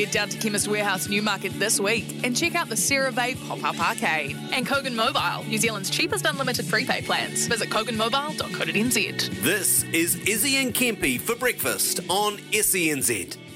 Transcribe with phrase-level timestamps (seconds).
[0.00, 4.34] Head down to Chemist Warehouse Newmarket this week and check out the CeraVe pop-up arcade
[4.50, 7.46] and Kogan Mobile, New Zealand's cheapest unlimited prepaid plans.
[7.46, 9.42] Visit koganmobile.co.nz.
[9.42, 13.49] This is Izzy and Kempy for breakfast on SENZ.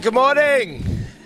[0.00, 0.82] Good morning.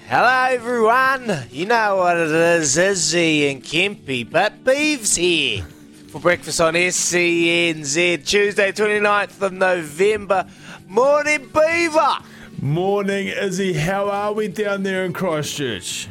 [0.08, 1.46] Hello, everyone.
[1.50, 5.62] You know what it is, Izzy and Kempy, but Beeves here
[6.08, 10.46] for breakfast on SENZ, Tuesday, 29th of November.
[10.86, 12.18] Morning, Beaver.
[12.60, 13.72] Morning, Izzy.
[13.72, 16.06] How are we down there in Christchurch?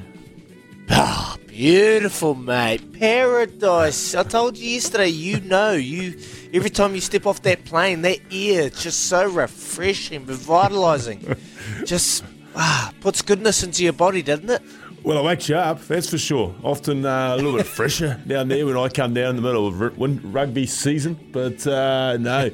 [0.89, 2.91] Ah, beautiful, mate.
[2.93, 4.15] Paradise.
[4.15, 6.19] I told you yesterday, you know, you
[6.53, 11.35] every time you step off that plane, that air, just so refreshing, revitalizing.
[11.85, 12.23] just
[12.57, 14.61] ah, puts goodness into your body, doesn't it?
[15.03, 16.53] Well, it wakes you up, that's for sure.
[16.63, 19.67] Often uh, a little bit fresher down there when I come down in the middle
[19.67, 21.17] of rugby season.
[21.31, 22.49] But uh, no,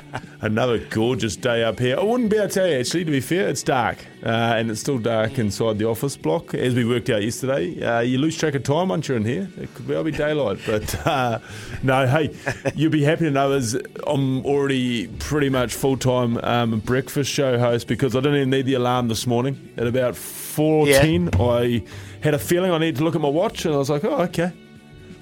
[0.40, 1.98] another gorgeous day up here.
[1.98, 3.98] I wouldn't be able to tell you, actually, to be fair, it's dark.
[4.24, 7.82] Uh, and it's still dark inside the office block, as we worked out yesterday.
[7.82, 9.48] Uh, you lose track of time once you're in here.
[9.58, 10.58] It could well be daylight.
[10.72, 11.38] But uh,
[11.82, 12.34] no, hey,
[12.74, 13.74] you'll be happy to know is
[14.06, 18.66] I'm already pretty much full time um, breakfast show host because I didn't even need
[18.66, 19.72] the alarm this morning.
[19.76, 21.84] At about 4.10, I
[22.22, 24.22] had a feeling I needed to look at my watch and I was like, oh,
[24.22, 24.52] okay.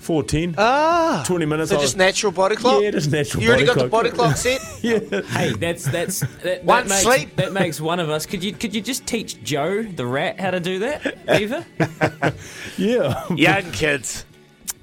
[0.00, 0.54] 4.10.
[0.58, 1.70] Ah, 20 minutes.
[1.70, 2.82] So just natural body clock?
[2.82, 4.60] Yeah, just natural You already body got the body clock set?
[4.82, 4.98] yeah.
[5.22, 7.36] Hey, that's that's that, One that makes, sleep.
[7.36, 8.26] That makes one of us.
[8.26, 11.64] Could you could you just teach Joe the rat how to do that, Eva?
[12.78, 13.24] Yeah.
[13.34, 14.24] Young kids.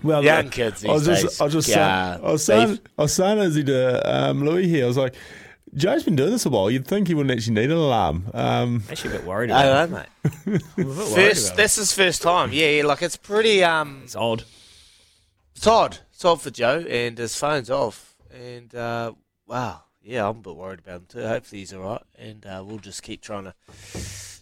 [0.04, 1.42] Well, Young look, kids I was these just.
[1.42, 2.80] I was just, Yeah, saying, I was saying.
[2.98, 4.86] I was saying as he to um, Louis here.
[4.86, 5.16] I was like,
[5.74, 6.70] Joe's been doing this a while.
[6.72, 8.30] You'd think he wouldn't actually need an alarm.
[8.34, 9.90] Um, Actually, a bit worried about I it.
[9.90, 10.06] know, mate.
[10.46, 12.52] I'm a bit worried First, about this is first time.
[12.54, 13.64] Yeah, yeah, like it's pretty.
[13.64, 14.44] Um, It's odd.
[15.58, 15.98] It's odd.
[16.14, 18.16] It's odd for Joe, and his phone's off.
[18.32, 19.14] And uh,
[19.48, 21.28] wow, yeah, I'm a bit worried about him too.
[21.28, 23.54] Hopefully he's all right, and uh, we'll just keep trying to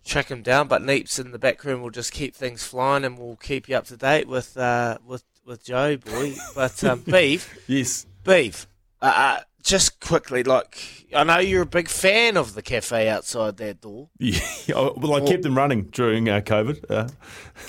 [0.06, 0.68] track him down.
[0.68, 3.76] But Neeps in the back room will just keep things flying, and we'll keep you
[3.78, 6.34] up to date with uh, with with Joe, boy.
[6.54, 8.06] But um, Beef, yes.
[8.26, 8.68] Beef,
[9.02, 13.56] uh, uh, just quickly, like I know you're a big fan of the cafe outside
[13.58, 14.10] that door.
[14.20, 14.40] Yeah.
[14.68, 16.86] Well, I kept them running during uh, COVID.
[16.90, 17.08] Uh,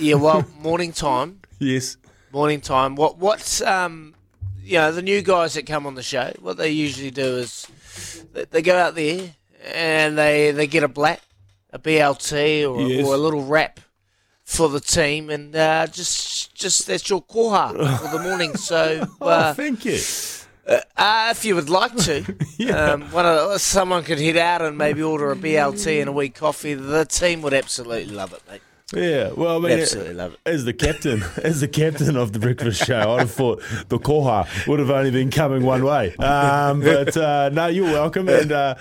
[0.00, 1.42] Yeah, well, morning time.
[1.60, 1.96] yes.
[2.36, 2.96] Morning time.
[2.96, 4.14] What what's um
[4.62, 6.32] you know the new guys that come on the show?
[6.40, 7.66] What they usually do is
[8.34, 9.30] they, they go out there
[9.74, 11.22] and they they get a black,
[11.72, 13.06] a BLT or, Yes.
[13.06, 13.80] or a little wrap
[14.44, 18.54] for the team, and uh, just just that's your koha for the morning.
[18.70, 19.98] So Oh, uh, thank you.
[20.96, 22.22] uh, if you would like to,
[22.58, 22.92] Yeah.
[22.92, 26.28] um, one of, someone could head out and maybe order a BLT and a wee
[26.28, 26.74] coffee.
[26.74, 28.60] The team would absolutely love it, mate.
[28.94, 30.40] Yeah, well, I mean, Absolutely love it.
[30.46, 34.46] as the captain, as the captain of the breakfast show, I'd have thought the koha
[34.68, 36.14] would have only been coming one way.
[36.16, 38.28] Um, but uh, no, you're welcome.
[38.28, 38.76] And uh,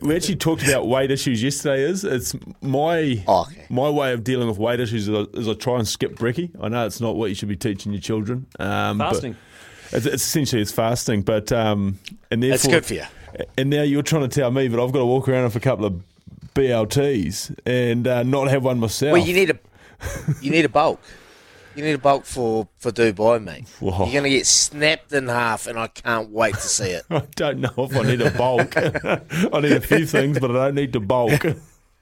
[0.00, 1.82] we actually talked about weight issues yesterday.
[1.82, 3.66] Is it's my Oh, okay.
[3.68, 6.50] my way of dealing with weight issues is I, is I try and skip brekkie.
[6.58, 8.46] I know it's not what you should be teaching your children.
[8.58, 9.36] Um, Fasting.
[9.92, 11.98] It's, it's essentially it's fasting, but um,
[12.30, 13.04] and It's good for you.
[13.58, 15.60] and now you're trying to tell me, but I've got to walk around with a
[15.60, 16.02] couple of
[16.54, 19.12] BLTs and uh, not have one myself.
[19.12, 19.58] Well, you need a
[20.40, 21.00] you need a bulk.
[21.74, 23.66] You need a bulk for for Dubai, mate.
[23.80, 24.04] Whoa.
[24.04, 27.04] You're gonna get snapped in half, and I can't wait to see it.
[27.10, 28.76] I don't know if I need a bulk.
[28.76, 31.44] I need a few things, but I don't need to bulk.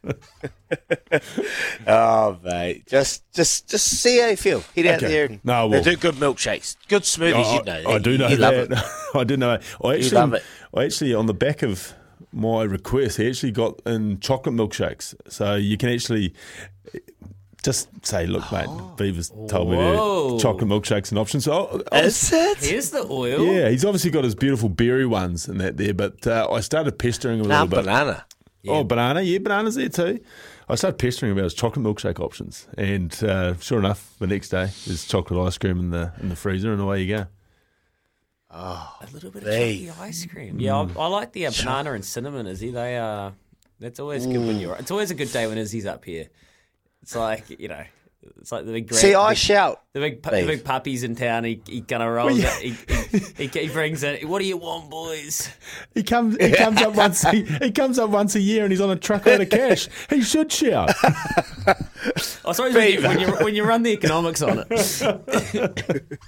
[1.87, 4.65] oh, mate, just just just see how you feel.
[4.75, 7.45] Head out there and No, they well- do good milkshakes, good smoothies.
[7.45, 8.91] I, you know, I do know you that.
[9.15, 9.59] I do know.
[9.85, 10.43] I actually, love it.
[10.75, 11.95] I actually, on the back of
[12.33, 16.35] my request, he actually got in chocolate milkshakes, so you can actually.
[17.63, 18.69] Just say, look, mate.
[18.97, 21.43] Beaver's told me that chocolate milkshakes an option.
[21.43, 22.59] So, I, I was- Is it?
[22.71, 23.45] Here's the oil.
[23.45, 25.93] yeah, he's obviously got his beautiful berry ones and that there.
[25.93, 27.85] But uh, I started pestering him a little bit.
[27.85, 28.25] banana.
[28.67, 30.21] Oh, banana, yeah, bananas there too.
[30.71, 34.49] I started pestering him about his chocolate milkshake options, and uh, sure enough, the next
[34.51, 37.27] day there's chocolate ice cream in the in the freezer, and away you go.
[38.51, 39.87] A little bit of Hey.
[39.87, 40.59] chocolate ice cream.
[40.61, 42.47] Yeah, I, I like the uh, banana and cinnamon.
[42.47, 43.33] Izzy, they are.
[43.79, 44.75] that's always good when you're.
[44.77, 46.29] It's always a good day when Izzy's up here.
[47.03, 47.85] It's like you know,
[48.41, 48.93] it's like the big.
[48.93, 49.81] See, I big, shout.
[49.95, 50.47] the big, pu- the Beef.
[50.49, 51.45] big puppies in town.
[51.45, 52.45] He, he kind of rolls.
[52.45, 52.71] out, he,
[53.11, 54.29] he, he, he brings it.
[54.29, 55.49] What do you want, boys?
[55.95, 58.81] He comes, he comes up once, he, he comes up once a year, and he's
[58.83, 59.89] on a truckload of cash.
[60.11, 60.91] He should shout.
[61.05, 61.75] I
[62.53, 66.05] suppose when you, when you when you run the economics on it.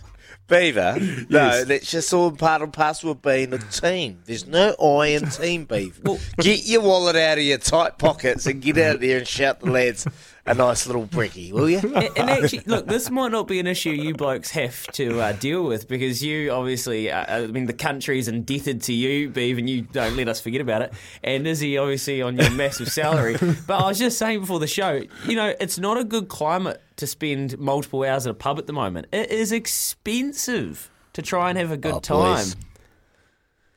[0.52, 0.98] Beaver,
[1.30, 4.18] no, that's just all part and parcel of being a team.
[4.26, 6.18] There's no I in team, Beaver.
[6.36, 9.70] get your wallet out of your tight pockets and get out there and shout the
[9.70, 10.06] lads
[10.44, 11.78] a nice little brekkie, will you?
[11.78, 15.32] and, and actually, look, this might not be an issue you blokes have to uh,
[15.32, 19.70] deal with because you obviously, uh, I mean, the country's indebted to you, Beav, and
[19.70, 20.92] you don't let us forget about it.
[21.22, 23.36] And Izzy, obviously, on your massive salary.
[23.66, 26.80] But I was just saying before the show, you know, it's not a good climate
[26.96, 29.06] to spend multiple hours at a pub at the moment.
[29.12, 32.34] It is expensive to try and have a good Oh, time.
[32.36, 32.56] boys.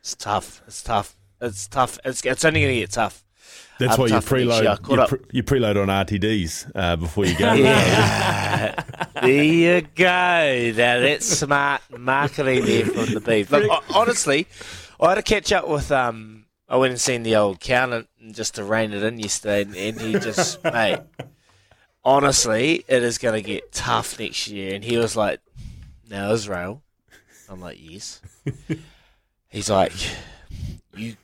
[0.00, 0.62] It's tough.
[0.66, 1.16] It's tough.
[1.40, 1.98] It's tough.
[2.04, 3.22] It's, it's only going to get tough.
[3.78, 4.70] That's why you tough for next year.
[4.70, 5.00] I preload.
[5.00, 7.52] You, pre, you preload on RTDs uh, before you go.
[7.52, 8.82] Yeah.
[9.22, 10.72] there you go.
[10.76, 13.50] Now that's smart marketing there from the beef.
[13.50, 14.46] Ho- honestly,
[15.00, 15.92] I had to catch up with.
[15.92, 19.62] Um, I went and seen the old accountant and just to rein it in yesterday,
[19.62, 21.00] and, and he just, mate.
[22.04, 24.74] Honestly, it is going to get tough next year.
[24.76, 25.40] And he was like,
[26.08, 26.82] "Now Israel."
[27.48, 28.22] I'm like, "Yes."
[29.48, 29.92] He's like,
[30.94, 31.16] "You."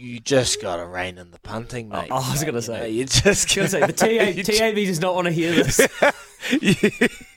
[0.00, 2.12] You just got to rein in the punting, mate.
[2.12, 2.78] I was gonna You say.
[2.78, 3.92] know, you just gonna say, the
[4.44, 5.80] TA, TAB does not want to hear this.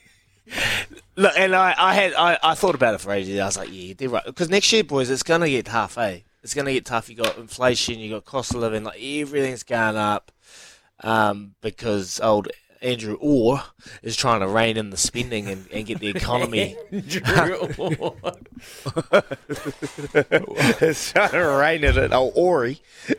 [1.16, 3.38] Look, and I, I had, I, I thought about it for ages.
[3.40, 4.24] I was like, yeah, they're right.
[4.24, 6.20] Because next year, boys, it's gonna get tough, eh?
[6.44, 7.10] It's gonna get tough.
[7.10, 10.30] You got inflation, you got cost of living, like everything's going up.
[11.04, 12.46] Um, because old
[12.82, 13.62] Adrian Orr
[14.02, 16.76] is trying to rein in the spending and, and get the economy.
[16.92, 17.16] it's
[21.12, 22.80] trying to rein it in old Ori.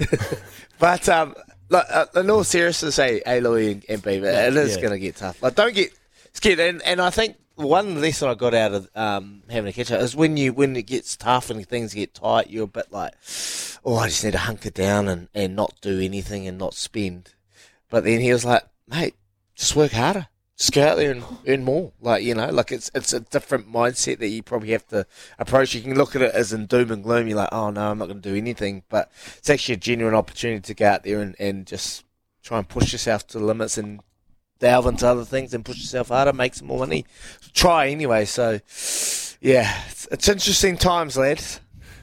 [0.80, 1.36] but um,
[1.70, 4.82] look, uh, in all seriousness, hey, hey Louis and, and Beaver, it is Yeah.
[4.82, 5.42] going to get tough.
[5.42, 5.92] Like, don't get
[6.34, 6.60] scared.
[6.60, 10.02] And, and I think one lesson I got out of um, having a catch up
[10.02, 13.14] is when you when it gets tough and things get tight, you're a bit like,
[13.86, 17.34] oh, I just need to hunker down and, and not do anything and not spend.
[17.90, 19.14] But then he was like, mate,
[19.56, 20.28] just work harder.
[20.58, 21.92] Just go out there and earn more.
[22.00, 25.06] Like, you know, like it's it's a different mindset that you probably have to
[25.40, 25.74] approach.
[25.74, 27.28] You can look at it as in doom and gloom.
[27.28, 28.84] You're like, oh no, I'm not going to do anything.
[28.88, 32.06] But it's actually a genuine opportunity to go out there and, and just
[32.44, 34.02] try and push yourself to the limits and
[34.60, 37.06] delve into other things and push yourself harder, make some more money.
[37.54, 38.26] Try anyway.
[38.26, 38.60] So,
[39.42, 41.60] yeah, it's, it's interesting times, lads.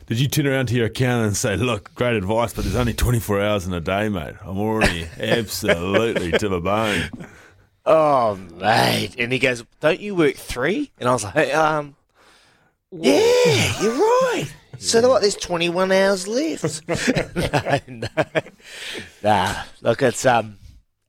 [0.06, 2.94] Did you turn around to your accountant and say, "Look, great advice, but there's only
[2.94, 4.34] 24 hours in a day, mate.
[4.42, 7.10] I'm already absolutely to the bone."
[7.92, 9.16] Oh, mate.
[9.18, 10.92] And he goes, Don't you work three?
[11.00, 11.96] And I was like, um,
[12.92, 14.46] Yeah, you're right.
[14.78, 15.22] So what?
[15.22, 16.88] There's 21 hours left.
[17.36, 18.08] no, no,
[19.24, 19.62] nah.
[19.82, 20.58] Look, it's um,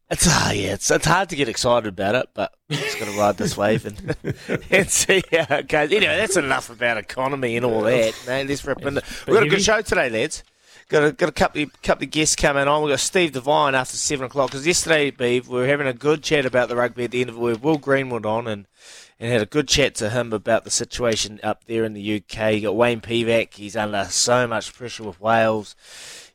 [0.09, 3.17] it's ah, yeah, it's it's hard to get excited about it, but just got to
[3.17, 4.15] ride this wave and
[4.71, 5.91] and see how it goes.
[5.91, 8.13] Anyway, that's enough about economy and all that.
[8.27, 9.03] No, let's rip into.
[9.27, 10.43] We've got a good show today, lads.
[10.91, 12.83] Got a, got a couple of, couple of guests coming on.
[12.83, 14.51] We've got Steve Devine after 7 o'clock.
[14.51, 17.29] Because yesterday, Beeve, we were having a good chat about the rugby at the end
[17.29, 17.39] of it.
[17.39, 18.67] We had Will Greenwood on and,
[19.19, 22.55] and had a good chat to him about the situation up there in the UK.
[22.55, 23.53] You got Wayne Pivac.
[23.53, 25.75] He's under so much pressure with Wales.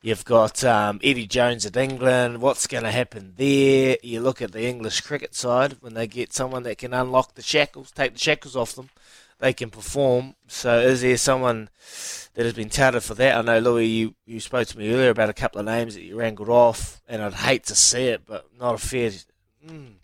[0.00, 2.40] You've got um, Eddie Jones at England.
[2.40, 3.98] What's going to happen there?
[4.02, 7.42] You look at the English cricket side when they get someone that can unlock the
[7.42, 8.88] shackles, take the shackles off them,
[9.38, 10.34] they can perform.
[10.46, 11.68] So is there someone
[12.34, 13.36] that has been touted for that?
[13.36, 16.02] I know, Louis, you, you spoke to me earlier about a couple of names that
[16.02, 19.10] you wrangled off, and I'd hate to see it, but not a fair.
[19.66, 19.94] Mm.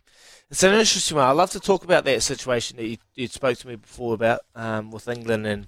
[0.50, 1.26] It's an interesting one.
[1.26, 4.40] I'd love to talk about that situation that you, you spoke to me before about
[4.54, 5.66] um, with England and,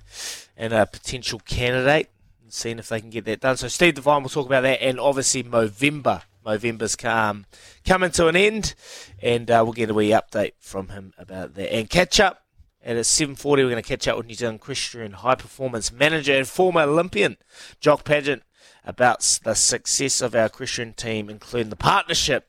[0.58, 2.10] and a potential candidate
[2.42, 3.56] and seeing if they can get that done.
[3.56, 6.22] So Steve Devine will talk about that, and obviously Movember.
[6.44, 7.46] Movember's come
[7.86, 8.74] coming to an end,
[9.22, 11.74] and uh, we'll get a wee update from him about that.
[11.74, 12.43] And catch up
[12.84, 16.46] at 7.40 we're going to catch up with New Zealand equestrian high performance manager and
[16.46, 17.36] former Olympian
[17.80, 18.42] Jock Paget
[18.84, 22.48] about the success of our equestrian team, including the partnership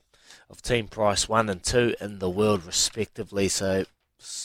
[0.49, 3.47] of Team Price 1 and 2 in the world respectively.
[3.47, 3.85] So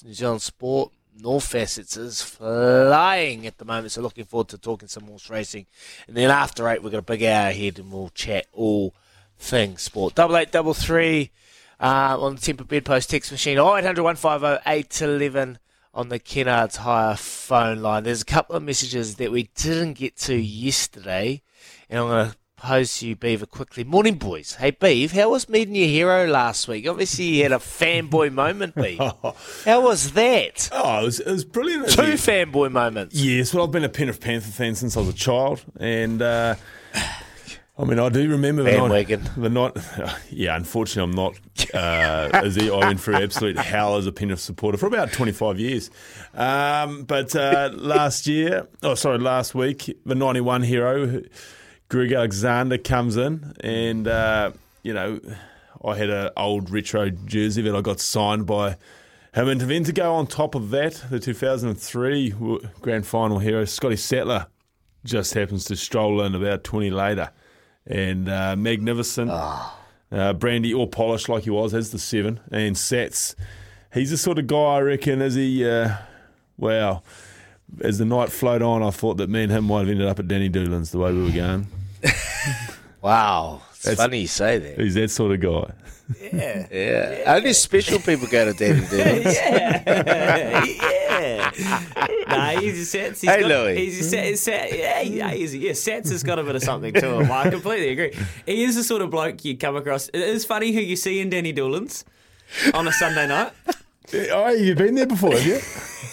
[0.04, 4.88] New Zealand sport North Facets is flying at the moment, so looking forward to talking
[4.88, 5.66] some horse racing.
[6.06, 8.94] And then after eight, we've got a big hour ahead, and we'll chat all
[9.38, 10.14] things sport.
[10.14, 11.30] Double eight, double three
[11.80, 13.58] uh, on the Temper Bedpost text machine.
[13.58, 15.58] Oh, 0800 150 811
[15.92, 18.04] on the Kennards Hire phone line.
[18.04, 21.42] There's a couple of messages that we didn't get to yesterday,
[21.88, 23.84] and I'm going to pose to you, Beaver, quickly.
[23.84, 24.54] Morning, boys.
[24.54, 26.86] Hey, Beav, how was meeting your hero last week?
[26.86, 29.34] Obviously, you had a fanboy moment, Beav.
[29.64, 30.68] How was that?
[30.72, 31.88] Oh, it was, it was brilliant.
[31.88, 33.16] Two fanboy moments.
[33.16, 36.54] Yes, well, I've been a Penrith Panther fan since I was a child, and uh,
[37.80, 39.22] I mean, I do remember the Bandwagon.
[39.22, 39.36] night.
[39.36, 41.40] The night, yeah, unfortunately, I'm not.
[41.72, 45.90] Uh, as I went through absolute hell as a Penrith supporter for about 25 years.
[46.34, 51.22] Um, but uh, last year, oh sorry, last week, the 91 hero,
[51.88, 55.18] Greg Alexander, comes in, and uh, you know,
[55.82, 58.76] I had an old retro jersey that I got signed by
[59.32, 62.34] him, and then to go on top of that, the 2003
[62.82, 64.48] grand final hero Scotty Sattler
[65.02, 67.30] just happens to stroll in about 20 later
[67.90, 69.30] and uh, magnificent.
[69.30, 72.40] Uh, Brandy, all polished like he was, as the seven.
[72.50, 73.34] And Sats,
[73.92, 75.96] he's the sort of guy I reckon, as he, uh,
[76.56, 77.02] wow,
[77.80, 80.18] as the night flowed on, I thought that me and him might have ended up
[80.18, 81.66] at Danny Doolan's the way we were going.
[83.02, 83.62] Wow.
[83.70, 84.78] It's That's- funny you say that.
[84.78, 85.72] He's that sort of guy.
[86.20, 86.66] Yeah.
[86.70, 87.34] Yeah.
[87.34, 89.34] Only special people go to Danny Doolan's.
[89.36, 92.06] yeah, yeah.
[92.30, 93.20] Nah, he's a Sats.
[93.20, 93.76] He's Hey, got, Louis.
[93.76, 94.32] He's a Sats.
[94.48, 97.30] Sats yeah, yeah, he's, yeah, Sats has got a bit of something to him.
[97.30, 98.12] I completely agree.
[98.46, 100.08] He is the sort of bloke you come across.
[100.08, 102.04] It is funny who you see in Danny Doolan's
[102.74, 103.52] on a Sunday night.
[104.32, 105.60] Oh, you've been there before, have you?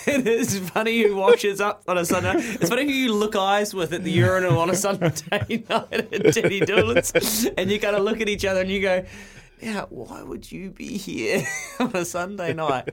[0.07, 2.35] It is funny who washes up on a Sunday.
[2.37, 5.09] It's funny who you look eyes with at the urinal on a Sunday
[5.69, 9.03] night at Danny Doolan's, and you kind of look at each other and you go,
[9.61, 11.45] "Yeah, why would you be here
[11.81, 12.87] on a Sunday night?"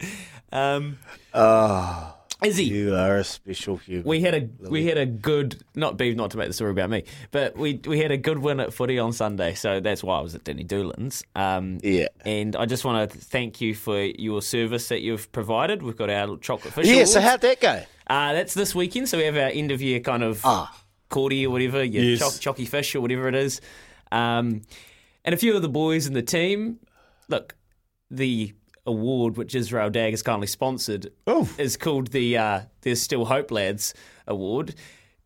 [0.50, 0.98] Um,
[1.32, 2.14] Oh,
[2.46, 2.64] is he?
[2.64, 4.04] you are a special human.
[4.04, 6.90] We had a we had a good not beef not to make the story about
[6.90, 10.18] me, but we we had a good win at footy on Sunday, so that's why
[10.18, 11.22] I was at Danny Doolan's.
[11.34, 12.08] Um, Yeah.
[12.24, 15.82] and I just want to thank you for your service that you've provided.
[15.82, 16.86] We've got our chocolate fish.
[16.86, 17.82] yeah, so how'd that go?
[18.06, 20.74] Uh, that's this weekend, so we have our end of year kind of Ah.
[21.08, 22.18] cordy or whatever, your Yes.
[22.40, 23.60] choc- chocky fish or whatever it is.
[24.12, 24.62] Um,
[25.24, 26.78] and a few of the boys in the team,
[27.28, 27.56] look,
[28.10, 28.52] the
[28.86, 31.48] award which Israel Dagg has kindly sponsored Oh.
[31.58, 33.94] is called the uh, There's Still Hope Lads
[34.26, 34.74] Award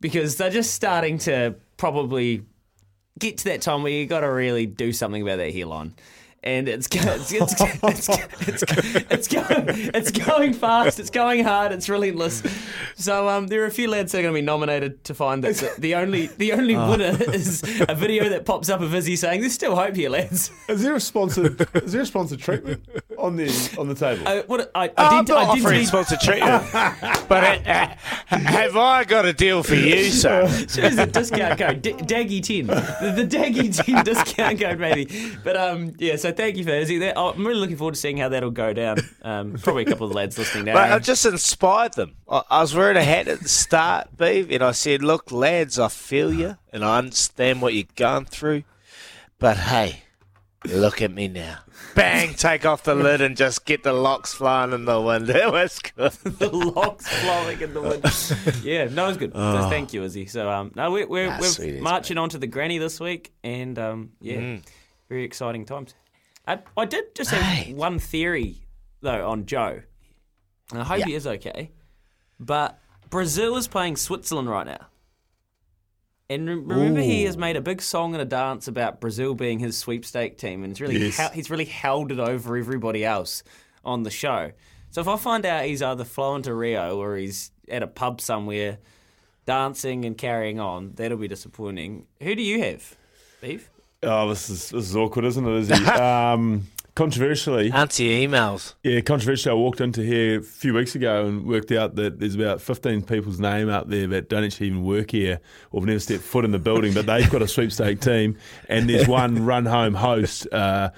[0.00, 2.42] because they're just starting to probably
[3.18, 5.94] get to that time where you got to really do something about that hairline.
[6.40, 8.62] And it's it's it's, it's, it's,
[9.10, 11.00] it's, going it's going fast.
[11.00, 11.72] It's going hard.
[11.72, 12.44] It's relentless.
[12.94, 15.42] So um, there are a few lads that are going to be nominated to find
[15.42, 19.16] that the, the only the only winner is a video that pops up of Izzy
[19.16, 21.60] saying, "There's still hope here, lads." Is there a sponsored?
[21.74, 22.86] is there a sponsored treatment
[23.18, 24.26] on the on the table?
[24.26, 26.64] Uh, what I, I I'm did, not I did offering read- sponsored treatment,
[27.28, 27.70] but uh,
[28.30, 30.46] uh, have I got a deal for you, sir?
[30.74, 35.32] There's a discount code, D- Daggy ten, the, the Daggy ten discount code maybe.
[35.42, 36.16] But um, yeah.
[36.16, 36.86] So thank you for that.
[36.86, 38.98] That, I'm really looking forward to seeing how that'll go down.
[39.22, 40.74] Um, probably a couple of the lads listening now.
[40.74, 42.14] But I just inspired them.
[42.28, 45.78] I, I was wearing a hat at the start, Beeve, and I said, "Look, lads,
[45.78, 48.62] I feel you, and I understand what you're going through,
[49.38, 50.02] but hey,
[50.64, 51.58] look at me now."
[51.98, 52.34] Bang!
[52.34, 55.28] Take off the lid and just get the locks flying in the wind.
[55.38, 56.12] It was good.
[56.38, 58.64] the locks flowing in the wind.
[58.64, 59.32] yeah, no, it's good.
[59.34, 60.26] So thank you, Izzy.
[60.26, 63.00] So um, no, we're we're, Ah, we're sweet as, marching on to the granny this
[63.00, 64.62] week, and um, yeah, Mm.
[65.08, 65.94] very exciting times.
[66.46, 68.56] I, I did just have one theory
[69.00, 69.82] though on Joe,
[70.70, 71.06] and I hope Yeah.
[71.06, 71.72] he is okay.
[72.40, 72.78] But
[73.10, 74.86] Brazil is playing Switzerland right now.
[76.30, 79.58] And re- remember, he has made a big song and a dance about Brazil being
[79.60, 81.16] his sweepstake team, and he's really Yes.
[81.16, 83.42] hel- he's really held it over everybody else
[83.84, 84.52] on the show.
[84.90, 88.20] So if I find out he's either flown to Rio or he's at a pub
[88.20, 88.78] somewhere
[89.46, 92.06] dancing and carrying on, that'll be disappointing.
[92.22, 92.96] Who do you have,
[93.40, 93.70] Beef?
[94.02, 95.54] Oh, this is this is awkward, isn't it?
[95.56, 95.84] Is he?
[95.86, 96.66] um,
[96.98, 98.74] controversially, Answer your emails.
[98.82, 99.52] yeah, controversially.
[99.52, 103.02] I walked into here a few weeks ago and worked out that there's about 15
[103.02, 105.38] people's name out there that don't actually even work here
[105.70, 108.36] or have never stepped foot in the building, but they've got a sweepstake team,
[108.68, 110.52] and there's one run home host.
[110.52, 110.90] Uh,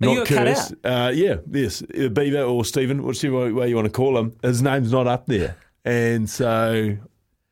[0.00, 0.72] not Curtis.
[0.84, 4.36] Uh, yeah, yes, Beaver or Stephen, whichever way you want to call him.
[4.42, 6.94] His name's not up there, and so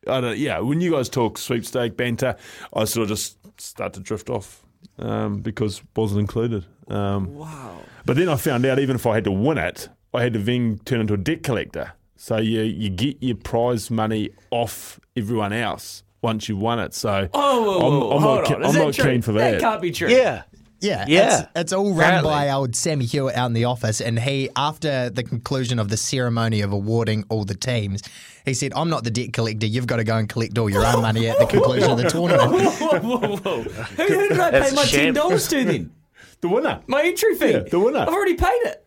[0.07, 0.37] I don't.
[0.37, 2.37] Yeah, when you guys talk sweepstake banter,
[2.75, 4.66] I sort of just start to drift off
[4.99, 6.65] um, because wasn't included.
[6.89, 7.79] Um, Wow.
[8.05, 10.39] but then I found out even if I had to win it, I had to
[10.39, 11.93] then turn into a debt collector.
[12.17, 16.95] So you you get your prize money off everyone else once you won it.
[16.95, 19.61] So Oh, whoa, I'm, I'm not, ke- I'm not keen for That that.
[19.61, 20.09] can't be true.
[20.09, 20.43] Yeah.
[20.81, 21.41] Yeah, Yeah.
[21.41, 22.31] It's, it's all run Apparently.
[22.31, 25.97] by old Sammy Hewitt out in the office, and he, after the conclusion of the
[25.97, 28.03] ceremony of awarding all the teams,
[28.45, 29.67] he said, "I'm not the debt collector.
[29.67, 32.09] You've got to go and collect all your own money at the conclusion of the
[32.09, 33.63] tournament." whoa, whoa, whoa.
[33.63, 35.93] Who, who did I That's pay my ten dollars to then?
[36.43, 36.83] The winner.
[36.87, 37.53] My entry fee.
[37.53, 38.01] Yeah, the winner.
[38.01, 38.87] I've already paid it.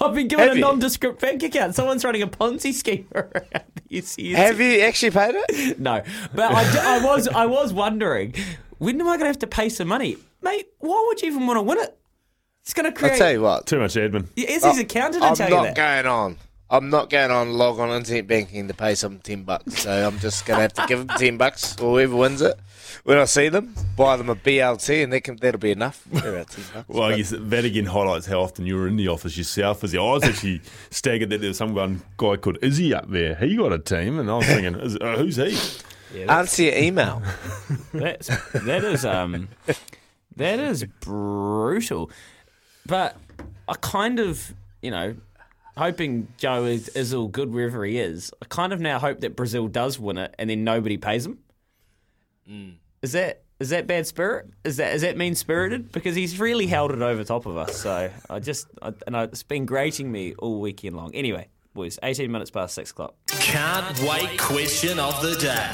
[0.00, 0.64] I've been given Have a you?
[0.64, 1.74] nondescript bank account.
[1.74, 3.32] Someone's running a Ponzi scheme around
[3.88, 4.36] these years.
[4.36, 5.80] Have you actually paid it?
[5.80, 6.02] No,
[6.34, 8.34] but I, d- I was I was wondering
[8.78, 10.68] when am I going to have to pay some money, mate?
[10.78, 11.96] Why would you even want to win it?
[12.62, 13.12] It's going to create.
[13.12, 13.66] I'll tell you what.
[13.66, 14.26] Too much admin.
[14.36, 15.76] Yeah, Izzy's accountant to I'm tell not that.
[15.76, 16.36] going on.
[16.68, 19.82] I'm not going on log on internet banking to pay some ten bucks.
[19.82, 22.58] So I'm just going to have to give them ten bucks or whoever wins it.
[23.04, 26.02] When I see them, buy them a BLT, and that can, that'll be enough.
[26.10, 26.88] They're about ten bucks.
[26.88, 29.84] Well, I But- guess that again highlights how often you were in the office yourself.
[29.84, 33.36] As I was actually staggered that there was some one guy called Izzy up there.
[33.36, 35.56] He got a team, and I was thinking, is, uh, who's he?
[36.14, 37.22] Answer your email.
[37.94, 39.48] That's that is um
[40.36, 42.10] that is brutal.
[42.86, 43.16] But
[43.68, 45.16] I kind of you know
[45.76, 48.32] hoping Joe is, is all good wherever he is.
[48.42, 51.38] I kind of now hope that Brazil does win it and then nobody pays him.
[53.02, 54.46] Is that is that bad spirit?
[54.64, 55.92] Is that is that mean spirited?
[55.92, 57.76] Because he's really held it over top of us.
[57.76, 61.14] So I just I, and I, it's been grating me all weekend long.
[61.14, 63.14] Anyway, boys, eighteen minutes past six o'clock.
[63.28, 65.70] Can't wait question of the day.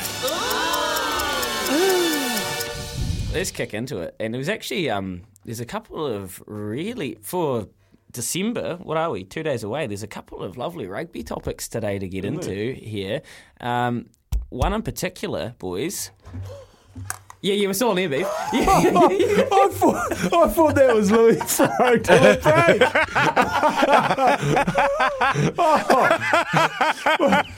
[3.33, 4.15] Let's kick into it.
[4.21, 7.69] And it was actually um, there's a couple of really for
[8.11, 8.77] December.
[8.83, 9.25] What are we?
[9.25, 9.87] Two days away.
[9.87, 13.23] There's a couple of lovely rugby topics today to get into here.
[13.61, 14.11] Um,
[14.51, 16.11] one in particular, boys.
[17.43, 18.27] Yeah, you were still on here, beef.
[18.53, 19.49] Yeah, yeah, yeah, yeah.
[19.51, 22.37] I thought, I thought that was Louis Farrow to a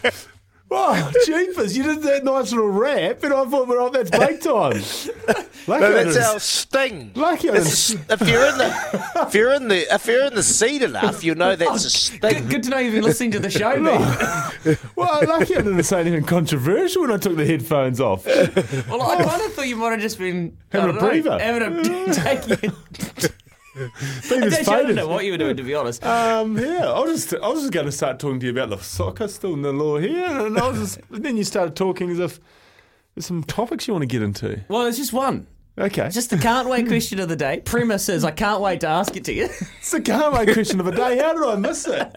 [0.09, 0.25] break.
[0.71, 4.83] Oh, jeepers, you did that nice little rap, and I thought, well, that's break time.
[5.67, 7.13] Lucky No, I that's our sting.
[7.15, 10.83] Lucky It's if you're in the if you're in the if you're in the seat
[10.83, 12.21] enough, you know that's a oh, sting.
[12.21, 13.77] Good, good to know you've been listening to the show,
[14.65, 14.93] beef.
[14.97, 18.27] Well, lucky I didn't say anything controversial when I took the headphones off.
[18.27, 21.39] Well, I kind of thought you might have just been Having a don't know, breather.
[21.39, 22.73] having a taking.
[23.77, 26.05] I Famous don't, I don't know what you were doing, to be honest.
[26.05, 28.71] Um, yeah, I was just I was just going to start talking to you about
[28.71, 32.11] the soccer still in the law here, and I was just, then you started talking
[32.11, 32.41] as if
[33.15, 34.65] there's some topics you want to get into.
[34.69, 35.47] Well, it's just one.
[35.77, 37.61] Okay, Just the can't wait question of the day.
[37.65, 39.47] Premise is I can't wait to ask it to you.
[39.79, 41.19] it's the can't wait question of the day.
[41.19, 42.09] How did I miss it?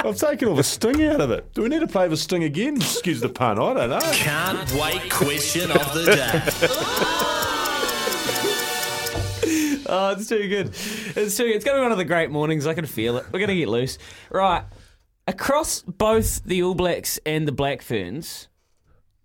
[0.00, 1.50] I've taken all the sting out of it.
[1.54, 2.76] Do we need to play the sting again?
[2.76, 3.58] Excuse the pun.
[3.58, 4.00] I don't know.
[4.12, 6.04] Can't wait question of the
[7.38, 7.44] day.
[9.88, 10.68] Oh, it's too good.
[10.68, 11.44] It's too.
[11.44, 12.66] It's going to be one of the great mornings.
[12.66, 13.26] I can feel it.
[13.32, 13.98] We're going to get loose.
[14.30, 14.64] Right.
[15.26, 18.48] Across both the All Blacks and the Black Ferns,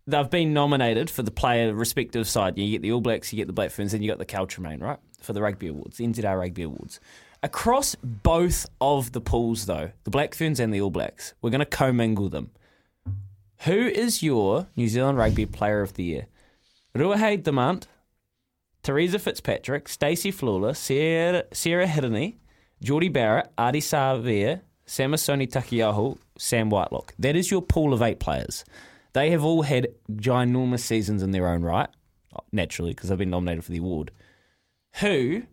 [0.06, 2.58] they've been nominated for the player respective side.
[2.58, 4.46] You get the All Blacks, you get the Black Ferns, and you got the Kel
[4.46, 5.00] Tremain, right?
[5.22, 7.00] For the Rugby Awards, the NZR Rugby Awards.
[7.42, 11.60] Across both of the pools, though, the Black Ferns and the All Blacks, we're going
[11.60, 12.52] to commingle them.
[13.60, 16.28] Who is your New Zealand Rugby Player of the Year?
[16.94, 17.88] Ruahei Demant,
[18.84, 22.36] Teresa Fitzpatrick, Stacey Fluhler, Sarah, Sarah Hirini,
[22.82, 27.14] Jordie Barrett, Ardie Savea, Samisoni Taukei'aho, Sam Whitelock.
[27.18, 28.66] That is your pool of eight players.
[29.14, 31.88] They have all had ginormous seasons in their own right,
[32.52, 34.12] naturally, because they've been nominated for the award.
[35.00, 35.44] Who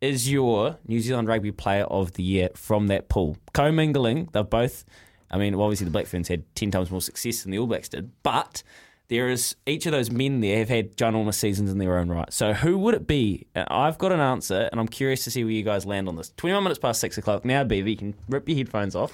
[0.00, 3.36] is your New Zealand Rugby Player of the Year from that pool?
[3.52, 4.86] Co-mingling, they've both,
[5.30, 7.90] I mean, obviously the Black Ferns had 10 times more success than the All Blacks
[7.90, 8.62] did, but
[9.08, 12.30] there is each of those men there have had ginormous seasons in their own right.
[12.32, 13.46] So who would it be?
[13.56, 16.16] Uh, I've got an answer, and I'm curious to see where you guys land on
[16.16, 16.32] this.
[16.36, 17.88] 21 minutes past six o'clock now, Beaver.
[17.88, 19.10] You can rip your headphones off,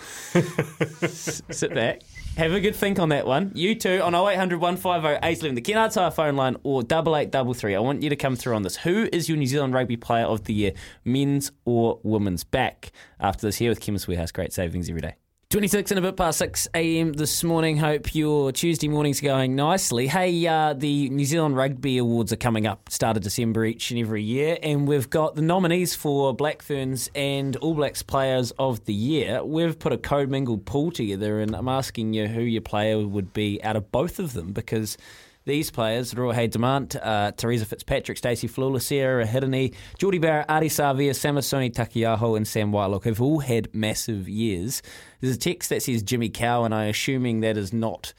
[1.02, 2.02] S- sit back,
[2.36, 3.52] have a good think on that one.
[3.54, 7.76] You two on 0800 150 811, the Kennards Hire phone line, or 8833.
[7.76, 8.76] I want you to come through on this.
[8.78, 10.72] Who is your New Zealand Rugby Player of the Year,
[11.04, 12.42] men's or women's?
[12.44, 14.32] Back after this here with Chemist Warehouse.
[14.32, 15.14] Great savings every day.
[15.54, 17.12] 26 and a bit past 6 a.m.
[17.12, 17.76] this morning.
[17.76, 20.08] Hope your Tuesday morning's going nicely.
[20.08, 24.00] Hey, uh, the New Zealand Rugby Awards are coming up, start of December each and
[24.00, 28.84] every year, and we've got the nominees for Black Ferns and All Blacks Players of
[28.86, 29.44] the Year.
[29.44, 33.62] We've put a co-mingled pool together, and I'm asking you who your player would be
[33.62, 34.98] out of both of them because
[35.46, 41.10] these players, Ruahei Demant, uh, Teresa Fitzpatrick, Stacey Fluhler, Sarah Hirini, Jordie Barrett, Ardie Savea,
[41.10, 44.80] Samisoni Taukei'aho, and Sam Whitelock have all had massive years.
[45.20, 48.14] There's a text that says Jimmy Cow, and I'm assuming that is not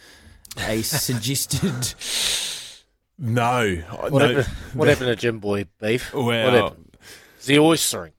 [0.68, 1.94] a suggested.
[3.18, 3.76] No,
[4.10, 4.20] What, no.
[4.28, 6.14] happened, what happened to Jim Boy Beef?
[6.14, 6.78] Well, what?
[7.40, 8.12] Is he oystering?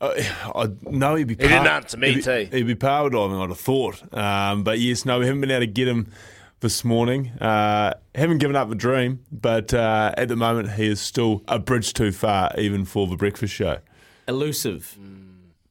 [0.00, 0.14] Uh,
[0.54, 1.34] I know he'd be.
[1.34, 2.48] He didn't power- answer me he'd be, too.
[2.50, 4.02] He'd be power diving, I'd have thought.
[4.16, 6.10] Um, but yes, no, we haven't been able to get him
[6.60, 7.28] this morning.
[7.40, 11.58] Uh, haven't given up the dream, but uh, at the moment he is still a
[11.58, 13.78] bridge too far, even for the breakfast show.
[14.28, 14.96] Elusive.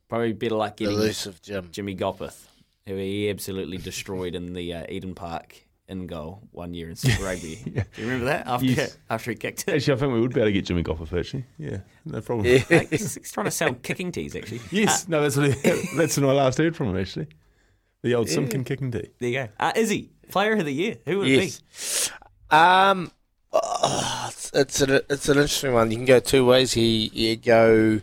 [0.08, 1.70] Probably better luck getting Elusive Jim.
[1.72, 2.48] Jimmy Gopperth,
[2.88, 5.56] who he absolutely destroyed in the uh, Eden Park
[5.88, 7.56] in goal one year in Super Rugby.
[7.66, 8.48] Do you remember that?
[8.48, 8.98] After, Yes.
[9.10, 9.76] after he kicked it?
[9.76, 11.46] Actually, I think we would be able to get Jimmy Goff actually.
[11.58, 12.46] Yeah, no problem.
[12.46, 14.62] he's, he's trying to sell kicking tees, actually.
[14.72, 17.28] Yes, no, that's what he, that's when I last heard from him actually.
[18.02, 19.10] The old Simkin kicking tee.
[19.20, 19.50] There you go.
[19.60, 20.98] Uh, Izzy, player of the year.
[21.06, 22.12] Who would it Yes.
[22.50, 23.12] Um,
[23.52, 25.92] oh, it's, it's, an, it's an interesting one.
[25.92, 27.10] You can go two ways here.
[27.12, 28.02] You go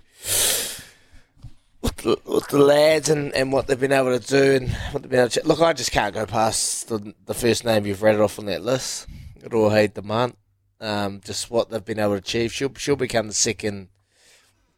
[1.81, 5.03] with the, with the lads and, and what they've been able to do and what
[5.03, 5.47] they've been able to.
[5.47, 8.47] Look, I just can't go past the, the first name you've read it off on
[8.47, 9.07] that list.
[9.41, 10.35] Ruahei Demant.
[10.79, 12.53] Um, just what they've been able to achieve.
[12.53, 13.89] She'll she'll become the second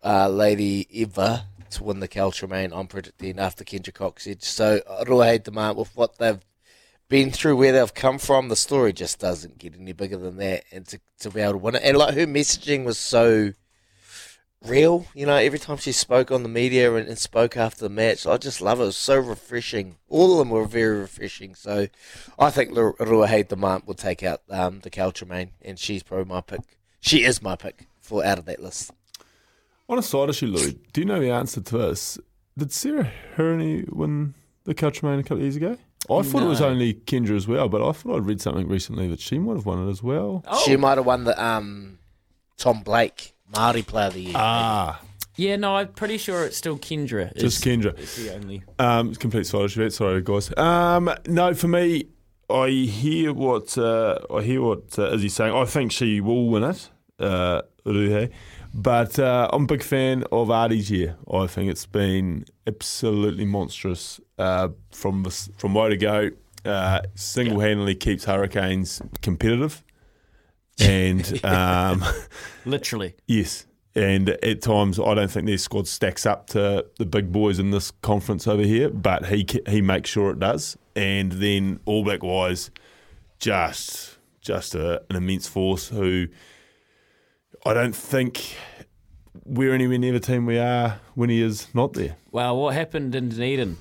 [0.04, 2.72] uh, lady ever to win the Kel Tremain.
[2.72, 4.44] I'm predicting after Kendra Cocksedge.
[4.44, 6.40] So uh, Ruahei Demant with what they've
[7.08, 10.64] been through where they've come from, the story just doesn't get any bigger than that.
[10.70, 13.52] And to, to be able to win it, and like her messaging was so
[14.64, 17.88] real, you know, every time she spoke on the media and, and spoke after the
[17.88, 18.82] match, I just love it.
[18.82, 19.96] It was so refreshing.
[20.08, 21.54] All of them were very refreshing.
[21.54, 21.88] So
[22.38, 26.40] I think Ruahei Demant will take out um, the Kel Tremain, and she's probably my
[26.40, 26.60] pick.
[27.00, 28.90] She is my pick for out of that list.
[29.88, 32.18] On a side issue, Louis, do you know the answer to this?
[32.58, 35.78] Did Sarah Hirini win the Couchman a couple of years ago?
[36.10, 39.08] I thought it was only Kendra as well, but I thought I'd read something recently
[39.08, 40.44] that she might have won it as well.
[40.46, 40.62] Oh.
[40.64, 41.98] She might have won the um,
[42.56, 44.32] Tom Blake Māori Player of the Year.
[44.36, 45.00] Ah,
[45.36, 47.34] Yeah, no, I'm pretty sure it's still Kendra.
[47.36, 47.98] just is- Kendra.
[47.98, 48.62] is the only.
[48.78, 49.88] Um, complete side issue.
[49.90, 50.52] Sorry, guys.
[50.56, 52.04] Um, no, for me,
[52.50, 55.54] I hear what uh, I hear what uh, Izzy's saying.
[55.54, 58.30] I think she will win it, uh, Ruhe.
[58.74, 61.16] But uh, I'm a big fan of Ardie's year.
[61.32, 66.30] I think it's been absolutely monstrous uh, from from way to go.
[66.64, 69.82] Uh, Single handedly keeps Hurricanes competitive,
[70.80, 72.04] and um,
[72.64, 73.14] Literally.
[73.26, 73.66] Yes.
[73.94, 77.72] And at times, I don't think their squad stacks up to the big boys in
[77.72, 80.76] this conference over here, but he he makes sure it does.
[80.94, 82.70] And then All Black wise,
[83.40, 86.28] just just a, an immense force who
[87.66, 88.56] I don't think
[89.44, 92.16] we're anywhere near the team we are when he is not there.
[92.30, 93.76] Well, what happened in Dunedin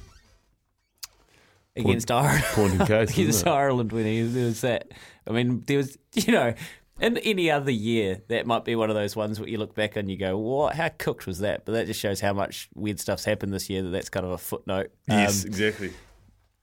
[1.76, 2.44] against Ireland?
[2.54, 3.52] Point in case, against isn't it?
[3.52, 4.92] Ireland when he there was that.
[5.28, 6.54] I mean, there was you know.
[7.00, 9.96] In any other year, that might be one of those ones where you look back
[9.98, 10.74] and you go, "What?
[10.74, 13.84] How cooked was that?" But that just shows how much weird stuff's happened this year.
[13.84, 14.90] That that's kind of a footnote.
[15.08, 15.94] Um, exactly.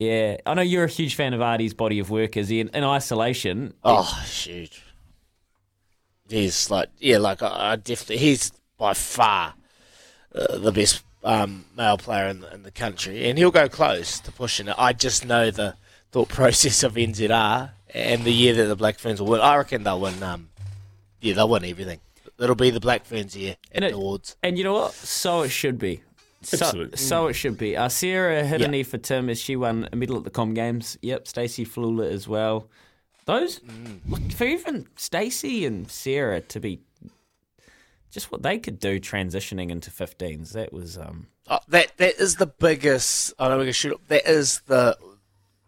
[0.01, 2.37] yeah, I know you're a huge fan of Ardie's body of work.
[2.37, 3.75] Is he in, in isolation?
[3.85, 4.81] Oh, shoot.
[6.29, 9.55] He's like, yeah, like I, I definitely, he's by far
[10.35, 14.21] uh, the best um, male player in the, in the country, and he'll go close
[14.21, 14.75] to pushing it.
[14.79, 15.77] I just know the
[16.13, 19.41] thought process of NZR and the year that the Black Ferns will win.
[19.41, 20.23] I reckon they'll win.
[20.23, 20.49] Um,
[21.21, 22.01] yeah, they'll win everything.
[22.39, 24.37] It'll be the Black Ferns year at And it- awards.
[24.43, 24.93] And you know what?
[24.93, 26.03] So it should be.
[26.43, 26.99] So, Absolutely.
[26.99, 27.75] so it should be.
[27.75, 30.99] Uh, Sarah Hirini for Tim as she won a medal at the Com Games.
[31.01, 32.69] Yep, Stacey Fluhler as well.
[33.27, 33.61] Those,
[34.07, 36.81] look, for even Stacey and Sarah to be
[38.11, 42.37] just what they could do transitioning into 15s, that was um, Oh, that that is
[42.37, 43.35] the biggest.
[43.39, 43.95] I know we can shoot.
[43.95, 44.07] up.
[44.09, 44.97] That is the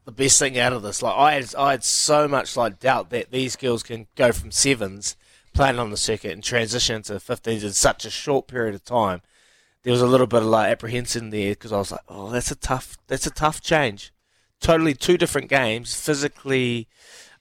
[0.06, 1.02] the best thing out of this.
[1.02, 4.50] Like I had, I had so much like doubt that these girls can go from
[4.52, 5.16] sevens
[5.52, 9.20] playing on the circuit and transition to 15s in such a short period of time.
[9.82, 12.50] There was a little bit of like apprehension there because I was like, oh, that's
[12.50, 14.12] a tough, that's a tough change.
[14.60, 16.88] Totally two different games, physically,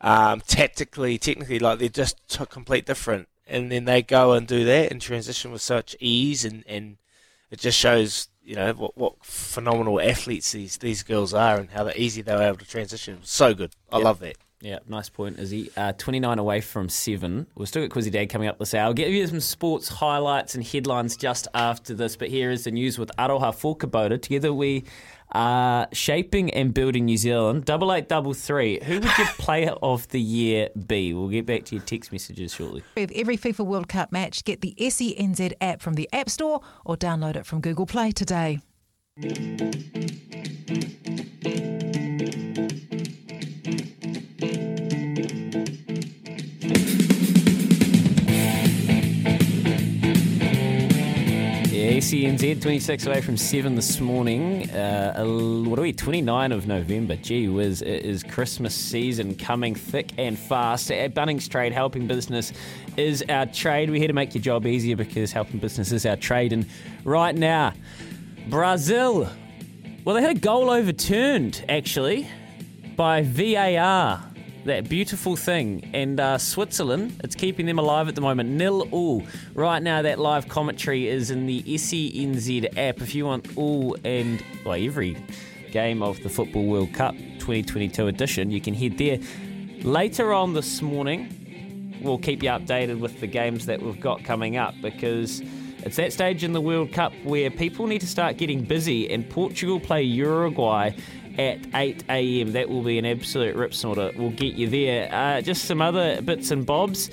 [0.06, 3.28] um, tactically, technically, like they're just t- complete different.
[3.48, 6.98] And then they go and do that and transition with such ease, and, and
[7.52, 11.90] it just shows you know what, what phenomenal athletes these these girls are and how
[11.96, 13.20] easy they were able to transition.
[13.24, 14.06] So good, I Yep.
[14.06, 14.38] love that.
[14.62, 15.70] Yeah, nice point, Izzy.
[15.78, 17.46] Uh, 29 away from 7.
[17.56, 18.86] We've still got Quizzy Dad coming up this hour.
[18.86, 22.72] I'll give you some sports highlights and headlines just after this, but here is the
[22.72, 24.20] news with Aroha for Kubota.
[24.20, 24.86] Together we
[25.36, 27.66] are shaping and building New Zealand.
[27.66, 28.80] Double eight, double three.
[28.84, 31.14] Who would your player of the year be?
[31.14, 32.84] We'll get back to your text messages shortly.
[32.96, 36.96] With every FIFA World Cup match, get the SENZ app from the App Store or
[36.96, 38.60] download it from Google Play today.
[51.96, 54.70] SENZ 26 away from 7 this morning.
[54.70, 55.24] Uh,
[55.64, 57.16] what are we, 29 of November?
[57.16, 60.92] Gee whiz, it is Christmas season coming thick and fast.
[60.92, 62.52] At Bunnings Trade, helping business
[62.98, 63.90] is our trade.
[63.90, 66.52] We're here to make your job easier because helping business is our trade.
[66.52, 66.66] And
[67.06, 67.72] right now,
[68.50, 69.30] Brazil.
[70.04, 72.28] Well, they had a goal overturned, actually,
[72.98, 74.35] by VAR.
[74.66, 75.92] That beautiful thing.
[75.94, 78.50] And uh, Switzerland, it's keeping them alive at the moment.
[78.50, 79.22] Nil all.
[79.54, 83.00] Right now, that live commentary is in the SENZ app.
[83.00, 85.18] If you want all and well, every
[85.72, 89.20] game of the Football World Cup 2022 edition, you can head there.
[89.84, 94.58] Later on this morning, we'll keep you updated with the games that we've got coming
[94.58, 95.44] up because
[95.84, 99.30] it's that stage in the World Cup where people need to start getting busy, and
[99.30, 100.92] Portugal play Uruguay
[101.38, 102.52] at 8 a.m.
[102.54, 104.12] That will be an absolute rip snorter.
[104.16, 105.14] We'll get you there.
[105.14, 107.10] Uh, just some other bits and bobs.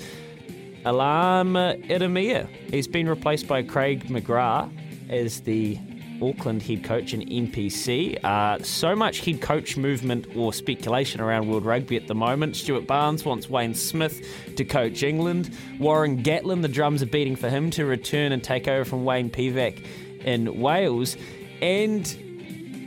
[0.85, 2.47] Alama Ieremia.
[2.71, 4.71] He's been replaced by Craig McGrath
[5.09, 5.79] as the
[6.21, 8.23] Auckland head coach in NPC.
[8.23, 12.55] Uh, so much head coach movement or speculation around World Rugby at the moment.
[12.55, 15.55] Stuart Barnes wants Wayne Smith to coach England.
[15.79, 19.29] Warren Gatland, the drums are beating for him to return and take over from Wayne
[19.29, 19.85] Pivac
[20.23, 21.17] in Wales.
[21.61, 22.05] And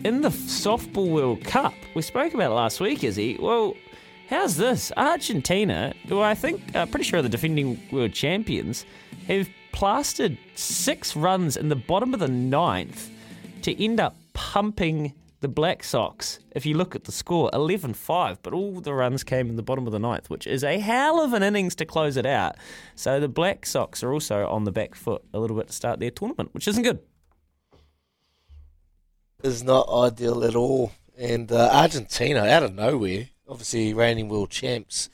[0.04, 3.37] in the softball World Cup, we spoke about last week, Izzy.
[3.40, 3.74] Well,
[4.28, 4.92] how's this?
[4.96, 8.85] Argentina, who I think, uh, pretty sure are the defending world champions,
[9.28, 13.11] have plastered six runs in the bottom of the ninth
[13.62, 16.38] to end up pumping the Black Sox.
[16.52, 19.62] If you look at the score, 11 5, but all the runs came in the
[19.62, 22.56] bottom of the ninth, which is a hell of an innings to close it out.
[22.94, 26.00] So the Black Sox are also on the back foot a little bit to start
[26.00, 27.00] their tournament, which isn't good.
[29.46, 30.92] Is not ideal at all.
[31.16, 35.09] And uh, Argentina, out of nowhere, obviously reigning world champs,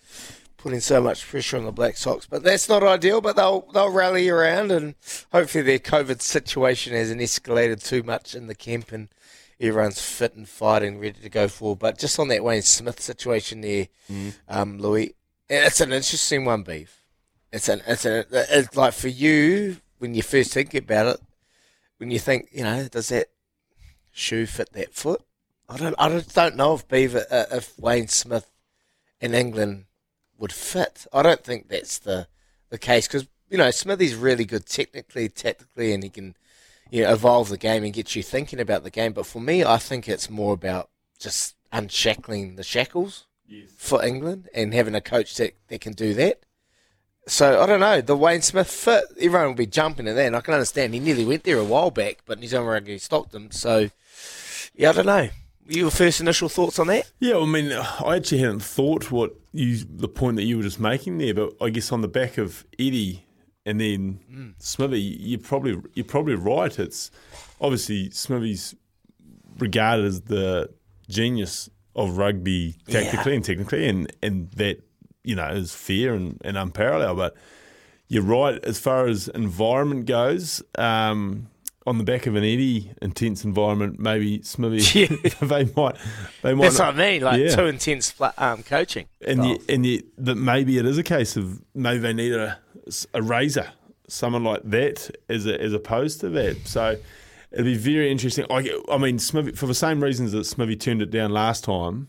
[0.57, 2.27] putting so much pressure on the Black Sox.
[2.27, 3.21] But that's not ideal.
[3.21, 4.95] But they'll they'll rally around, and
[5.31, 9.09] hopefully their COVID situation hasn't escalated too much in the camp, and
[9.61, 11.79] everyone's fit and fighting, ready to go forward.
[11.79, 13.87] But just on that Wayne Smith situation there,
[14.49, 15.15] um, Louis,
[15.49, 17.05] it's an interesting one, beef.
[17.53, 21.21] It's an it's an it's like for you when you first think about it,
[21.99, 23.29] when you think, you know, does that
[24.13, 25.23] shoe fit that foot?
[25.69, 25.95] I don't.
[25.99, 28.51] I just don't know if Beaver, uh, if Wayne Smith
[29.21, 29.87] in England
[30.39, 31.07] would fit.
[31.13, 32.27] I don't think that's the
[32.69, 36.37] the case because you know Smithy's really good technically, tactically, and he can
[36.91, 39.13] you know evolve the game and get you thinking about the game.
[39.13, 43.27] But for me, I think it's more about just unshackling the shackles
[43.77, 46.41] for England and having a coach that, that can do that.
[47.27, 49.05] So I don't know the Wayne Smith fit.
[49.21, 50.27] Everyone will be jumping at that.
[50.27, 52.99] And I can understand he nearly went there a while back, but New Zealand Rugby
[52.99, 53.51] stopped him.
[53.51, 53.91] So
[54.75, 55.29] yeah, I don't know.
[55.69, 57.11] Your first initial thoughts on that?
[57.21, 60.81] Yeah, I mean, I actually hadn't thought what you the point that you were just
[60.81, 63.25] making there, but I guess on the back of Eddie
[63.65, 64.55] and then mm.
[64.59, 66.77] Smithy, you're probably you're probably right.
[66.79, 67.11] It's
[67.61, 68.75] obviously Smithy's
[69.59, 70.71] regarded as the
[71.09, 74.83] genius of rugby tactically and technically, and and that
[75.25, 77.17] you know is fair and, and unparalleled.
[77.17, 77.37] But
[78.09, 80.63] you're right as far as environment goes.
[80.77, 81.49] Um,
[81.85, 85.07] on the back of an Eddie intense environment, maybe Smithy
[85.43, 85.97] they might
[86.43, 87.23] they might That's not- what I mean.
[87.23, 87.57] Like Yeah.
[87.57, 89.07] too intense um, coaching.
[89.27, 92.57] and the, and the, that maybe it is a case of maybe they need a,
[93.15, 93.73] a razor,
[94.07, 96.69] someone like that, as a, as opposed to that.
[96.69, 96.99] So
[97.51, 98.47] it'd be very interesting.
[98.49, 102.07] I, I mean, Smithy, for the same reasons that Smithy turned it down last time,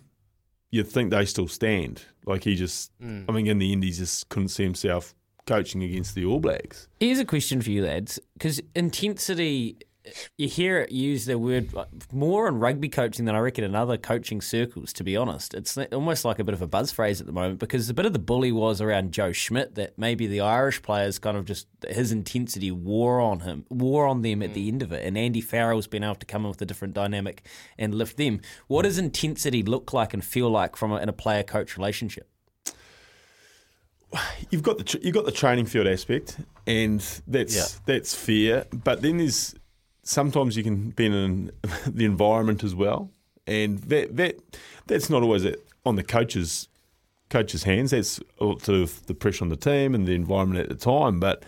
[0.74, 2.04] you'd think they still stand.
[2.26, 3.26] Like he just, mm.
[3.30, 5.14] I mean, in the end, he just couldn't see himself
[5.46, 6.88] coaching against the All Blacks.
[7.00, 9.78] Here's a question for you, lads, because intensity.
[10.38, 11.74] You hear it use the word
[12.12, 14.92] more in rugby coaching than I reckon in other coaching circles.
[14.94, 17.60] To be honest, it's almost like a bit of a buzz phrase at the moment
[17.60, 21.20] because a bit of the bully was around Joe Schmidt that maybe the Irish players
[21.20, 24.74] kind of just his intensity wore on him, wore on them at the mm.
[24.74, 27.46] end of it, and Andy Farrell's been able to come in with a different dynamic
[27.78, 28.42] and lift them.
[28.68, 32.30] What does intensity look like and feel like from a, in a player coach relationship?
[34.50, 36.38] you've got the you've got the training field aspect,
[36.68, 37.66] and that's Yeah.
[37.86, 38.66] that's fair.
[38.72, 39.56] But then there's
[40.04, 41.52] sometimes you can be in
[41.88, 43.10] the environment as well,
[43.48, 44.40] and that that
[44.88, 45.46] that's not always
[45.86, 46.68] on the coaches
[47.30, 47.92] coaches' hands.
[47.92, 51.44] That's sort of the pressure on the team and the environment at the time, but.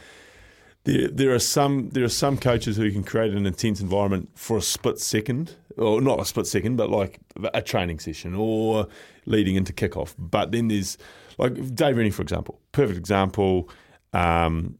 [0.84, 4.58] There, there are some there are some coaches who can create an intense environment for
[4.58, 7.20] a split second, or not a split second, but like
[7.56, 8.88] a training session or
[9.26, 10.13] leading into kickoff.
[10.20, 11.00] But then there's
[11.39, 13.68] like Dave Rennie, for example, perfect example.
[14.13, 14.78] Um,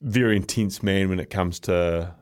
[0.00, 2.14] very intense man when it comes to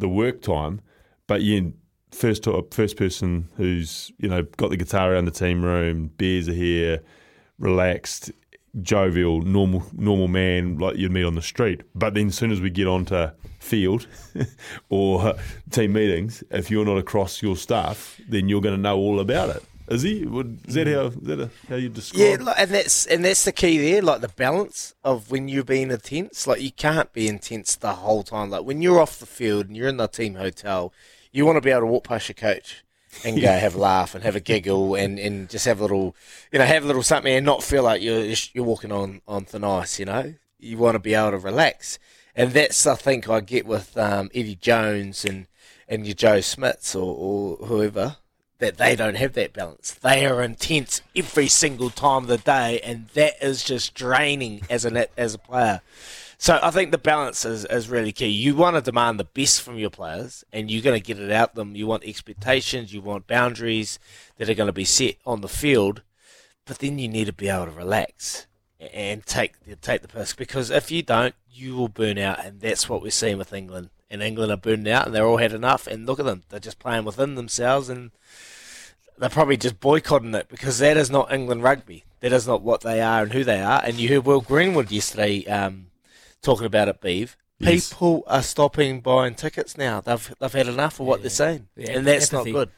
[0.00, 0.80] the work time,
[1.26, 1.74] but you
[2.10, 6.54] first first person who's you know got the guitar around the team room, beers are
[6.54, 7.00] here,
[7.58, 8.32] relaxed,
[8.82, 11.82] jovial, normal normal man like you'd meet on the street.
[11.94, 14.06] But then as soon as we get onto field
[14.88, 15.34] or
[15.70, 19.50] team meetings, if you're not across your stuff, then you're going to know all about
[19.50, 19.64] it.
[19.90, 20.24] Is he?
[20.24, 21.06] Would, is that how?
[21.06, 22.20] Is that how you describe?
[22.20, 22.40] It?
[22.40, 25.64] Yeah, like, and that's and that's the key there, like the balance of when you're
[25.64, 26.46] being intense.
[26.46, 28.50] Like you can't be intense the whole time.
[28.50, 30.92] Like when you're off the field and you're in the team hotel,
[31.32, 32.84] you want to be able to walk past your coach
[33.24, 36.14] and go have a laugh and have a giggle and, and just have a little,
[36.52, 39.44] you know, have a little something and not feel like you're you're walking on on
[39.44, 39.98] thin ice.
[39.98, 41.98] You know, you want to be able to relax,
[42.36, 45.48] and that's I think I get with um, Eddie Jones and
[45.88, 48.18] and your Joe Schmidts or, or whoever
[48.60, 49.92] that they don't have that balance.
[49.92, 54.84] They are intense every single time of the day, and that is just draining as
[54.84, 55.80] an as a player.
[56.38, 58.28] So I think the balance is, is really key.
[58.28, 61.30] You want to demand the best from your players, and you're going to get it
[61.30, 61.76] out them.
[61.76, 63.98] You want expectations, you want boundaries
[64.38, 66.02] that are going to be set on the field,
[66.64, 68.46] but then you need to be able to relax
[68.80, 72.88] and take take the piss because if you don't, you will burn out, and that's
[72.88, 73.90] what we're seeing with England.
[74.12, 75.86] And England are burning out, and they're all had enough.
[75.86, 78.10] And look at them; they're just playing within themselves, and
[79.20, 82.04] they're probably just boycotting it because that is not England rugby.
[82.20, 83.80] That is not what they are and who they are.
[83.84, 85.86] And you heard Will Greenwood yesterday um,
[86.42, 87.36] talking about it, Beeve.
[87.58, 87.90] Yes.
[87.90, 90.00] People are stopping buying tickets now.
[90.00, 92.52] They've they've had enough of what they're saying, Yeah, and that's apathy.
[92.52, 92.70] not good.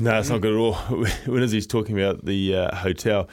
[0.00, 0.74] No, it's not good at all.
[1.26, 3.28] When Izzy's talking about the uh, hotel,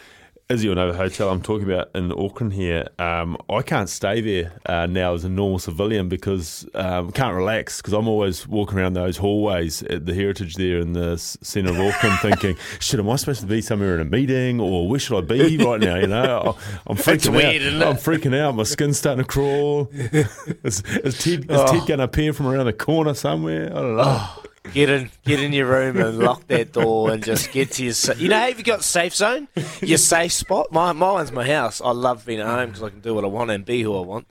[0.49, 2.87] Izzy will know the hotel I'm talking about in Auckland here.
[2.99, 7.77] Um, I can't stay there uh, now as a normal civilian because um, can't relax
[7.81, 11.79] because I'm always walking around those hallways at the Heritage there in the centre of
[11.79, 15.17] Auckland thinking, shit, am I supposed to be somewhere in a meeting or where should
[15.17, 15.95] I be right now?
[15.95, 17.55] You know, I- I'm freaking weird, out.
[17.55, 17.85] isn't it?
[17.85, 18.53] I'm freaking out.
[18.55, 19.89] My skin's starting to crawl.
[19.93, 23.71] is, is Ted, is Ted going to appear from around the corner somewhere?
[23.71, 24.27] I don't know.
[24.71, 27.93] Get in, get in your room and lock that door and just get to your.
[28.17, 29.49] You know, have you got safe zone?
[29.81, 30.71] Your safe spot.
[30.71, 31.81] My my one's my house.
[31.81, 33.95] I love being at home because I can do what I want and be who
[33.95, 34.25] I want.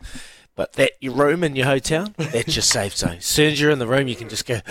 [0.56, 3.16] But that your room in your hotel, that's your safe zone.
[3.18, 4.60] As soon as you're in the room, you can just go.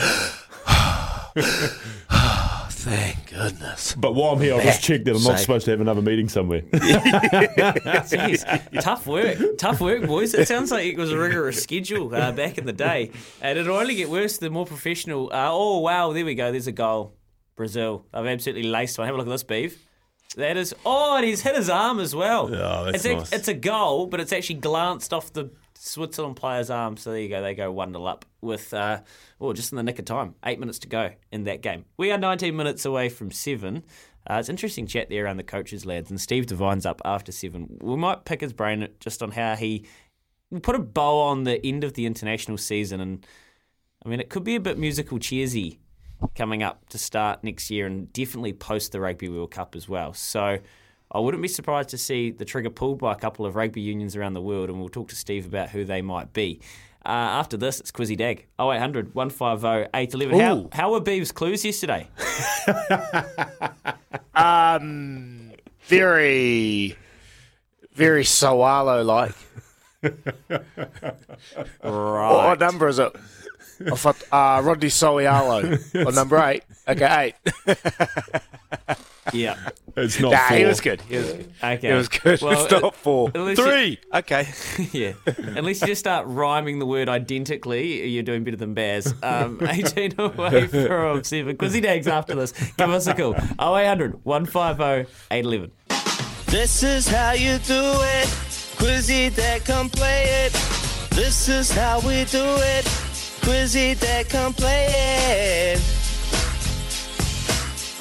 [2.83, 3.95] Thank goodness.
[3.95, 5.39] But while I'm here, I'll just That check that I'm not safe.
[5.41, 6.61] supposed to have another meeting somewhere.
[7.61, 10.33] Jeez, tough work, tough work, boys.
[10.33, 13.77] It sounds like it was a rigorous schedule uh, back in the day, and it'll
[13.77, 15.27] only get worse the more professional.
[15.31, 16.51] Uh, oh wow, there we go.
[16.51, 17.15] There's a goal,
[17.55, 18.05] Brazil.
[18.13, 19.07] I've absolutely laced one.
[19.07, 19.77] Have a look at this, beef.
[20.37, 20.73] That is.
[20.85, 22.53] Oh, and he's hit his arm as well.
[22.53, 25.51] Oh, that's it's, a, it's a goal, but it's actually glanced off the
[25.83, 26.95] Switzerland player's arm.
[26.95, 27.41] So there you go.
[27.41, 29.01] They go one 0 up with, uh,
[29.39, 30.35] oh, just in the nick of time.
[30.45, 31.85] Eight minutes to go in that game.
[31.97, 33.83] We are 19 minutes away from seven.
[34.29, 36.11] Uh, it's interesting chat there around the coaches, lads.
[36.11, 37.79] And Steve Devine's up after seven.
[37.81, 39.85] We might pick his brain just on how he
[40.61, 43.01] put a bow on the end of the international season.
[43.01, 43.25] And
[44.05, 45.79] I mean, it could be a bit musical cheersy
[46.35, 50.13] coming up to start next year and definitely post the Rugby World Cup as well.
[50.13, 50.59] So
[51.11, 54.15] I wouldn't be surprised to see the trigger pulled by a couple of rugby unions
[54.15, 56.61] around the world, and we'll talk to Steve about who they might be.
[57.05, 58.45] Uh, after this, it's Quizzy Dag.
[58.59, 60.39] 0800 150 811.
[60.39, 62.07] How, how were Beeves' clues yesterday?
[64.33, 66.95] Um, very,
[67.93, 69.35] very So'oialo like.
[71.83, 72.47] Right.
[72.47, 73.11] What number is it?
[73.87, 76.63] I thought, uh, Rodney So'oialo on number eight.
[76.87, 77.51] Okay, eight.
[79.33, 79.55] Yeah.
[79.95, 80.57] It's not Nah, four.
[80.57, 81.01] he was good.
[81.01, 81.53] He was good.
[81.63, 81.89] Okay.
[81.89, 82.41] It was good.
[82.41, 83.29] Well, it's not four.
[83.33, 83.99] at least you- Three.
[84.13, 84.47] Okay.
[84.91, 85.13] yeah.
[85.55, 89.13] Unless you just start rhyming the word identically, you're doing better than Baz.
[89.21, 91.55] Um, 18 away from 7.
[91.57, 92.51] Quizzy Dags after this.
[92.77, 93.33] Give us a call.
[93.59, 95.71] 0800 150 811.
[96.47, 98.27] This is how you do it.
[98.77, 100.51] Quizzy that come play it.
[101.11, 102.85] This is how we do it.
[103.41, 105.79] Quizzy that come play it.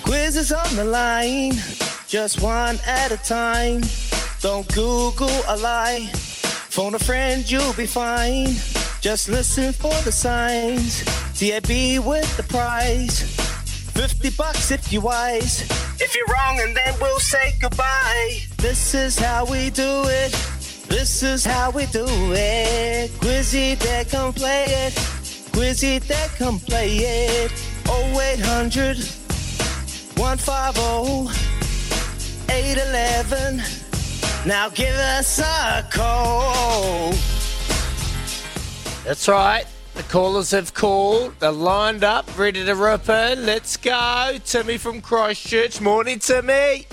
[0.02, 1.52] Quiz is on the line,
[2.06, 3.82] just one at a time.
[4.40, 6.10] Don't Google a lie.
[6.70, 8.48] Phone a friend, you'll be fine.
[9.00, 11.04] Just listen for the signs.
[11.38, 13.22] TAB with the prize.
[13.92, 15.62] 50 bucks if you're wise.
[16.00, 18.40] If you're wrong, and then we'll say goodbye.
[18.58, 20.32] This is how we do it.
[20.88, 23.10] This is how we do it.
[23.20, 25.19] Quizzy that come play it.
[25.52, 27.52] Quizzy that come play it.
[27.88, 28.96] 0800
[30.16, 31.50] 150
[32.52, 33.62] 811.
[34.46, 37.12] Now give us a call.
[39.04, 39.64] That's right.
[39.94, 41.34] The callers have called.
[41.40, 43.44] They're lined up, ready to rip in.
[43.44, 44.38] Let's go.
[44.44, 45.80] Timmy from Christchurch.
[45.80, 46.86] Morning, Timmy.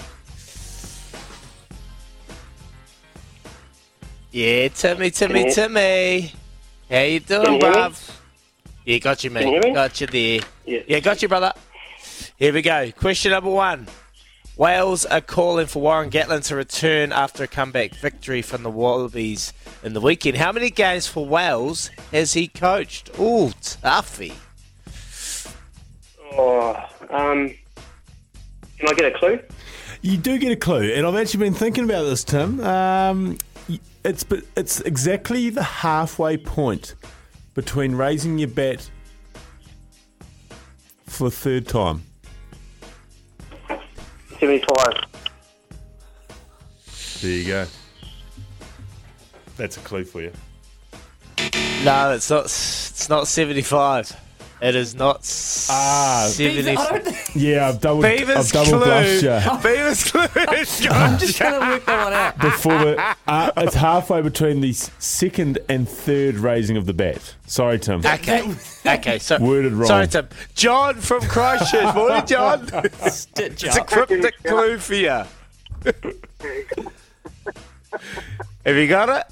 [4.31, 6.31] Yeah, Timmy, Timmy, you- Timmy.
[6.89, 8.16] How you doing, you bruv?
[8.87, 9.41] Yeah, got you, mate.
[9.41, 9.73] Can you hear me?
[9.73, 10.39] Got you there.
[10.65, 10.79] Yeah.
[10.87, 11.51] yeah, got you, brother.
[12.37, 12.89] Here we go.
[12.93, 13.85] Question number one.
[14.55, 19.51] Wales are calling for Warren Gatland to return after a comeback victory from the Wallabies
[19.83, 20.37] in the weekend.
[20.37, 23.09] How many games for Wales has he coached?
[23.19, 24.35] Ooh, toughy.
[26.31, 27.53] Oh, um,
[28.77, 29.41] can I get a clue?
[30.01, 32.61] You do get a clue, and I've actually been thinking about this, Tim.
[32.61, 33.37] Um,
[34.05, 34.25] it's
[34.55, 36.95] it's exactly the halfway point
[37.57, 38.87] between raising your bet
[41.07, 42.03] for a third time.
[44.39, 44.77] 75.
[47.19, 47.65] There you go.
[49.57, 50.31] That's a clue for you.
[51.83, 52.45] No, it's not.
[52.45, 54.15] It's not seventy-five.
[54.59, 55.19] It is not
[55.69, 56.27] Ah.
[56.31, 57.29] seventy-five.
[57.35, 59.29] Yeah, I've double, Beaver's I've double bluffed you.
[59.63, 60.25] Beaver's clue.
[60.35, 62.37] I'm just trying to work that one out.
[62.39, 67.35] Before the, uh, it's halfway between the second and third raising of the bat.
[67.45, 67.99] Sorry, Tim.
[68.03, 68.51] Okay.
[68.85, 69.19] Okay.
[69.27, 69.87] So Worded wrong.
[69.87, 70.27] Sorry, Tim.
[70.55, 71.93] John from Christchurch.
[71.93, 72.67] Morning, John.
[73.11, 75.23] Stitch It's a cryptic clue for you.
[78.65, 79.25] Have you got it?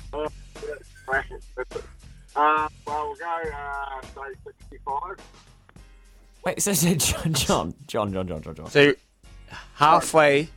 [2.35, 5.17] Uh, well, we'll go, uh, say 65.
[6.43, 8.69] Wait, so, so John, John, John, John, John, John, John.
[8.69, 8.93] So
[9.75, 10.49] halfway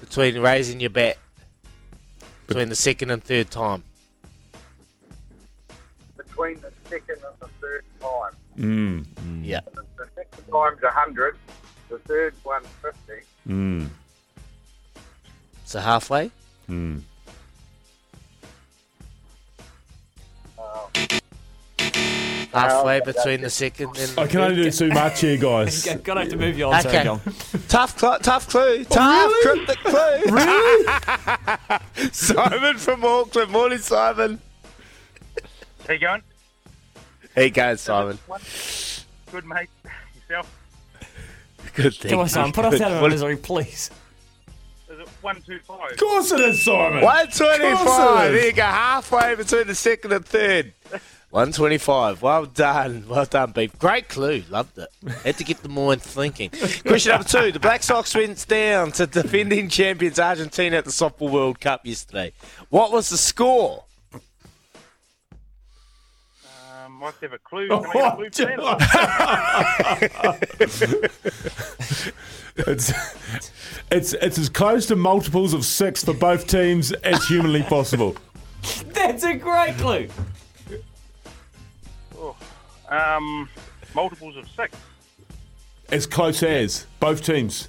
[0.00, 1.18] between raising your bet
[2.46, 3.82] between the second and third time.
[6.16, 8.32] Between the second and the third time.
[8.58, 9.06] Mm.
[9.42, 9.60] Yeah.
[9.74, 11.36] The second time's 100,
[11.88, 12.98] the third one's 50.
[13.48, 13.88] Mm.
[15.64, 16.30] So halfway.
[16.68, 17.00] Mm.
[22.52, 24.18] Halfway between the second and.
[24.18, 25.84] I can only do too much here, guys.
[26.04, 27.20] Gonna have to move you on, sorry, John.
[27.68, 28.80] Tough, cl- tough clue.
[28.80, 30.36] Oh, tough cryptic clue.
[30.36, 32.10] Really?
[32.12, 33.50] Simon from Auckland.
[33.52, 34.40] Morning, Simon.
[35.86, 36.22] How you going?
[37.34, 38.18] How you going, Simon?
[39.30, 39.68] Good, mate.
[40.28, 40.58] Yourself?
[41.74, 42.10] Good thing.
[42.10, 43.90] Come on, Simon, put us out of our misery, please.
[44.90, 45.92] Is it 125?
[45.92, 47.02] Of course it is, Simon.
[47.02, 48.34] One Of course it twenty-five.
[48.34, 48.40] is.
[48.40, 48.62] There you go.
[48.62, 50.74] Halfway between the second and third.
[51.32, 52.20] One twenty-five.
[52.20, 53.06] Well done.
[53.08, 53.78] Well done, Beef.
[53.78, 54.42] Great clue.
[54.50, 54.90] Loved it.
[55.24, 56.50] Had to get the mind thinking.
[56.86, 57.50] Question number two.
[57.50, 62.34] The Black Sox went down to defending champions Argentina at the Softball World Cup yesterday.
[62.68, 63.84] What was the score?
[66.84, 67.68] Um, might have a clue.
[67.68, 68.76] Can I get a clue for?
[72.54, 72.92] It's,
[73.90, 78.16] it's it's as close to multiples of six for both teams as humanly possible.
[78.88, 80.08] That's a great clue.
[82.92, 83.48] Um,
[83.94, 84.76] multiples of six.
[85.90, 87.68] As close as both teams.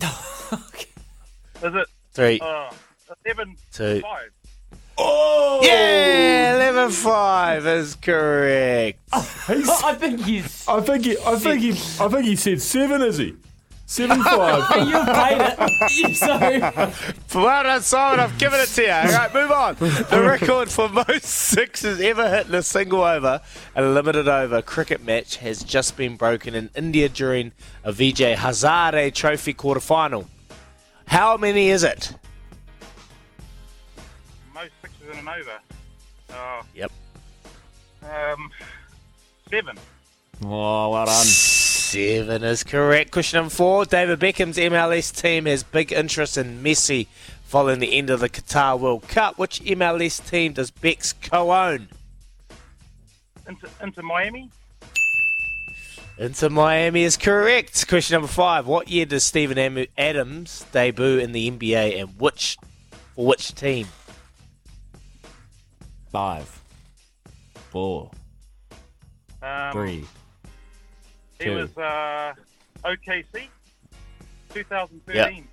[1.62, 1.86] Is it?
[2.12, 2.38] Three.
[2.40, 2.70] Uh,
[3.24, 4.00] 11, Two.
[4.02, 4.30] 5.
[4.98, 5.60] Oh!
[5.62, 9.00] Yeah, eleven five is correct.
[9.12, 10.68] I think he's.
[10.68, 13.02] I think he, I think he, I think he said seven.
[13.02, 13.34] Is he?
[13.86, 14.88] Seven Hey, five.
[14.88, 15.54] you paid
[16.10, 16.16] it.
[16.16, 18.20] So, Well done, Simon.
[18.20, 18.90] I've given it to you.
[18.90, 19.74] All right, move on.
[19.76, 23.42] The record for most sixes ever hit in a single over
[23.76, 27.52] a limited over cricket match has just been broken in India during
[27.84, 30.28] a Vijay Hazare Trophy quarter final.
[31.06, 32.14] How many is it?
[34.54, 35.58] Most sixes in an over.
[36.32, 36.90] Oh, Yep.
[38.02, 38.50] um,
[39.50, 39.76] 7.
[40.46, 41.26] oh, well done.
[41.94, 43.12] Seven is correct.
[43.12, 43.84] Question number four.
[43.84, 47.06] David Beckham's MLS team has big interest in Messi
[47.44, 49.38] following the end of the Qatar World Cup.
[49.38, 51.86] Which MLS team does Beck's co-own?
[53.46, 54.50] Into, into Miami?
[56.18, 57.86] Inter Miami is correct.
[57.86, 58.66] Question number five.
[58.66, 62.56] What year does Stephen Am- Adams debut in the NBA and which
[63.14, 63.86] for which team?
[66.10, 66.60] Five,
[67.70, 68.10] four,
[69.42, 70.04] Um, three.
[71.44, 71.56] He two.
[71.56, 72.32] was uh,
[72.84, 73.48] OKC,
[74.54, 75.46] 2013.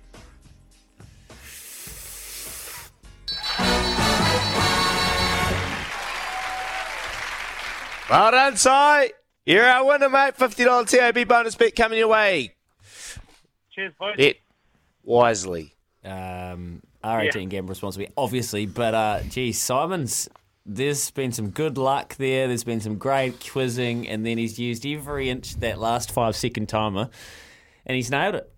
[8.08, 9.12] Well done, Si.
[9.44, 10.36] You're our winner, mate.
[10.36, 12.54] $50 TAB bonus bet coming your way.
[13.72, 14.16] Cheers, boys.
[14.16, 14.36] Bet
[15.02, 15.74] wisely.
[16.04, 17.44] Um, R18 yeah.
[17.44, 18.64] gamble responsibly, obviously.
[18.64, 20.28] But, uh, geez, Simon's.
[20.64, 22.46] There's been some good luck there.
[22.46, 26.68] There's been some great quizzing, and then he's used every inch that last five second
[26.68, 27.10] timer,
[27.84, 28.52] and he's nailed it.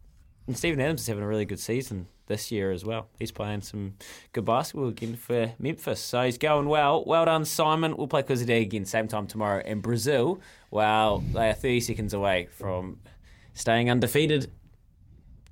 [0.47, 3.09] And Steven Adams is having a really good season this year as well.
[3.19, 3.95] He's playing some
[4.33, 6.01] good basketball again for Memphis.
[6.01, 7.05] So he's going well.
[7.07, 7.97] Well done, Simon.
[7.97, 9.63] We'll play Quiz Day again, same time tomorrow.
[9.65, 10.41] And Brazil,
[10.71, 13.01] well, they are 30 seconds away from
[13.55, 14.51] staying undefeated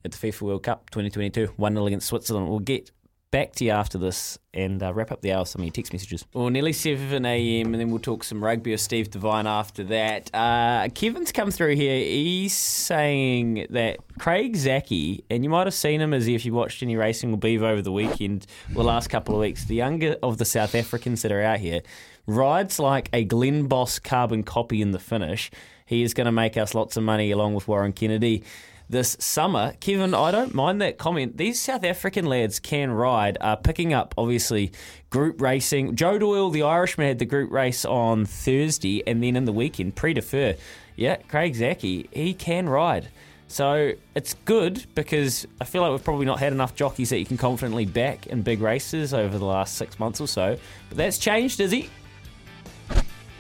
[0.04, 1.54] at the FIFA World Cup 2022.
[1.56, 2.48] 1 0 against Switzerland.
[2.48, 2.90] We'll get
[3.32, 5.72] back to you after this and uh, wrap up the hour with some of your
[5.72, 6.26] text messages.
[6.34, 10.32] Well, nearly 7 a.m., and then we'll talk some rugby with Steve Devine after that.
[10.34, 11.98] Uh, Kevin's come through here.
[11.98, 16.82] He's saying that Craig Zackey, and you might have seen him as if you watched
[16.82, 20.36] any racing or beef over the weekend, the last couple of weeks, the younger of
[20.36, 21.80] the South Africans that are out here,
[22.26, 25.50] rides like a Glen Boss carbon copy in the finish.
[25.86, 28.44] He is going to make us lots of money along with Warren Kennedy
[28.92, 29.72] this summer.
[29.80, 31.38] Kevin, I don't mind that comment.
[31.38, 34.70] These South African lads can ride, are picking up obviously
[35.10, 35.96] group racing.
[35.96, 39.96] Joe Doyle, the Irishman, had the group race on Thursday, and then in the weekend,
[39.96, 40.54] pre defer.
[40.94, 43.08] Yeah, Craig Zackey, he can ride.
[43.48, 47.26] So it's good because I feel like we've probably not had enough jockeys that you
[47.26, 50.56] can confidently back in big races over the last six months or so.
[50.88, 51.90] But that's changed, is he?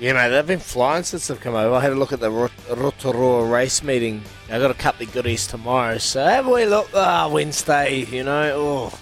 [0.02, 1.76] Yeah, mate, they've been flying since they've come over.
[1.76, 4.20] I had a look at the Rotorua race meeting.
[4.50, 6.90] I've got a couple of goodies tomorrow, so have we look?
[6.92, 8.52] Ah, oh, Wednesday, you know.
[8.52, 8.98] Oh,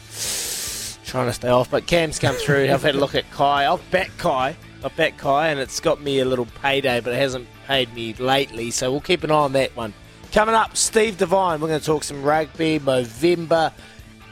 [1.07, 1.70] trying to stay off.
[1.70, 2.70] But Cam's come through.
[2.70, 3.72] I've had a look at Kai.
[3.72, 4.55] I've bet Kai.
[4.84, 8.12] I've bet Kai, and it's got me a little payday, but it hasn't paid me
[8.12, 8.70] lately.
[8.70, 9.94] So we'll keep an eye on that one.
[10.32, 11.62] Coming up, Steve Devine.
[11.62, 13.72] We're going to talk some rugby, Movember.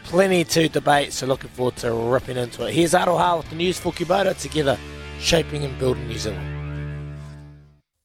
[0.04, 2.74] Plenty to debate, so looking forward to ripping into it.
[2.74, 4.78] Here's Aroha with the news for Kubota together,
[5.18, 6.57] shaping and building New Zealand.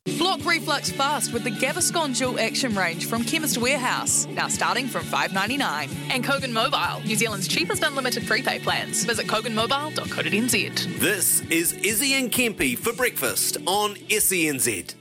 [0.06, 5.04] Block reflux fast with the Gaviscon Dual Action range from Chemist Warehouse, now starting from
[5.04, 5.90] $5.99.
[6.10, 9.06] And Kogan Mobile, New Zealand's cheapest unlimited prepaid plans.
[9.06, 11.00] Visit koganmobile.co.nz.
[11.00, 14.96] This is Izzy and Kempy for breakfast on SENZ.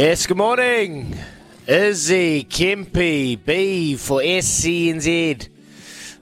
[0.00, 1.14] Yes, good morning.
[1.66, 5.50] Izzy, Kempy, B for SENZ.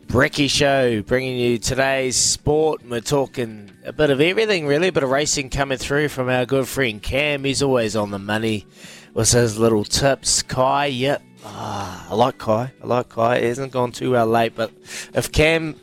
[0.09, 2.83] Brecky Show bringing you today's sport.
[2.85, 6.45] We're talking a bit of everything, really, a bit of racing coming through from our
[6.45, 7.45] good friend Cam.
[7.45, 8.67] He's always on the money
[9.15, 10.43] with his little tips.
[10.43, 11.23] Kai, yep.
[11.45, 12.73] Ah, I like Kai.
[12.83, 13.39] I like Kai.
[13.39, 14.73] He hasn't gone too well late, but
[15.15, 15.77] if Cam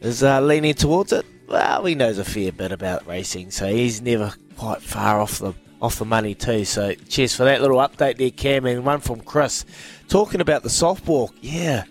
[0.00, 4.00] is uh, leaning towards it, well, he knows a fair bit about racing, so he's
[4.00, 6.64] never quite far off the off the money too.
[6.64, 9.64] So cheers for that little update there, Cam, and one from Chris
[10.08, 11.30] talking about the softball.
[11.40, 11.84] Yeah,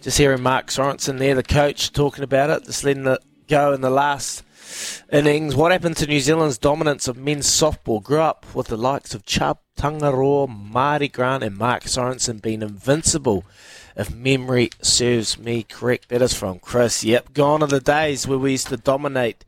[0.00, 3.82] just hearing Mark Sorensen there, the coach, talking about it, just letting it go in
[3.82, 4.42] the last
[5.12, 5.54] innings.
[5.54, 8.02] What happened to New Zealand's dominance of men's softball?
[8.02, 13.44] Grew up with the likes of Chubb, Tangaroa, Marty Grant, and Mark Sorensen being invincible.
[13.94, 17.04] If memory serves me correct, that is from Chris.
[17.04, 19.44] Yep, gone are the days where we used to dominate.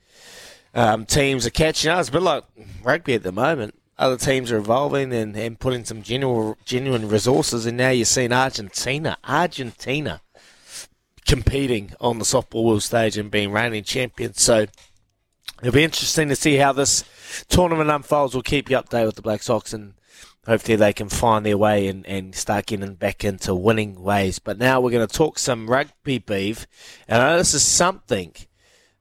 [0.75, 2.45] Um, teams are catching us, but like
[2.83, 7.67] rugby at the moment other teams are evolving and, and putting some genuine, genuine resources,
[7.67, 10.21] and now you're seeing Argentina, Argentina
[11.27, 14.41] competing on the softball world stage and being reigning champions.
[14.41, 14.67] So
[15.61, 17.05] it'll be interesting to see how this
[17.49, 18.35] tournament unfolds.
[18.35, 19.95] We'll keep you updated with the Black Sox and
[20.47, 24.39] hopefully they can find their way and, and start getting back into winning ways.
[24.39, 26.67] But now we're going to talk some rugby beef.
[27.07, 28.33] And I know this is something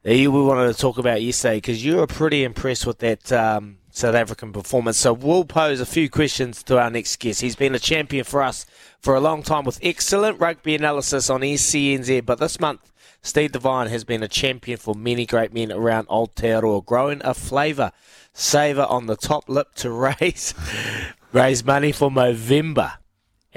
[0.03, 3.31] that you we wanted to talk about yesterday because you were pretty impressed with that
[3.31, 4.97] um, South African performance.
[4.97, 7.41] So we'll pose a few questions to our next guest.
[7.41, 8.67] He's been a champion for us
[8.99, 12.23] for a long time with excellent rugby analysis on SENZ.
[12.23, 12.91] But this month,
[13.23, 17.91] Steve Devine has been a champion for many great men around Aotearoa, growing a flavour
[18.33, 19.89] saver on the top lip to
[20.21, 20.53] raise
[21.33, 22.93] raise money for Movember,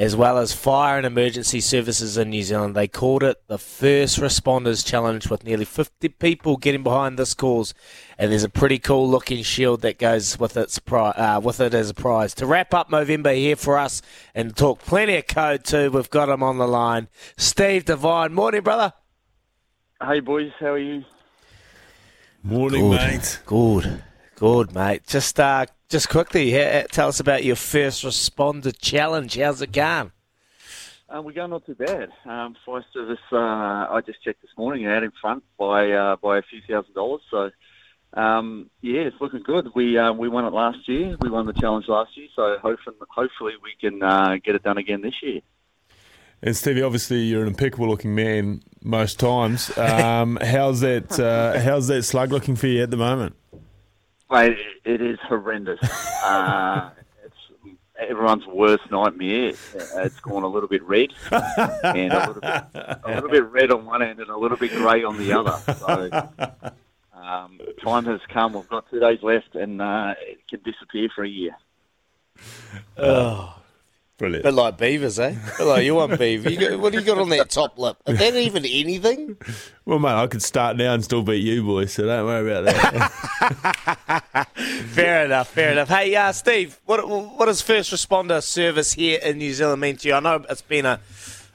[0.01, 2.74] as well as fire and emergency services in New Zealand.
[2.74, 7.74] They called it the First Responders Challenge, with nearly 50 people getting behind this cause.
[8.16, 11.74] And there's a pretty cool looking shield that goes with its pri- uh, with it
[11.74, 12.32] as a prize.
[12.36, 14.01] To wrap up Movember here for us
[14.34, 17.09] and talk plenty of code too, we've got him on the line.
[17.36, 18.94] Steve Devine, morning, brother.
[20.03, 21.05] Hey boys, how are you?
[22.42, 22.96] Morning, Good.
[22.96, 23.40] mate.
[23.44, 24.03] Good,
[24.41, 25.07] good, mate.
[25.07, 26.53] Just uh, just quickly,
[26.91, 29.36] tell us about your first responder challenge.
[29.36, 30.12] How's it going?
[31.11, 32.09] Um, we're going not too bad.
[32.24, 36.38] Um, fire service, uh, I just checked this morning, out in front by uh, by
[36.38, 37.20] a few thousand dollars.
[37.30, 37.51] So,
[38.14, 39.68] um, yeah, it's looking good.
[39.74, 41.16] We uh, we won it last year.
[41.20, 42.28] We won the challenge last year.
[42.34, 45.43] So hopefully, hopefully we can uh, get it done again this year.
[46.43, 49.70] And Stevie, obviously you're an impeccable looking man most times.
[49.78, 51.20] Um, how's that?
[51.20, 53.36] Uh, how's that slug looking for you at the moment?
[54.31, 55.81] Mate, it is horrendous.
[56.24, 56.91] uh,
[57.24, 59.55] it's everyone's worst nightmare.
[59.74, 63.87] It's gone a little bit red, and a little bit, a little bit red on
[63.87, 65.59] one end and a little bit grey on the other.
[65.78, 66.55] So
[67.12, 68.53] um, time has come.
[68.53, 71.57] We've got two days left, and uh, it can disappear for a year.
[72.97, 73.59] Oh,
[74.21, 74.45] brilliant.
[74.45, 75.35] Bit like beavers, eh?
[75.59, 76.51] Bit like you want beaver.
[76.51, 77.97] You got, what do you got on that top lip?
[78.07, 79.37] Is that even anything?
[79.87, 81.95] Well, mate, I could start now and still beat you, boys.
[81.95, 84.47] So don't worry about that.
[84.91, 85.89] fair enough, fair enough.
[85.89, 90.07] Hey, uh, Steve, what what does first responder service here in New Zealand mean to
[90.07, 90.14] you?
[90.14, 91.01] I know it's been a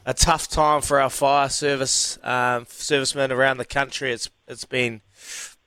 [0.05, 4.11] a tough time for our fire service um, servicemen around the country.
[4.11, 4.99] It's it's been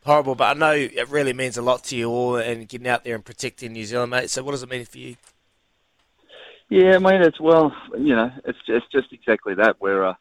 [0.05, 3.03] horrible, but I know it really means a lot to you all and getting out
[3.05, 4.29] there and protecting New Zealand, mate.
[4.29, 5.17] So, what does it mean for you?
[6.71, 9.81] Yeah, I mean, it's well, you know, it's just, it's just exactly that.
[9.81, 10.19] We're a,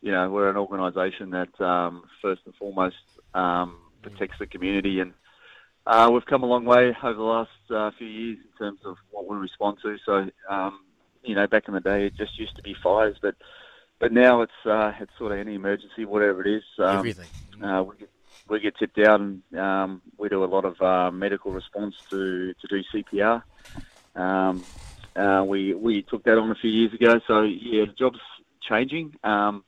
[0.00, 2.96] you know, we're an organisation that um, first and foremost
[3.34, 5.12] um, protects the community, and
[5.86, 8.96] uh, we've come a long way over the last uh, few years in terms of
[9.10, 9.96] what we respond to.
[10.06, 10.80] So, um,
[11.22, 13.34] you know, back in the day, it just used to be fires, but
[13.98, 16.64] but now it's uh, it's sort of any emergency, whatever it is.
[16.78, 17.28] Um, Everything.
[17.62, 18.10] Uh, we get
[18.48, 22.54] we get tipped out, and um, we do a lot of uh, medical response to
[22.54, 23.42] to do CPR.
[25.16, 28.20] Uh, we we took that on a few years ago, so yeah, the job's
[28.62, 29.14] changing.
[29.24, 29.64] Um,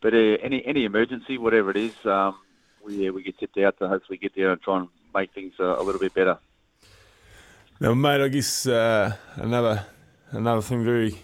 [0.00, 2.36] but uh, any any emergency, whatever it is, um,
[2.84, 5.54] we yeah, we get tipped out to hopefully get there and try and make things
[5.60, 6.38] uh, a little bit better.
[7.78, 9.86] Now, mate, I guess uh, another
[10.30, 11.18] another thing very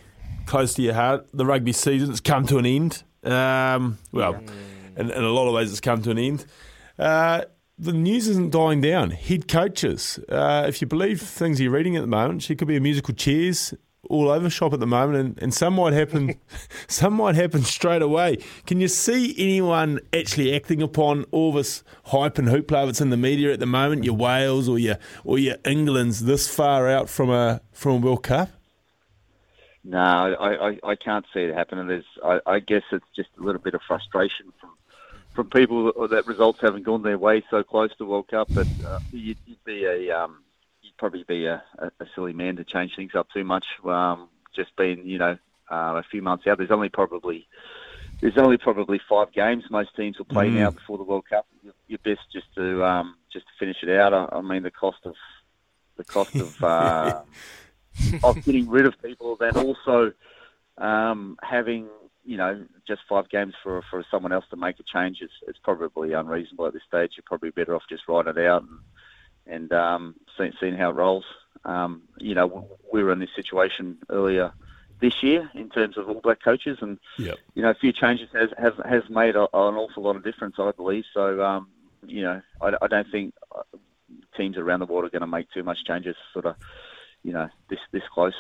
[0.47, 1.27] close to your heart.
[1.33, 3.03] The rugby season's come to an end.
[3.25, 4.35] Um, well,
[4.97, 6.45] in, in a lot of ways, it's come to an end.
[7.79, 9.11] The news isn't dying down.
[9.11, 12.77] Head coaches, uh, if you believe things you're reading at the moment, she could be
[12.77, 13.75] a musical chairs
[14.11, 16.35] all over shop at the moment, and, and some might happen.
[16.89, 18.39] some might happen straight away.
[18.67, 23.17] Can you see anyone actually acting upon all this hype and hoopla that's in the
[23.17, 24.05] media at the moment?
[24.05, 28.25] Your Wales or your or your England's this far out from a from a World
[28.25, 28.51] Cup?
[29.85, 31.89] No, I, I, I can't see it happening.
[31.89, 34.71] There's, I, I guess it's just a little bit of frustration from
[35.35, 38.49] from people that, that results haven't gone their way so close to World Cup.
[38.51, 40.43] But uh, you'd, you'd be a um,
[40.83, 43.65] you'd probably be a, a, silly man to change things up too much.
[43.85, 45.39] Um, just being you know
[45.71, 47.47] uh, a few months out, there's only probably
[48.21, 50.55] there's only probably five games most teams will play Mm.
[50.55, 51.47] now before the World Cup.
[51.89, 54.13] You're best just to um, just to finish it out.
[54.13, 55.15] I, I mean the cost of
[55.97, 57.23] the cost of uh,
[58.23, 60.13] of getting rid of people, then also
[60.79, 61.89] um, having
[62.25, 65.57] you know just five games for for someone else to make a change is, is
[65.63, 67.13] probably unreasonable at this stage.
[67.17, 68.79] You're probably better off just writing it out and
[69.47, 71.25] and um, seeing, seeing how it rolls.
[71.65, 74.53] Um, you know, we were in this situation earlier
[75.01, 77.39] this year in terms of All Black coaches, and Yep.
[77.55, 80.57] you know, a few changes has has, has made a, an awful lot of difference,
[80.59, 81.05] I believe.
[81.13, 81.69] So, um,
[82.07, 83.35] you know, I, I don't think
[84.37, 86.57] teams around the world are going to make too much changes, sort of,
[87.23, 88.35] you know, this this close.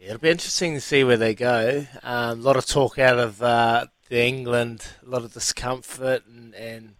[0.00, 1.84] It'll be interesting to see where they go.
[2.04, 6.54] Um, a lot of talk out of uh, the England, a lot of discomfort, and,
[6.54, 6.94] and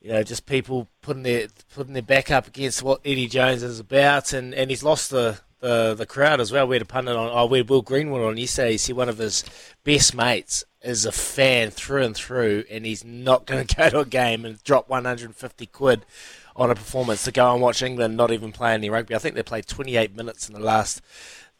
[0.00, 3.80] you know just people putting their putting their back up against what Eddie Jones is
[3.80, 6.68] about, and, and he's lost the, the, the crowd as well.
[6.68, 8.72] We had a pundit on, oh, we had Will Greenwood on yesterday.
[8.72, 9.42] He said one of his
[9.82, 13.98] best mates is a fan through and through, and he's not going to go to
[13.98, 16.06] a game and drop 150 quid
[16.54, 19.16] on a performance to go and watch England not even play any rugby.
[19.16, 21.00] I think they played 28 minutes in the last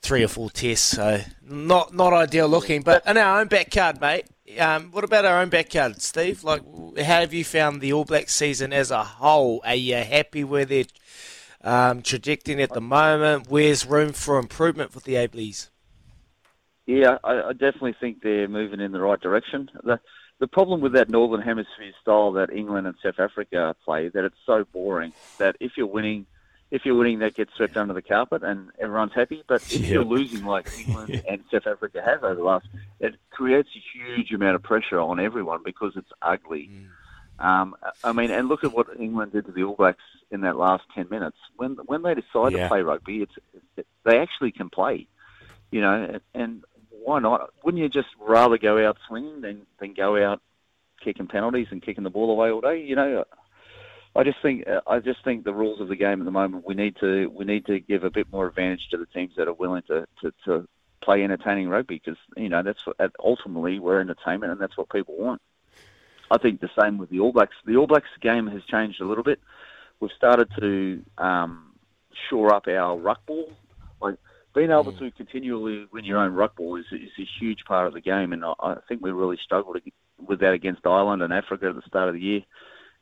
[0.02, 2.82] three or four tests, so not not ideal looking.
[2.82, 4.26] But in our own backyard, mate.
[4.58, 6.42] Um, what about our own backyard, Steve?
[6.42, 6.62] Like,
[6.96, 9.62] how have you found the All Black season as a whole?
[9.64, 10.84] Are you happy with their
[11.62, 13.46] um, trajectory at the moment?
[13.48, 15.68] Where's room for improvement for the Ableys?
[16.86, 19.70] Yeah, I, I definitely think they're moving in the right direction.
[19.84, 20.00] The
[20.40, 24.38] the problem with that Northern Hemisphere style that England and South Africa play that it's
[24.46, 26.26] so boring that if you're winning,
[26.70, 29.42] if you're winning, that gets swept under the carpet and everyone's happy.
[29.48, 29.88] But if Yeah.
[29.94, 32.66] you're losing like England and South Africa have over the last,
[33.00, 36.70] it creates a huge amount of pressure on everyone because it's ugly.
[37.38, 40.56] Um, I mean, and look at what England did to the All Blacks in that
[40.56, 41.38] last ten minutes.
[41.56, 42.64] When when they decide Yeah.
[42.64, 43.32] to play rugby, it's
[43.76, 45.06] it, they actually can play.
[45.70, 47.50] You know, and why not?
[47.64, 50.42] Wouldn't you just rather go out swinging than than go out
[51.02, 52.82] kicking penalties and kicking the ball away all day?
[52.82, 53.24] You know,
[54.14, 56.74] I just think I just think the rules of the game at the moment we
[56.74, 59.52] need to we need to give a bit more advantage to the teams that are
[59.52, 60.68] willing to to, to
[61.00, 65.16] play entertaining rugby because you know that's what, ultimately we're entertainment and that's what people
[65.16, 65.40] want.
[66.30, 67.56] I think the same with the All Blacks.
[67.64, 69.40] The All Blacks game has changed a little bit.
[69.98, 71.74] We've started to um,
[72.28, 73.52] shore up our ruck ball.
[74.00, 74.16] Like
[74.54, 77.94] being able to continually win your own ruck ball is, is a huge part of
[77.94, 79.78] the game, and I, I think we really struggled
[80.18, 82.42] with that against Ireland and Africa at the start of the year.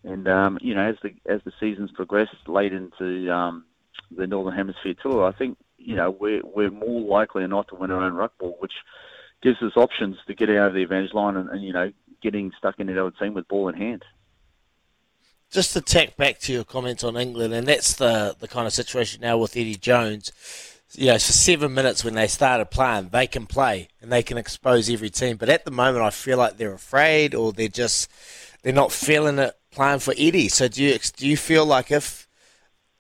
[0.05, 3.65] And um, you know, as the as the seasons progress late into um,
[4.11, 7.75] the Northern Hemisphere tour, I think you know we're we're more likely than not to
[7.75, 8.73] win our own ruck ball, which
[9.43, 11.93] gives us options to get out of the advantage line and, and you know
[12.23, 14.05] getting stuck into our team with ball in hand.
[15.51, 18.73] just to tack back to your comments on England, and that's the the kind of
[18.73, 20.33] situation now with Eddie Jones.
[20.93, 24.39] You know, for seven minutes when they started playing, they can play and they can
[24.39, 25.37] expose every team.
[25.37, 28.11] But at the moment, I feel like they're afraid or they're just
[28.63, 30.49] they're not feeling it playing for Eddie.
[30.49, 32.29] So do you do you feel like if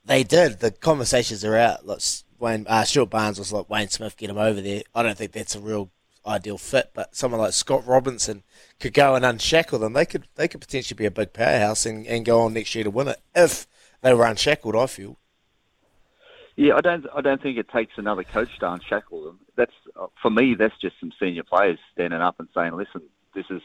[0.04, 1.86] they did, the conversations are out.
[1.86, 2.00] Like
[2.38, 4.82] Wayne uh, Stuart Barnes was like Wayne Smith, get him over there.
[4.94, 5.90] I don't think that's a real
[6.26, 8.42] ideal fit, but someone like Scott Robertson
[8.80, 9.92] could go and unshackle them.
[9.92, 12.84] They could they could potentially be a big powerhouse and, and go on next year
[12.84, 13.66] to win it if
[14.02, 14.76] they were unshackled.
[14.76, 15.16] I feel.
[16.56, 17.06] Yeah, I don't.
[17.14, 19.40] I don't think it takes another coach to unshackle them.
[19.56, 19.72] That's
[20.20, 20.54] for me.
[20.54, 23.02] That's just some senior players standing up and saying, "Listen,
[23.34, 23.62] this is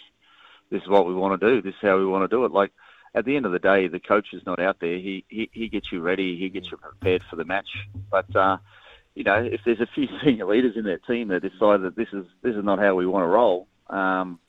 [0.69, 1.61] this is what we want to do.
[1.61, 2.71] This is how we want to do it." Like
[3.15, 4.97] at the end of the day, the coach is not out there.
[4.97, 6.37] He he, he gets you ready.
[6.37, 7.69] He gets you prepared for the match.
[8.09, 8.57] But uh,
[9.15, 12.09] you know, if there's a few senior leaders in that team that decide that this
[12.13, 14.39] is this is not how we want to roll, um,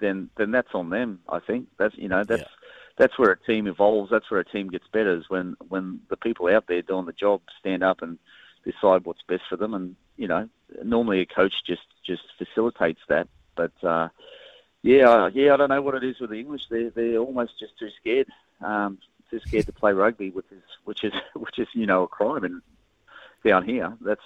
[0.00, 1.20] then then that's on them.
[1.28, 2.48] I think that's you know that's
[2.96, 4.10] that's where a team evolves.
[4.10, 5.16] That's where a team gets better.
[5.16, 8.18] Is when when the people out there doing the job stand up and
[8.64, 9.74] decide what's best for them.
[9.74, 10.48] And you know,
[10.84, 13.28] normally a coach just just facilitates that.
[13.54, 14.08] But uh,
[14.82, 16.62] yeah, yeah, I don't know what it is with the English.
[16.70, 18.28] They're they're almost just too scared,
[18.60, 18.98] um,
[19.30, 22.44] too scared to play rugby, which is which is which is you know a crime.
[22.44, 22.62] And
[23.44, 24.22] down here, that's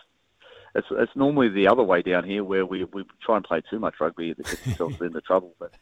[0.75, 3.79] it's, it's normally the other way down here where we, we try and play too
[3.79, 5.55] much rugby that get ourselves into trouble.
[5.59, 5.73] But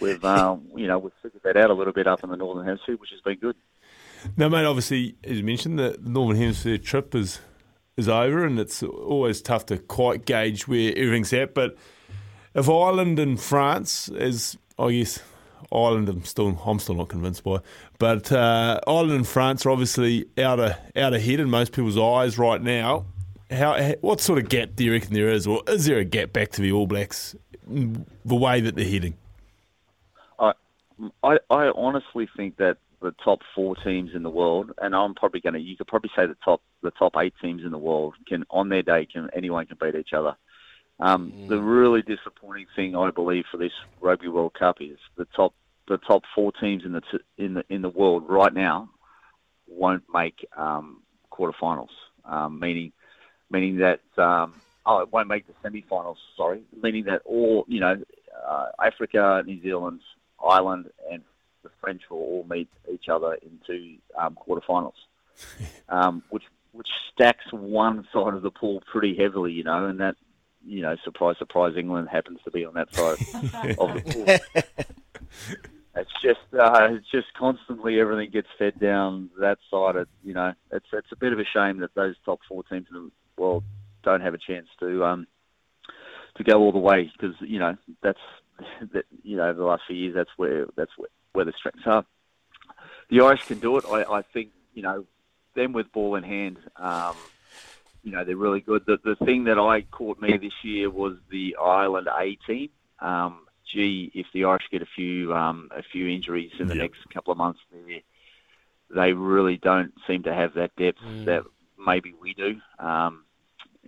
[0.00, 2.66] we've um, you know we've figured that out a little bit up in the northern
[2.66, 3.56] hemisphere, which has been good.
[4.36, 7.40] Now, mate, obviously, as you mentioned, the Northern Hemisphere trip is
[7.96, 11.54] is over, and it's always tough to quite gauge where everything's at.
[11.54, 11.76] But
[12.56, 15.22] if Ireland and France, is, I guess
[15.70, 17.58] Ireland, I'm still I'm still not convinced by,
[17.98, 22.38] but uh, Ireland and France are obviously out of out ahead in most people's eyes
[22.38, 23.06] right now.
[23.50, 26.32] How what sort of gap do you reckon there is, or is there a gap
[26.32, 27.36] back to the All Blacks,
[27.66, 29.14] the way that they're heading?
[30.38, 30.52] I,
[31.22, 35.40] I, I honestly think that the top four teams in the world, and I'm probably
[35.40, 38.14] going to, you could probably say the top, the top eight teams in the world
[38.26, 40.34] can, on their day, can anyone can beat each other.
[40.98, 45.54] Um, The really disappointing thing I believe for this Rugby World Cup is the top,
[45.88, 48.88] the top four teams in the t- in the in the world right now
[49.68, 51.90] won't make um, quarterfinals,
[52.24, 52.92] um, meaning
[53.50, 54.54] meaning that um,
[54.86, 56.18] oh, it won't make the semi-finals.
[56.36, 58.02] Sorry, meaning that all you know,
[58.48, 60.00] uh, Africa, New Zealand,
[60.44, 61.22] Ireland, and
[61.62, 64.94] the French will all meet each other into um, quarterfinals,
[65.88, 70.16] um, which which stacks one side of the pool pretty heavily, you know, and that
[70.66, 73.18] you know, surprise, surprise, England happens to be on that side
[73.78, 75.46] of the pool.
[75.96, 79.96] It's just uh, it's just constantly everything gets fed down that side.
[79.96, 82.86] It, you know, it's it's a bit of a shame that those top four teams
[82.90, 83.64] in the world
[84.02, 85.26] don't have a chance to um
[86.36, 88.18] to go all the way because you know that's
[88.92, 91.86] that you know over the last few years that's where that's where, where the strengths
[91.86, 92.04] are.
[93.08, 93.84] The Irish can do it.
[93.88, 95.06] I, I think you know
[95.54, 96.58] them with ball in hand.
[96.76, 97.16] Um,
[98.06, 98.84] you know they're really good.
[98.86, 102.70] The the thing that I caught me this year was the Ireland A team.
[103.00, 107.00] Um, gee, if the Irish get a few um, a few injuries in the next
[107.12, 108.04] couple of months, they
[108.94, 111.42] they really don't seem to have that depth that
[111.84, 112.60] maybe we do.
[112.78, 113.24] Um,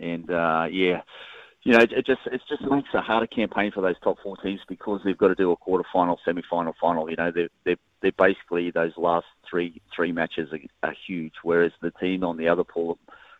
[0.00, 1.02] and uh, yeah,
[1.62, 4.36] you know, it, it just it just makes a harder campaign for those top four
[4.38, 7.08] teams because they've got to do a quarter final, semi final, final.
[7.08, 11.34] You know, they're they're they're basically those last three three matches are, are huge.
[11.44, 12.98] Whereas the team on the other pool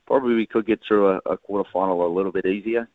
[0.08, 2.88] probably we could get through a, a quarter final a little bit easier,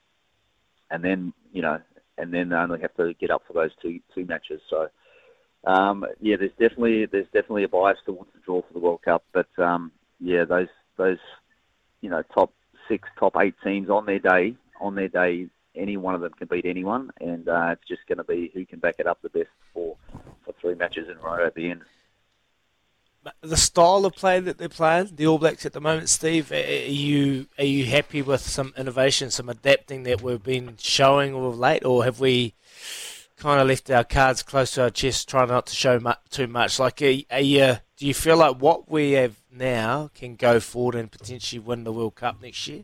[0.91, 1.79] and then you know
[2.17, 4.61] and then only have to get up for those two two matches.
[4.69, 4.89] So.
[5.65, 9.23] Um, yeah, there's definitely there's definitely a bias towards the draw for the World Cup,
[9.31, 11.19] but um, yeah, those those
[12.01, 12.51] you know top
[12.89, 16.47] six, top eight teams on their day on their day, any one of them can
[16.47, 19.29] beat anyone, and uh, it's just going to be who can back it up the
[19.29, 19.95] best for
[20.45, 21.81] for three matches in a row at the end.
[23.41, 26.55] The style of play that they're playing, the All Blacks at the moment, Steve, are
[26.57, 31.85] you are you happy with some innovation, some adapting that we've been showing of late,
[31.85, 32.53] or have we?
[33.43, 36.47] kind of left our cards close to our chest, trying not to show much, too
[36.47, 36.79] much.
[36.79, 40.95] Like, are, are you, do you feel like what we have now can go forward
[40.95, 42.83] and potentially win the World Cup next year?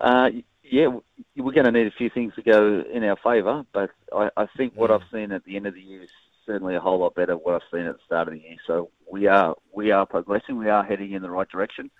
[0.00, 0.30] Uh,
[0.64, 0.88] yeah,
[1.36, 4.46] we're going to need a few things to go in our favour, but I, I
[4.56, 4.94] think what Mm.
[4.94, 6.10] I've seen at the end of the year is
[6.46, 8.56] certainly a whole lot better what I've seen at the start of the year.
[8.66, 10.58] So we are we are progressing.
[10.58, 11.90] We are heading in the right direction.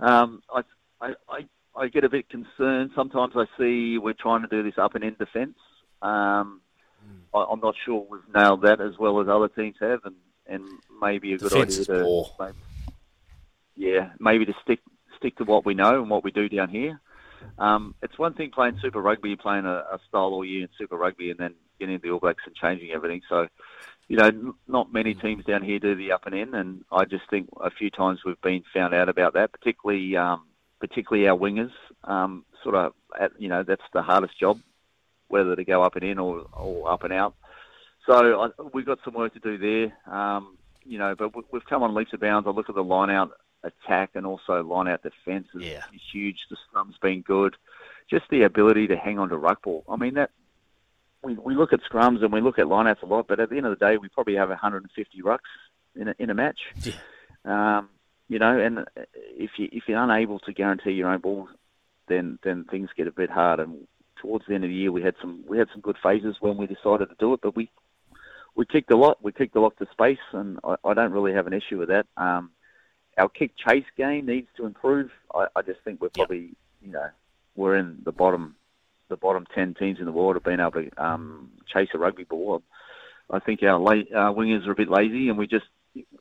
[0.00, 0.62] Um, I,
[1.00, 2.90] I, I, I get a bit concerned.
[2.94, 5.56] Sometimes I see we're trying to do this up and in defence.
[6.02, 6.60] Um,
[7.06, 7.20] Mm.
[7.34, 10.16] I, I'm not sure we've nailed that as well as other teams have, and,
[10.46, 10.64] and
[11.00, 12.56] maybe a good idea to maybe,
[13.76, 14.80] yeah, maybe to stick
[15.16, 17.00] stick to what we know and what we do down here.
[17.58, 20.96] Um, it's one thing playing Super Rugby, playing a, a style all year in Super
[20.96, 23.22] Rugby, and then getting the All Blacks and changing everything.
[23.28, 23.48] So,
[24.08, 27.28] you know, not many teams down here do the up and in, and I just
[27.28, 30.44] think a few times we've been found out about that, particularly um,
[30.80, 31.72] particularly our wingers.
[32.04, 34.60] Um, sort of, at, you know, that's the hardest job,
[35.28, 37.34] whether to go up and in or, or up and out.
[38.06, 40.14] So I, we've got some work to do there.
[40.14, 42.46] Um, you know, but we- we've come on leaps and bounds.
[42.46, 43.32] I look at the line out
[43.64, 45.82] attack and also line out defence is, Yeah.
[46.12, 46.46] huge.
[46.48, 47.56] The scrum's been good.
[48.08, 49.82] Just the ability to hang on to ruck ball.
[49.88, 50.30] I mean, that
[51.26, 53.56] we, we look at scrums and we look at lineouts a lot, but at the
[53.56, 55.38] end of the day, we probably have 150 rucks
[55.96, 56.58] in a, in a match.
[57.44, 57.88] Um,
[58.28, 61.48] you know, and if you if you're unable to guarantee your own ball,
[62.08, 63.60] then then things get a bit hard.
[63.60, 63.86] And
[64.20, 66.56] towards the end of the year, we had some we had some good phases when
[66.56, 67.70] we decided to do it, but we
[68.56, 69.22] we kicked a lot.
[69.22, 71.88] We kicked a lot to space, and I, I don't really have an issue with
[71.88, 72.06] that.
[72.16, 72.50] Um,
[73.16, 75.10] our kick chase game needs to improve.
[75.32, 76.50] I, I just think we're probably
[76.82, 77.08] you know
[77.54, 78.56] we're in the bottom
[79.08, 82.24] the bottom ten teams in the world have been able to um, chase a rugby
[82.24, 82.62] ball.
[83.30, 85.66] I think our, la- our wingers are a bit lazy, and we just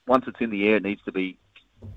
[0.07, 1.37] once it's in the air, it needs to be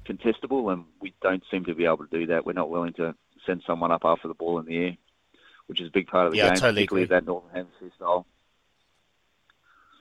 [0.07, 2.45] contestable, and we don't seem to be able to do that.
[2.45, 3.15] We're not willing to
[3.47, 4.97] send someone up after the ball in the air,
[5.67, 7.17] which is a big part of the Yeah, game, totally particularly agree.
[7.17, 8.27] that Northern Hemisphere style.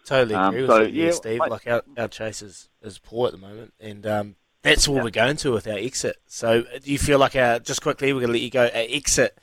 [0.05, 1.39] Totally Um, agree so, with you, yeah, Steve.
[1.41, 5.03] mate- Like our, our chase is, is poor at the moment, and um, that's what
[5.03, 6.15] we're going to with our exit.
[6.27, 8.63] So, uh, do you feel like our just quickly we're going to let you go?
[8.63, 9.37] Our exit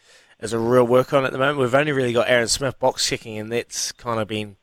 [0.44, 1.58] is a real work on at the moment.
[1.58, 4.56] We've only really got Aaron Smith box kicking, and that's kind of been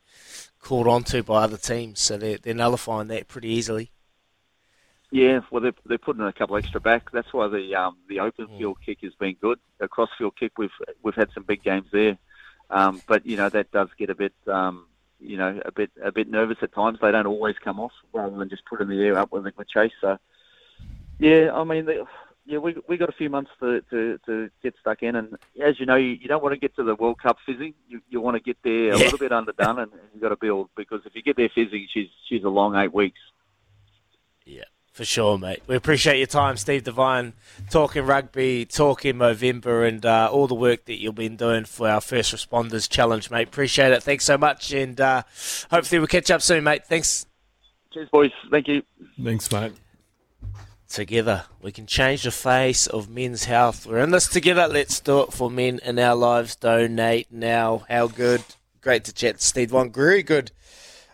[0.60, 3.90] called onto by other teams, so they're, they're nullifying that pretty easily.
[5.10, 7.10] Yeah, well, they're, they're putting a couple extra back.
[7.10, 9.58] That's why the um, the open field kick has been good.
[9.78, 10.70] The cross field kick, we've
[11.02, 12.16] we've had some big games there,
[12.70, 14.86] um, but you know that does get a bit um,
[15.20, 16.98] you know a bit a bit nervous at times.
[17.02, 19.50] They don't always come off rather than just put in the air up with a
[19.50, 19.92] good chase.
[20.00, 20.16] So
[21.18, 22.00] yeah, I mean, they,
[22.44, 25.78] yeah, we we got a few months to, to, to get stuck in, and as
[25.78, 27.74] you know, you, you don't want to get to the World Cup fizzing.
[27.88, 29.04] You you want to get there a Yeah.
[29.04, 31.86] little bit underdone, and, and you got to build because if you get there fizzing,
[31.92, 33.20] she's she's a long eight weeks.
[34.44, 35.62] Yeah, for sure, mate.
[35.68, 37.34] We appreciate your time, Steve Devine,
[37.70, 42.00] talking rugby, talking Movember, and uh, all the work that you've been doing for our
[42.00, 43.46] First Responders Challenge, mate.
[43.48, 44.02] Appreciate it.
[44.02, 45.22] Thanks so much, and uh,
[45.70, 46.84] hopefully we'll catch up soon, mate.
[46.86, 47.24] Thanks.
[47.92, 48.30] Cheers, boys.
[48.50, 48.82] Thank you.
[49.22, 49.72] Thanks, mate.
[50.92, 53.86] Together, we can change the face of men's health.
[53.86, 54.68] We're in this together.
[54.68, 56.54] Let's do it for men in our lives.
[56.54, 57.86] Donate now.
[57.88, 58.44] How good.
[58.82, 59.72] Great to chat Steve.
[59.72, 60.52] One very good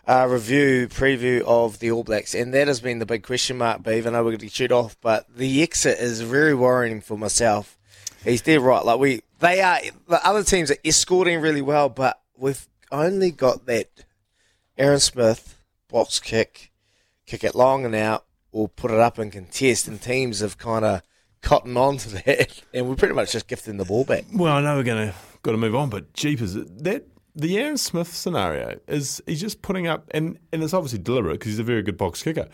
[0.05, 2.35] uh, review, preview of the All Blacks.
[2.35, 4.05] And that has been the big question mark, Beav.
[4.05, 7.77] I know we're going to shoot off, but the exit is very worrying for myself.
[8.25, 8.83] He's dead right.
[8.83, 13.65] Like, we, they are, the other teams are escorting really well, but we've only got
[13.67, 13.87] that
[14.77, 15.57] Aaron Smith
[15.87, 16.73] box kick,
[17.25, 20.85] kick it long and out, or put it up and contest, and teams have kind
[20.85, 21.01] of
[21.41, 24.25] cotton on to that, and we're pretty much just gifting the ball back.
[24.33, 27.77] Well, I know we're going to got to move on, but jeepers, that the Aaron
[27.77, 31.63] Smith scenario is he's just putting up, and, and it's obviously deliberate because he's a
[31.63, 32.47] very good box kicker,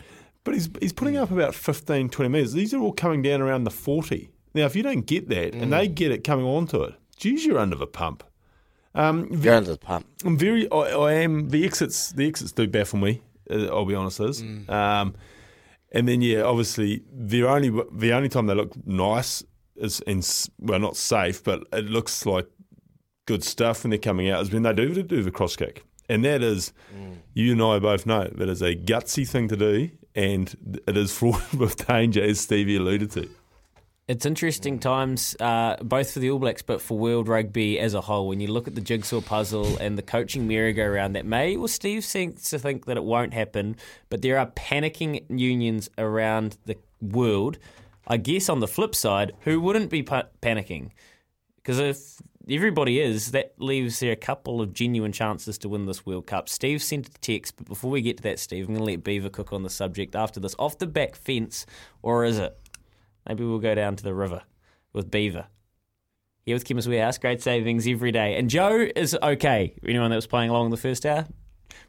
[0.44, 2.52] but he's he's putting up about 15, 20 metres.
[2.52, 4.30] These are all coming down around the 40.
[4.54, 7.58] Now, if you don't get that and they get it coming onto it, geez, you're
[7.58, 8.22] under the pump.
[8.94, 10.06] Um, You're under the pump.
[10.24, 10.70] I'm very.
[10.72, 11.50] I, I am.
[11.50, 12.12] The exits.
[12.12, 13.20] The exits do baffle me.
[13.50, 14.20] uh, I'll be honest.
[14.20, 14.42] Is.
[14.70, 15.14] Um,
[15.96, 19.42] and then yeah, obviously the only the only time they look nice
[19.76, 20.22] is in
[20.58, 22.46] well not safe, but it looks like
[23.24, 26.22] good stuff when they're coming out is when they do do the cross kick, and
[26.26, 27.16] that is mm.
[27.32, 30.54] you and I both know that is a gutsy thing to do, and
[30.86, 33.30] it is fraught with danger, as Stevie alluded to.
[34.08, 38.00] It's interesting times, uh, both for the All Blacks, but for world rugby as a
[38.00, 38.28] whole.
[38.28, 42.04] When you look at the jigsaw puzzle and the coaching merry-go-round that may, well, Steve
[42.04, 43.74] seems to think that it won't happen,
[44.08, 47.58] but there are panicking unions around the world.
[48.06, 50.90] I guess on the flip side, who wouldn't be pa- panicking?
[51.56, 56.06] Because if everybody is, that leaves there a couple of genuine chances to win this
[56.06, 56.48] World Cup.
[56.48, 59.02] Steve sent a text, but before we get to that, Steve, I'm going to let
[59.02, 60.54] Beaver cook on the subject after this.
[60.60, 61.66] Off the back fence,
[62.02, 62.56] or is it?
[63.28, 64.42] Maybe we'll go down to the river
[64.92, 65.46] with Beaver.
[66.44, 68.36] Here with Chemist Warehouse, great savings every day.
[68.36, 69.74] And Joe is okay.
[69.84, 71.26] Anyone that was playing along in the first hour,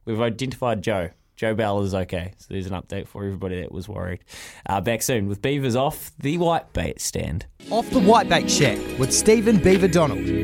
[0.05, 1.11] we've identified Joe.
[1.35, 2.33] Joe Bell is okay.
[2.37, 4.21] So there's an update for everybody that was worried.
[4.67, 7.45] Uh, back soon with Beavers off the white bait stand.
[7.69, 10.43] Off the Whitebait Shack with Stephen Beaver Donald.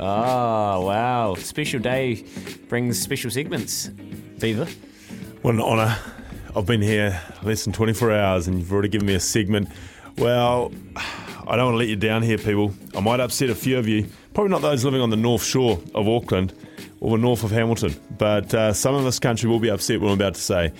[0.00, 1.36] wow.
[1.38, 2.24] Special day
[2.68, 3.88] brings special segments.
[4.40, 4.66] Beaver.
[5.42, 5.96] What an honour.
[6.56, 9.68] I've been here less than 24 hours and you've already given me a segment.
[10.18, 10.70] Well,
[11.48, 12.72] I don't want to let you down here, people.
[12.96, 14.06] I might upset a few of you.
[14.34, 16.52] Probably not those living on the north shore of Auckland
[17.00, 20.08] or the north of Hamilton, but uh, some of this country will be upset what
[20.08, 20.72] I'm about to say.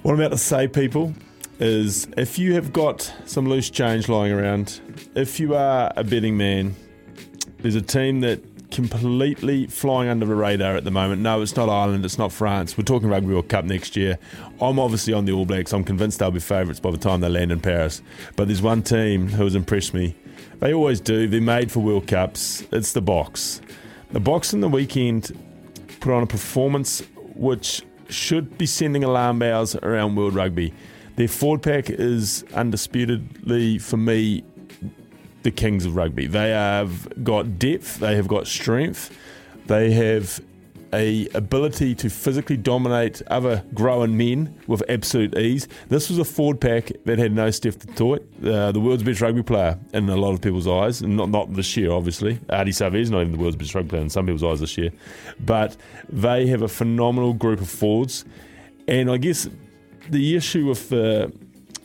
[0.00, 1.12] What I'm about to say, people,
[1.60, 4.80] is if you have got some loose change lying around,
[5.14, 6.74] if you are a betting man,
[7.58, 8.42] there's a team that
[8.72, 11.20] completely flying under the radar at the moment.
[11.20, 12.76] No, it's not Ireland, it's not France.
[12.76, 14.18] We're talking Rugby World Cup next year.
[14.60, 15.72] I'm obviously on the All Blacks.
[15.72, 18.02] I'm convinced they'll be favourites by the time they land in Paris.
[18.34, 20.16] But there's one team who has impressed me.
[20.58, 21.28] They always do.
[21.28, 22.64] They're made for World Cups.
[22.72, 23.60] It's the Boks.
[24.10, 25.38] The Boks in the weekend
[26.00, 27.02] put on a performance
[27.34, 30.72] which should be sending alarm bells around World Rugby.
[31.16, 34.44] Their forward pack is undisputedly, for me,
[35.42, 36.26] the kings of rugby.
[36.26, 39.16] They have got depth, they have got strength,
[39.66, 40.40] they have
[40.92, 45.66] a ability to physically dominate other grown men with absolute ease.
[45.88, 48.26] This was a forward pack that had no Steph to it.
[48.44, 51.54] Uh, the world's best rugby player in a lot of people's eyes, and not not
[51.54, 52.36] this year, obviously.
[52.50, 54.76] Ardie Savea is not even the world's best rugby player in some people's eyes this
[54.76, 54.90] year,
[55.40, 55.76] but
[56.08, 58.24] they have a phenomenal group of forwards,
[58.86, 59.48] and I guess
[60.10, 61.28] the issue with uh,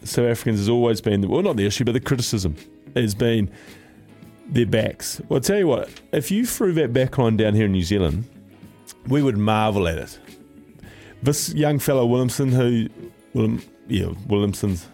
[0.03, 2.55] South Africans has always been well, not the issue, but the criticism
[3.01, 3.49] has been
[4.47, 5.21] their backs.
[5.27, 7.83] Well, I'll tell you what, if you threw that back line down here in New
[7.83, 8.25] Zealand,
[9.07, 10.19] we would marvel at it.
[11.21, 12.87] This young fellow Williamson, who,
[13.33, 14.87] William, yeah, Williamson's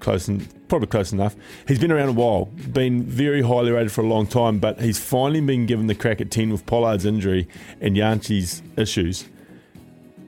[0.00, 1.34] close and probably close enough.
[1.66, 4.98] He's been around a while, been very highly rated for a long time, but he's
[4.98, 7.48] finally been given the crack at ten with Pollard's injury
[7.80, 9.26] and Jantjies' issues.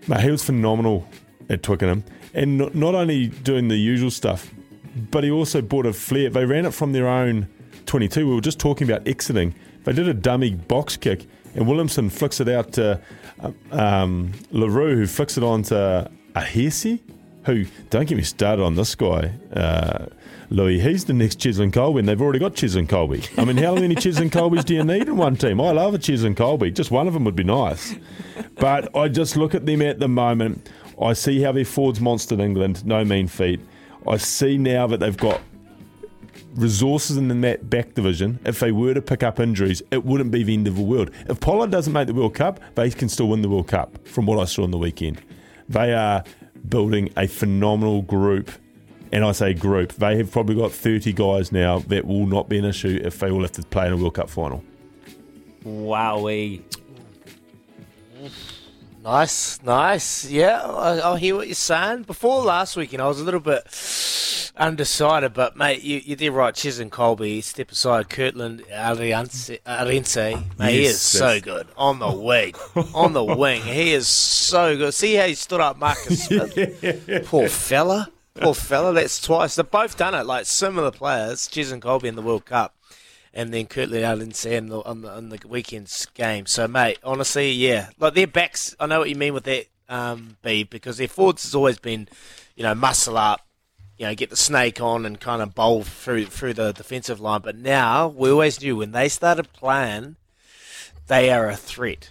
[0.08, 1.06] But he was phenomenal
[1.48, 4.50] at Twickenham, and not, not only doing the usual stuff,
[4.94, 6.30] but he also bought a flair.
[6.30, 7.48] They ran it from their own
[7.86, 8.28] 22.
[8.28, 9.54] We were just talking about exiting.
[9.84, 13.00] They did a dummy box kick, and Williamson flicks it out to
[13.72, 17.00] um, Le Roux, who flicks it on to Ahesi,
[17.44, 20.06] who, don't get me started on this guy, uh,
[20.50, 20.80] Louis.
[20.80, 23.26] He's the next Cheslin Kolbe, and they've already got Cheslin Kolbe.
[23.38, 25.60] I mean, how many Cheslin Kolbes do you need in one team?
[25.60, 26.72] I love a Cheslin Kolbe.
[26.74, 27.94] Just one of them would be nice.
[28.56, 30.68] But I just look at them at the moment.
[31.00, 33.60] I see how their forwards monstered England, no mean feat.
[34.06, 35.40] I see now that they've got
[36.54, 38.38] resources in that back division.
[38.44, 41.10] If they were to pick up injuries, it wouldn't be the end of the world.
[41.28, 44.26] If Pollard doesn't make the World Cup, they can still win the World Cup, from
[44.26, 45.20] what I saw on the weekend.
[45.68, 46.24] They are
[46.68, 48.50] building a phenomenal group.
[49.12, 52.58] And I say group, they have probably got 30 guys now that will not be
[52.58, 54.62] an issue if they all have to play in a World Cup final.
[55.64, 56.62] Wowee.
[59.02, 60.30] Nice, nice.
[60.30, 62.02] Yeah, I, I hear what you're saying.
[62.02, 63.62] Before last weekend, I was a little bit
[64.58, 66.54] undecided, but mate, you, you did right.
[66.54, 68.10] Cheslin Kolbe, step aside.
[68.10, 72.54] Kurt-Lee Arendse, mate, he is so good on the wing,
[72.94, 73.62] on the wing.
[73.62, 74.92] He is so good.
[74.92, 77.24] See how he stood up, Marcus Smith.
[77.26, 78.92] Poor fella, poor fella.
[78.92, 79.54] That's twice.
[79.54, 80.26] They've both done it.
[80.26, 82.74] Like similar players, Cheslin Kolbe in the World Cup.
[83.32, 86.46] And then Kurt-Lee Arendse on the, on the on the weekend's game.
[86.46, 88.74] So, mate, honestly, yeah, like their backs.
[88.80, 92.08] I know what you mean with that, um, B, because their forwards has always been,
[92.56, 93.46] you know, muscle up,
[93.98, 97.42] you know, get the snake on and kind of bowl through through the defensive line.
[97.42, 100.16] But now we always knew when they started playing,
[101.06, 102.10] they are a threat.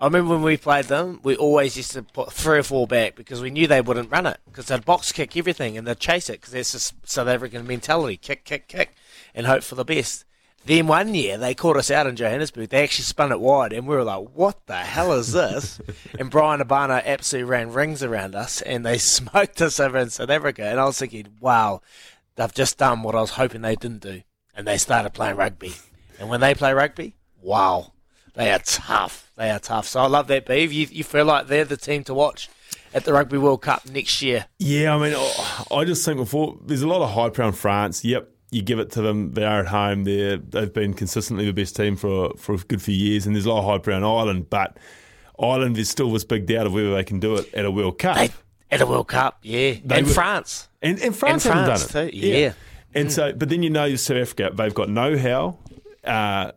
[0.00, 3.16] I remember when we played them, we always used to put three or four back
[3.16, 6.30] because we knew they wouldn't run it because they'd box kick everything and they'd chase
[6.30, 8.94] it because that's just South African mentality: kick, kick, kick,
[9.34, 10.24] and hope for the best.
[10.66, 12.68] Then one year they caught us out in Johannesburg.
[12.68, 15.80] They actually spun it wide, and we were like, "What the hell is this?"
[16.18, 20.30] and Bryan Habana absolutely ran rings around us, and they smoked us over in South
[20.30, 20.64] Africa.
[20.64, 21.80] And I was thinking, "Wow,
[22.36, 24.22] they've just done what I was hoping they didn't do."
[24.54, 25.72] And they started playing rugby.
[26.18, 27.92] And when they play rugby, wow,
[28.34, 29.32] they are tough.
[29.36, 29.86] They are tough.
[29.86, 30.70] So I love that, Beav.
[30.72, 32.50] You, you feel like they're the team to watch
[32.92, 34.46] at the Rugby World Cup next year?
[34.58, 38.04] Yeah, I mean, I- I just think before there's a lot of hype around France.
[38.04, 39.32] Yep, you give it to them.
[39.34, 40.04] They are at home.
[40.04, 43.46] They they've been consistently the best team for for a good few years, and there's
[43.46, 44.50] a lot of hype around Ireland.
[44.50, 44.76] But
[45.38, 47.98] Ireland is still this big doubt of whether they can do it at a World
[47.98, 48.16] Cup.
[48.16, 48.30] They-
[48.72, 50.68] at a World Cup, yeah, They and were- France.
[50.80, 52.10] And, and France And haven't France done it.
[52.12, 52.52] too, yeah.
[52.94, 55.58] And so, but then you know South Africa, they've got know-how.
[56.04, 56.52] Uh,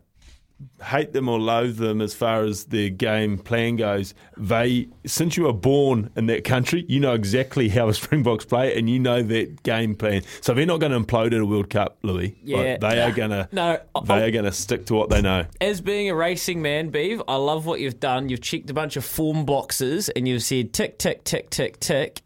[0.84, 4.14] hate them or loathe them as far as their game plan goes.
[4.38, 8.78] They, since you were born in that country, you know exactly how the Springboks play,
[8.78, 10.24] and you know that game plan.
[10.42, 12.38] So they're not going to implode at a World Cup, Louis.
[12.44, 12.58] Yeah.
[12.58, 13.50] Like, they are going to.
[13.52, 15.46] No, they are going to stick to what they know.
[15.62, 18.30] As being a racing man, Beav, I love what you've done.
[18.30, 22.22] You've checked a bunch of form boxes and you've said tick, tick, tick, tick, tick.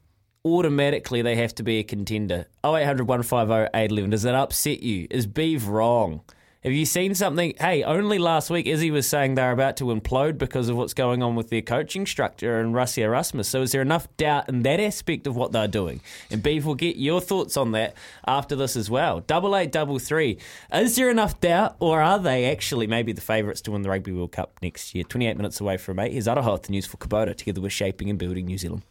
[0.46, 2.48] Automatically, they have to be a contender.
[2.66, 4.10] 0800 150 811.
[4.12, 5.08] Does that upset you?
[5.10, 6.22] Is Beav wrong?
[6.64, 7.54] Have you seen something?
[7.60, 11.22] Hey, only last week Izzy was saying they're about to implode because of what's going
[11.22, 13.48] on with their coaching structure and Rassie Erasmus.
[13.48, 16.02] So is there enough doubt in that aspect of what they're doing?
[16.32, 17.94] And Beav will get your thoughts on that
[18.28, 19.20] after this as well.
[19.20, 20.40] Double eight double three.
[20.74, 24.12] Is there enough doubt, or are they actually maybe the favourites to win the Rugby
[24.12, 25.04] World Cup next year?
[25.04, 26.12] Twenty eight minutes away from eight.
[26.12, 28.82] Here's Aroha, the news for Kubota, together with shaping and building New Zealand.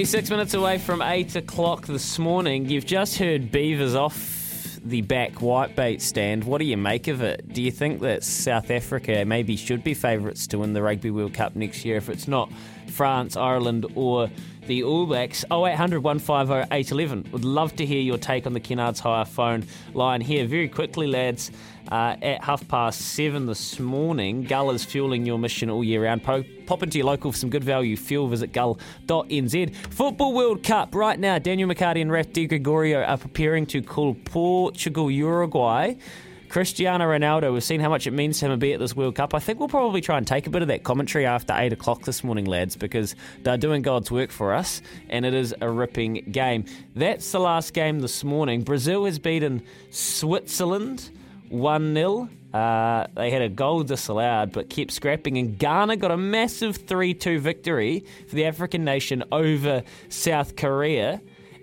[0.00, 2.70] 26 minutes away from 8 o'clock this morning.
[2.70, 6.44] You've just heard Beavers off the back whitebait stand.
[6.44, 7.52] What do you make of it?
[7.52, 11.34] Do you think that South Africa maybe should be favourites to win the Rugby World
[11.34, 12.50] Cup next year if it's not
[12.86, 14.30] France, Ireland, or
[14.66, 15.44] the All Blacks?
[15.52, 17.28] 0800 150 811.
[17.32, 20.46] Would love to hear your take on the Kennards Hire phone line here.
[20.46, 21.50] Very quickly, lads.
[21.90, 26.22] Uh, at half past seven this morning, Gull is fueling your mission all year round.
[26.22, 28.28] Po- pop into your local for some good value fuel.
[28.28, 29.74] Visit gull.nz.
[29.74, 31.38] Football World Cup right now.
[31.38, 35.94] Daniel McCarty and Raf Di Gregorio are preparing to call Portugal Uruguay.
[36.48, 39.14] Cristiano Ronaldo, we've seen how much it means to him to be at this World
[39.14, 39.34] Cup.
[39.34, 42.02] I think we'll probably try and take a bit of that commentary after 8 o'clock
[42.02, 43.14] this morning, lads, because
[43.44, 46.64] they're doing God's work for us, and it is a ripping game.
[46.96, 48.62] That's the last game this morning.
[48.62, 51.10] Brazil has beaten Switzerland
[51.50, 52.28] 1 0.
[52.52, 57.14] Uh, they had a goal disallowed but kept scrapping, and Ghana got a massive 3
[57.14, 61.20] 2 victory for the African nation over South Korea.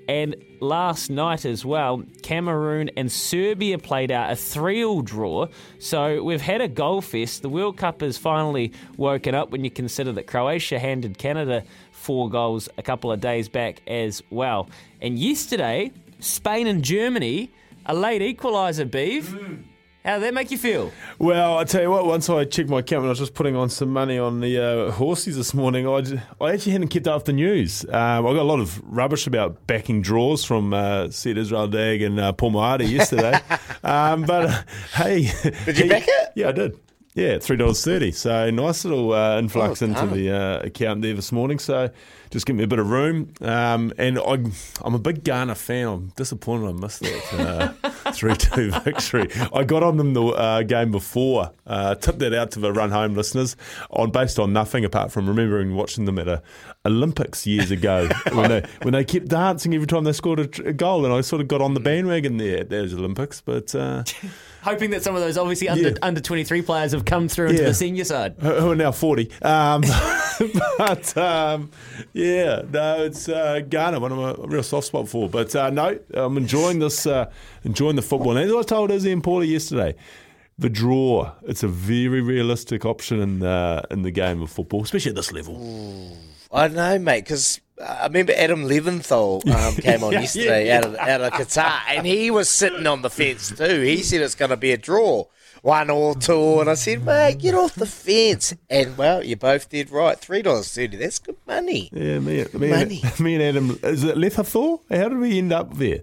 [0.08, 5.48] And last night as well, Cameroon and Serbia played out a 3 all draw.
[5.80, 7.42] So we've had a goal fest.
[7.42, 12.30] The World Cup has finally woken up when you consider that Croatia handed Canada four
[12.30, 14.70] goals a couple of days back as well.
[15.02, 17.52] And yesterday, Spain and Germany,
[17.86, 19.38] a late equaliser, Beeve.
[20.08, 20.94] How did that make you feel?
[21.20, 22.06] Well, I tell you what.
[22.06, 24.58] Once I checked my account, when I was just putting on some money on the
[24.58, 25.86] uh, horses this morning.
[25.86, 27.84] I actually hadn't kept up the news.
[27.84, 32.02] Um, I got a lot of rubbish about backing draws from uh, Sid Israel Dagg
[32.02, 33.38] and uh, Paul Moati yesterday.
[33.84, 34.62] um, but uh,
[34.94, 35.30] hey,
[35.66, 36.32] Did you back it?
[36.36, 36.80] Yeah, I did.
[37.18, 38.12] Yeah, three dollars thirty.
[38.12, 40.14] So nice little uh, influx Well into done.
[40.14, 41.58] the uh, account there this morning.
[41.58, 41.90] So
[42.30, 43.34] just give me a bit of room.
[43.42, 44.38] Um, and I,
[44.82, 45.88] I'm a big Ghana fan.
[45.88, 49.30] I'm disappointed I missed that uh, three two victory.
[49.52, 51.54] I got on them the uh, game before.
[51.66, 53.56] Uh, tipped that out to the run home listeners
[53.90, 56.44] on based on nothing apart from remembering watching them at a
[56.86, 61.04] Olympics years ago when they when they kept dancing every time they scored a, goal,
[61.04, 63.42] and I sort of got on the bandwagon there at those Olympics.
[63.42, 64.04] But uh,
[64.68, 65.96] Hoping that some of those obviously under Yeah.
[66.02, 67.70] under 23 players have come through into Yeah.
[67.70, 68.36] the senior side.
[68.40, 69.30] who who are now 40.
[69.42, 69.82] Um,
[70.78, 71.72] but um,
[72.14, 75.30] yeah, no, it's uh, Ghana, one of my a real soft spot for.
[75.30, 77.32] But uh, no, I'm enjoying this, uh,
[77.64, 78.36] enjoying the football.
[78.38, 79.96] And as I told Izzy and Paula yesterday,
[80.60, 85.10] the draw, it's a very realistic option in the, in the game of football, especially
[85.10, 86.18] at this level.
[86.52, 90.78] I don't know, mate, because I remember Adam Leventhal um, came on Yeah, yesterday yeah.
[90.80, 93.82] out of out of Qatar, and he was sitting on the fence too.
[93.82, 95.26] He said it's going to be a draw,
[95.62, 98.54] one or two, and I said, mate, get off the fence.
[98.70, 100.18] And well, you both did right.
[100.18, 100.98] Three dollars thirty.
[100.98, 101.90] That's good money.
[101.94, 103.02] Yeah, me, me, Money.
[103.04, 103.80] and, me and Adam.
[103.84, 104.80] Is it Lethathor?
[104.90, 106.00] How did we end up there?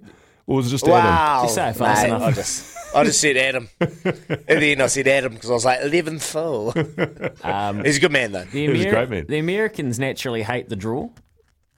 [0.46, 1.44] Or was it just Wow, Adam?
[1.46, 2.22] Just say it fast mate, enough.
[2.22, 3.68] I just, I just said Adam.
[3.80, 7.44] and then I said Adam because I was like Leventhal.
[7.44, 8.44] Um, He's a good man though.
[8.44, 9.26] The, He was a great man.
[9.26, 11.08] the Americans naturally hate the draw.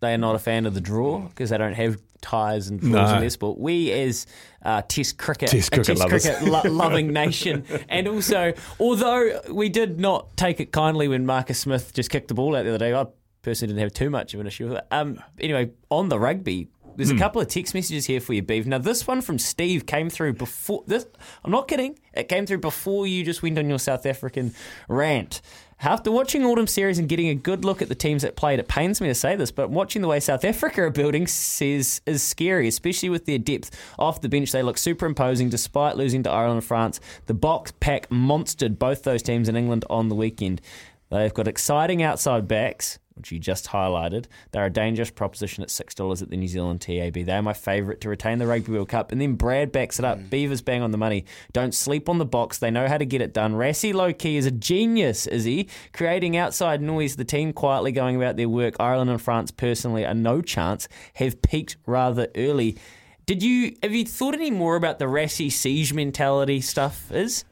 [0.00, 2.92] They are not a fan of the draw because they don't have ties and draws
[3.10, 3.14] No.
[3.14, 3.58] in their sport.
[3.58, 4.26] We, as
[4.62, 9.68] uh, Test cricket, Test a cricket Test cricket lo- loving nation, and also, although we
[9.68, 12.78] did not take it kindly when Marcus Smith just kicked the ball out the other
[12.78, 13.06] day, I
[13.42, 14.86] personally didn't have too much of an issue with it.
[14.90, 17.16] Um, anyway, on the rugby, There's Hmm.
[17.16, 18.64] a couple of text messages here for you, Beav.
[18.64, 20.82] Now, this one from Steve came through before.
[20.86, 21.04] This,
[21.44, 21.98] I'm not kidding.
[22.14, 24.54] It came through before you just went on your South African
[24.88, 25.42] rant.
[25.80, 28.66] After watching Autumn Series and getting a good look at the teams that played, it
[28.66, 32.22] pains me to say this, but watching the way South Africa are building says is
[32.22, 34.52] scary, especially with their depth off the bench.
[34.52, 36.98] They look super imposing despite losing to Ireland and France.
[37.26, 40.62] The Boks pack monstered both those teams in England on the weekend.
[41.10, 44.26] They've got exciting outside backs, which you just highlighted.
[44.52, 47.14] They're a dangerous proposition at $6 at the New Zealand TAB.
[47.14, 49.10] They're my favourite to retain the Rugby World Cup.
[49.10, 50.18] And then Brad backs it up.
[50.18, 50.30] Mm.
[50.30, 51.24] Beavers bang on the money.
[51.52, 52.58] Don't sleep on the Boks.
[52.58, 53.54] They know how to get it done.
[53.54, 55.68] Rassie low key is a genius, is he?
[55.92, 58.76] Creating outside noise, the team quietly going about their work.
[58.78, 62.76] Ireland and France, personally, are no chance, have peaked rather early.
[63.26, 67.10] Did you have you thought any more about the Rassie siege mentality stuff?
[67.10, 67.44] Is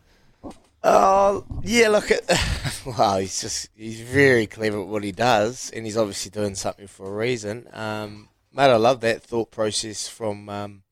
[0.87, 2.21] Oh, yeah, look at.
[2.87, 3.71] Wow, he's just.
[3.75, 7.67] He's very clever at what he does, and he's obviously doing something for a reason.
[7.73, 10.49] Um, mate, I love that thought process from.
[10.51, 10.83] Um,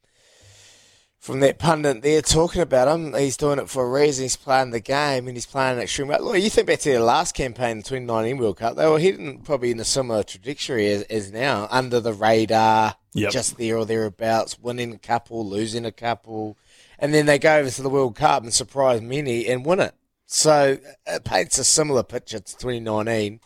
[1.19, 4.24] from that pundit there talking about him, he's doing it for a reason.
[4.24, 6.32] He's playing the game and he's playing extremely well.
[6.32, 9.39] Look, you think back to their last campaign, the 2019 World Cup, they were heading
[9.39, 13.31] probably in a similar trajectory as, as now, under the radar, Yep.
[13.31, 16.56] just there or thereabouts, winning a couple, losing a couple,
[17.03, 19.93] and then they go over to the World Cup and surprise many and win it.
[20.27, 23.41] So it paints a similar picture to 2019.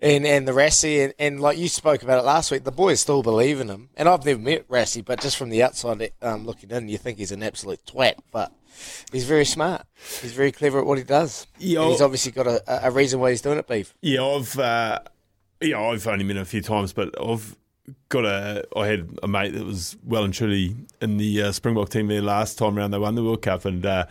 [0.00, 3.00] And and the Rassie, and, and like you spoke about it last week, the boys
[3.00, 3.88] still believe in him.
[3.96, 7.18] And I've never met Rassie, but just from the outside um, looking in, you think
[7.18, 8.16] he's an absolute twat.
[8.30, 8.52] But
[9.10, 9.86] he's very smart.
[10.20, 11.46] He's very clever at what he does.
[11.58, 11.80] Yeah.
[11.80, 13.94] And he's obviously got a, a reason why he's doing it, Beef.
[14.02, 15.00] Yeah, I've uh,
[15.62, 17.56] yeah, I've only met him a few times, but I've
[18.08, 18.64] got a.
[18.76, 22.22] I had a mate that was well and truly in the uh, Springbok team there
[22.22, 22.90] last time around.
[22.90, 24.06] They won the World Cup, and uh,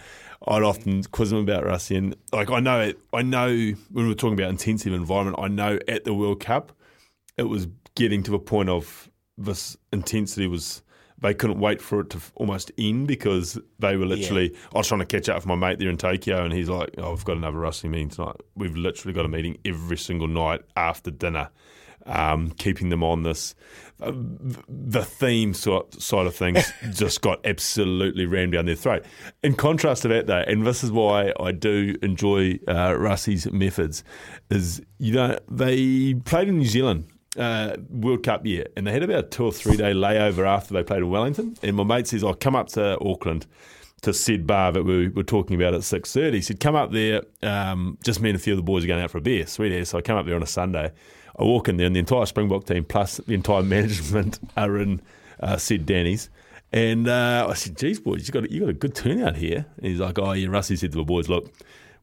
[0.47, 1.97] I'd often quiz him about Rassie.
[1.97, 5.47] And like I know it, I know when we were talking about intensive environment, I
[5.47, 6.71] know at the World Cup,
[7.37, 10.81] it was getting to a point of this intensity was.
[11.19, 14.53] They couldn't wait for it to almost end because they were literally.
[14.73, 16.95] I was trying to catch up with my mate there in Tokyo, and he's like,
[16.97, 18.35] "Oh, I've got another Rassie meeting tonight.
[18.55, 21.49] We've literally got a meeting every single night after dinner,
[22.05, 23.55] um, keeping them on this.
[24.01, 24.11] Uh,
[24.67, 29.05] the theme so- side of things just got absolutely rammed down their throat.
[29.43, 34.03] In contrast to that, though, and this is why I do enjoy uh, Rassie's methods,
[34.49, 37.07] is you know they played in New Zealand.
[37.35, 40.75] Uh, World Cup year, and they had about a two or three day layover after
[40.75, 41.55] they played in Wellington.
[41.63, 43.47] And my mate says, "I'll come up to Auckland
[44.03, 46.37] to Sid Bar that we were talking about at six thirty.
[46.37, 47.23] He said, "Come up there.
[47.41, 49.47] Um, just me and a few of the boys are going out for a beer.
[49.47, 49.89] Sweet ass.
[49.89, 50.91] So I come up there on a Sunday.
[51.37, 55.01] I walk in there, and the entire Springbok team plus the entire management are in
[55.39, 56.29] uh, Sid Danny's.
[56.71, 59.85] And uh, I said, "Geez, boys, you got you got a good turnout here." And
[59.85, 61.53] he's like, "Oh yeah." Rassie said to the boys, "Look,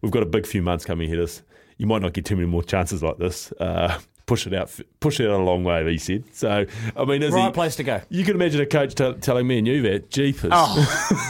[0.01, 1.43] we've got a big few months coming ahead of us.
[1.77, 3.52] You might not get too many more chances like this.
[3.52, 3.98] Uh,
[4.31, 4.70] push it out,
[5.01, 6.24] push it out a long way." He said.
[6.32, 6.66] So
[6.97, 8.01] I mean, is right he, place to go.
[8.09, 10.51] you can imagine a coach t- telling me and you that, jeepers.
[10.55, 10.77] Oh,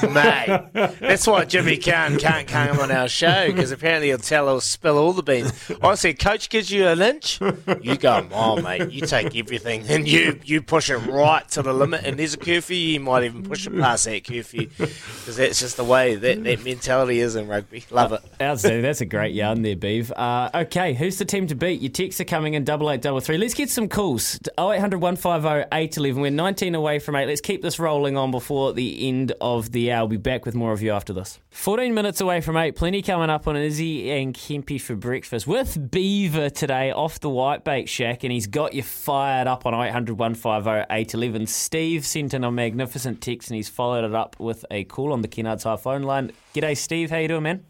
[0.02, 0.90] mate.
[1.00, 4.98] That's why Jimmy Khan can't come on our show because apparently he'll tell or spill
[4.98, 5.52] all the beans.
[5.82, 7.40] I said, Coach gives you an inch,
[7.80, 11.72] you go, oh, mate, you take everything and you, you push it right to the
[11.72, 12.04] limit.
[12.04, 15.76] And there's a curfew, you might even push it past that curfew because that's just
[15.76, 17.84] the way that, that mentality is in rugby.
[17.90, 18.20] Love it.
[18.40, 18.82] Outstanding.
[18.82, 20.12] That's a great yarn there, Beav.
[20.14, 21.80] Uh, okay, who's the team to beat?
[21.80, 23.38] Your texts are coming in double eight double three.
[23.38, 24.38] Let's get some calls.
[24.58, 26.20] 0800 150 811.
[26.20, 27.26] We're 19 away from eight.
[27.26, 30.00] Let's keep this rolling on before the end of the hour.
[30.00, 31.38] I'll be back with more of you after this.
[31.50, 32.76] 14 minutes away from eight.
[32.76, 37.88] Plenty coming up on Izzy and Kempy for breakfast with Beaver today off the Whitebait
[37.88, 41.46] Shack, and he's got you fired up on 0800 150 811.
[41.46, 45.22] Steve sent in a magnificent text, and he's followed it up with a call on
[45.22, 46.32] the Kennards Hire phone line.
[46.54, 47.10] G'day, Steve.
[47.10, 47.64] How you doing, man?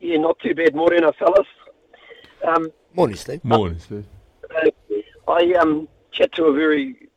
[0.00, 0.74] Yeah, not too bad.
[0.74, 1.46] Morning, fellas.
[2.46, 3.44] Um, Morning, Steve.
[3.44, 4.06] Morning, Steve.
[5.26, 7.08] I um, chat to a very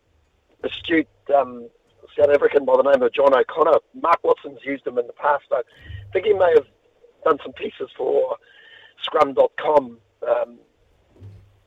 [0.64, 1.70] astute um,
[2.18, 3.78] South African by the name of John O'Connor.
[4.02, 5.44] Mark Watson's used him in the past.
[5.52, 5.62] I
[6.12, 6.66] think he may have
[7.24, 8.38] done some pieces for
[9.04, 10.58] Scrum.com um,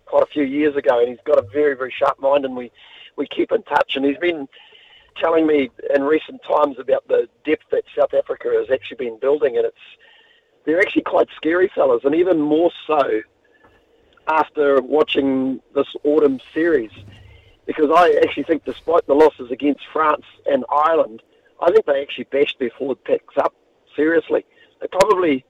[0.06, 2.72] quite a few years ago, and he's got a very, very sharp mind, and we,
[3.14, 3.94] we keep in touch.
[3.94, 4.48] And he's been
[5.18, 9.56] telling me in recent times about the depth that South Africa has actually been building,
[9.56, 9.76] and it's
[10.66, 13.22] they're actually quite scary fellas, and even more so
[14.26, 16.90] after watching this autumn series,
[17.66, 21.22] because I actually think, despite the losses against France and Ireland,
[21.60, 23.54] I think they actually bashed their forward picks up
[23.94, 24.44] seriously.
[24.80, 25.44] They probably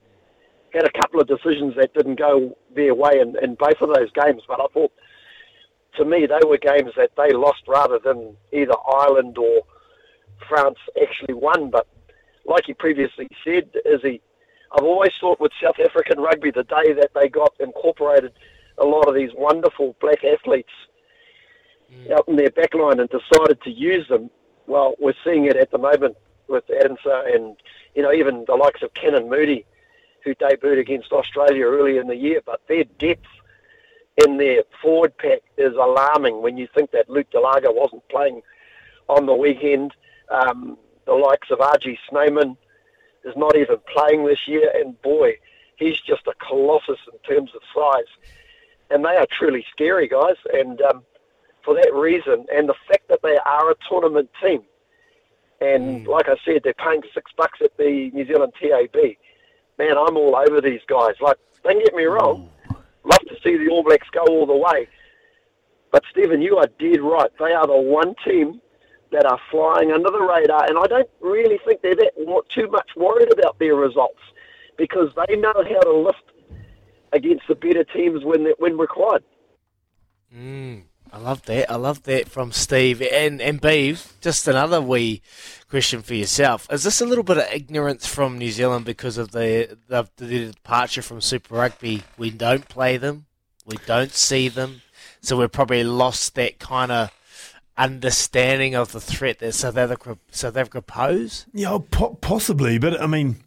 [0.73, 4.11] had a couple of decisions that didn't go their way in, in both of those
[4.11, 4.91] games, but I thought,
[5.97, 9.61] to me, they were games that they lost rather than either Ireland or
[10.47, 11.69] France actually won.
[11.69, 11.87] But
[12.45, 14.21] like you previously said, Izzy,
[14.71, 18.31] I've always thought with South African rugby, the day that they got incorporated
[18.81, 20.71] a lot of these wonderful black athletes
[22.13, 24.29] out in their backline and decided to use them.
[24.67, 26.15] Well, we're seeing it at the moment
[26.47, 27.55] with Adamsa and
[27.95, 29.65] you know even the likes of Canan Moodie,
[30.23, 32.41] who debuted against Australia early in the year.
[32.45, 33.27] But their depth
[34.25, 38.41] in their forward pack is alarming when you think that Lood de Jager wasn't playing
[39.07, 39.93] on the weekend.
[40.29, 42.57] Um, the likes of RG Snyman
[43.25, 45.33] is not even playing this year, and boy,
[45.75, 48.31] he's just a colossus in terms of size.
[48.91, 50.35] And they are truly scary, guys.
[50.53, 51.03] And um,
[51.63, 54.63] for that reason, and the fact that they are a tournament team,
[55.61, 58.95] and like I said, they're paying six bucks at the New Zealand TAB.
[59.77, 61.13] Man, I'm all over these guys.
[61.21, 62.49] Like, don't get me wrong,
[63.03, 64.87] love to see the All Blacks go all the way.
[65.91, 67.29] But Stephen, you are dead right.
[67.37, 68.61] They are the one team
[69.11, 72.13] that are flying under the radar, and I don't really think they're that
[72.49, 74.21] too much worried about their results
[74.77, 76.30] because they know how to lift
[77.13, 79.23] against the better teams when they- when required.
[80.35, 81.69] Mm, I love that.
[81.69, 84.13] I love that from Steve and and Beeve.
[84.21, 85.21] Just another wee
[85.69, 89.31] question for yourself: Is this a little bit of ignorance from New Zealand because of
[89.31, 92.03] the the, the departure from Super Rugby?
[92.17, 93.25] We don't play them,
[93.65, 94.81] we don't see them,
[95.21, 97.11] so we've probably lost that kind of
[97.77, 101.45] understanding of the threat that South Africa South Africa pose.
[101.53, 103.37] Yeah, po- possibly, but I mean,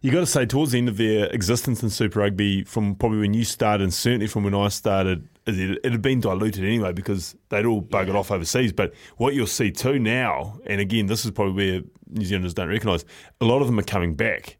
[0.00, 3.18] you got to say towards the end of their existence in Super Rugby, from probably
[3.18, 6.92] when you started, and certainly from when I started, it, it had been diluted anyway
[6.92, 8.72] because they'd all buggered off overseas.
[8.72, 12.68] But what you'll see too now, and again, this is probably where New Zealanders don't
[12.68, 13.04] recognise,
[13.40, 14.56] a lot of them are coming back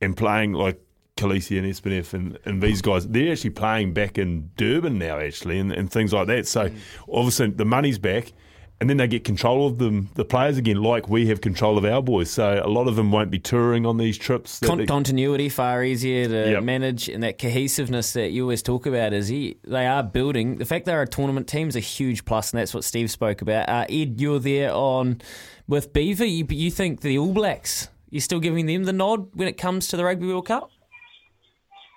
[0.00, 0.80] and playing like
[1.16, 5.58] Kolisi and Espinef and, and these guys, they're actually playing back in Durban now, actually,
[5.58, 6.46] and, and things like that.
[6.46, 6.78] So mm.
[7.08, 8.32] obviously the money's back,
[8.80, 11.84] and then they get control of them, the players again, like we have control of
[11.84, 12.30] our boys.
[12.30, 14.58] So a lot of them won't be touring on these trips.
[14.60, 16.62] Con- they- continuity far easier to Yep.
[16.64, 20.56] manage, and that cohesiveness that you always talk about is he, they are building.
[20.58, 23.40] The fact they're a tournament team is a huge plus, and that's what Steve spoke
[23.42, 23.68] about.
[23.68, 25.20] Uh, Ed, you're there on
[25.68, 26.24] with Beaver.
[26.26, 27.88] You, you think the All Blacks?
[28.10, 30.70] You're still giving them the nod when it comes to the Rugby World Cup?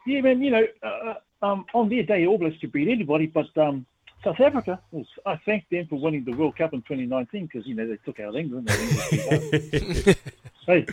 [0.05, 1.13] Yeah, man, you know, uh,
[1.45, 3.85] um, on their day, All Blacks could beat anybody, but um,
[4.23, 7.75] South Africa, well, I thank them for winning the World Cup in 2019 because, you
[7.75, 8.67] know, they took out England.
[8.67, 10.15] They
[10.65, 10.85] hey,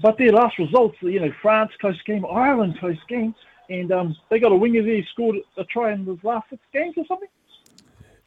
[0.00, 3.34] but their last results, you know, France, close game, Ireland, close game,
[3.68, 6.62] and um, they got a winger there who scored a try in the last six
[6.72, 7.28] games or something.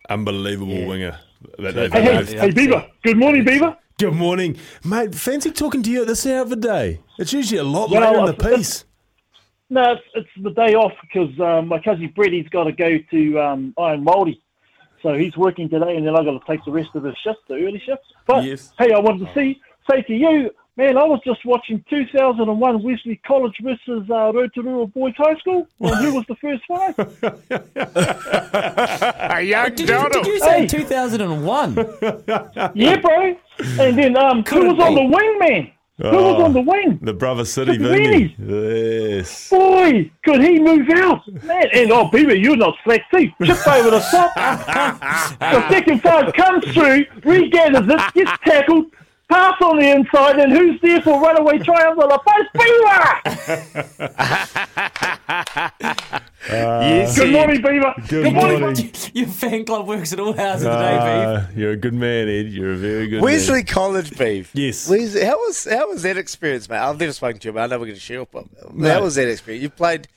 [0.10, 1.20] Unbelievable winger.
[1.60, 2.88] That Hey, hey, hey, Beaver.
[3.04, 3.78] Good morning, Beaver.
[3.98, 5.16] Good morning, mate.
[5.16, 7.02] Fancy talking to you at this hour of the day.
[7.18, 8.86] It's usually a lot Well, later in the piece.
[9.70, 13.40] No, it's, it's the day off because um, my cousin Brett's got to go to
[13.40, 14.42] um, Iron Mouldy.
[15.06, 17.38] So he's working today, and then I've got to take the rest of the shift,
[17.48, 18.02] the early shift.
[18.26, 18.74] But Yes.
[18.80, 23.18] hey, I wanted to see, say to you, man, I was just watching 2001 Wesley
[23.18, 26.96] College versus uh, Rotorua Boys High School, and who was the first five?
[29.46, 30.68] Young Did you, did you say Hey.
[30.68, 31.76] 2001?
[32.74, 33.36] yeah, bro.
[33.60, 35.72] And then um, who was on the wing, man?
[36.04, 37.00] Ah, Who was on the wing?
[37.02, 38.36] The Brother City Vinny.
[38.38, 39.50] Yes.
[39.50, 41.68] Boy, could he move out, man?
[41.74, 43.32] And oh, Beaver, you're not too.
[43.46, 44.36] Chip over the top.
[45.40, 48.88] the second five comes through, regathers it, gets tackled,
[49.30, 52.50] pass on the inside, and who's there for runaway triumph on the post?
[52.54, 54.22] Beaver.
[56.48, 57.94] Yes, Good morning, Beaver.
[58.08, 58.92] Good morning.
[59.14, 61.38] Your fan club works at all hours of the day, Beav.
[61.40, 62.50] Ah, you're a good man, Ed.
[62.50, 63.66] You're a very good Wesley man.
[63.66, 64.52] College beef.
[64.54, 64.88] Yes.
[64.88, 66.78] Wesley, how was how was that experience, mate?
[66.78, 68.32] I've never spoken to you, but I know we're going to share up.
[68.34, 69.02] How No.
[69.02, 69.64] was that experience?
[69.64, 70.08] You played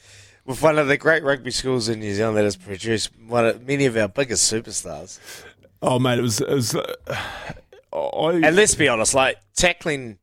[0.44, 3.66] with one of the great rugby schools in New Zealand that has produced one of
[3.66, 5.18] many of our biggest superstars.
[5.80, 6.40] Oh, mate, it was.
[6.42, 6.94] It was uh,
[7.92, 10.18] I, And let's be honest, like tackling,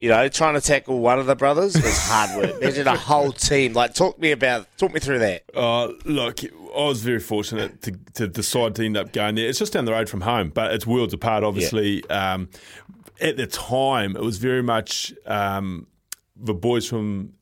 [0.00, 2.60] you know, trying to tackle one of the brothers was hard work.
[2.62, 3.72] Imagine a whole team.
[3.72, 5.44] Like, talk me about, talk me through that.
[5.54, 9.48] Uh, look, I was very fortunate to, to decide to end up going there.
[9.48, 12.08] It's just down the road from home, but it's worlds apart, obviously.
[12.10, 12.48] Um,
[13.20, 15.86] at the time, it was very much um,
[16.36, 17.34] the boys from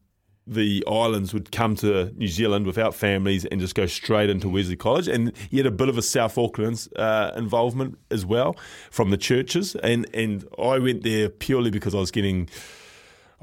[0.47, 4.77] the islands would come to New Zealand without families and just go straight into Wesley
[4.77, 5.07] College.
[5.07, 8.57] And you had a bit of a South Auckland uh, involvement as well
[8.91, 9.77] from the churches.
[9.77, 12.49] And, and I went there purely because I was getting.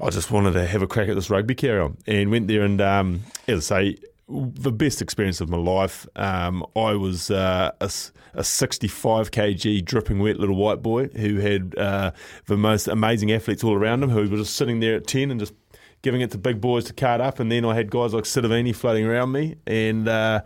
[0.00, 2.62] I just wanted to have a crack at this rugby carry on and went there
[2.62, 3.98] and um, as I say
[4.28, 6.06] the best experience of my life.
[6.16, 7.90] Um, I was uh, a,
[8.34, 12.12] a 65 kg dripping wet little white boy who had uh,
[12.46, 15.40] the most amazing athletes all around him who were just sitting there at 10 and
[15.40, 15.54] just
[16.02, 18.74] giving it to big boys to cart up and then I had guys like Sitiveni
[18.74, 20.42] floating around me and uh,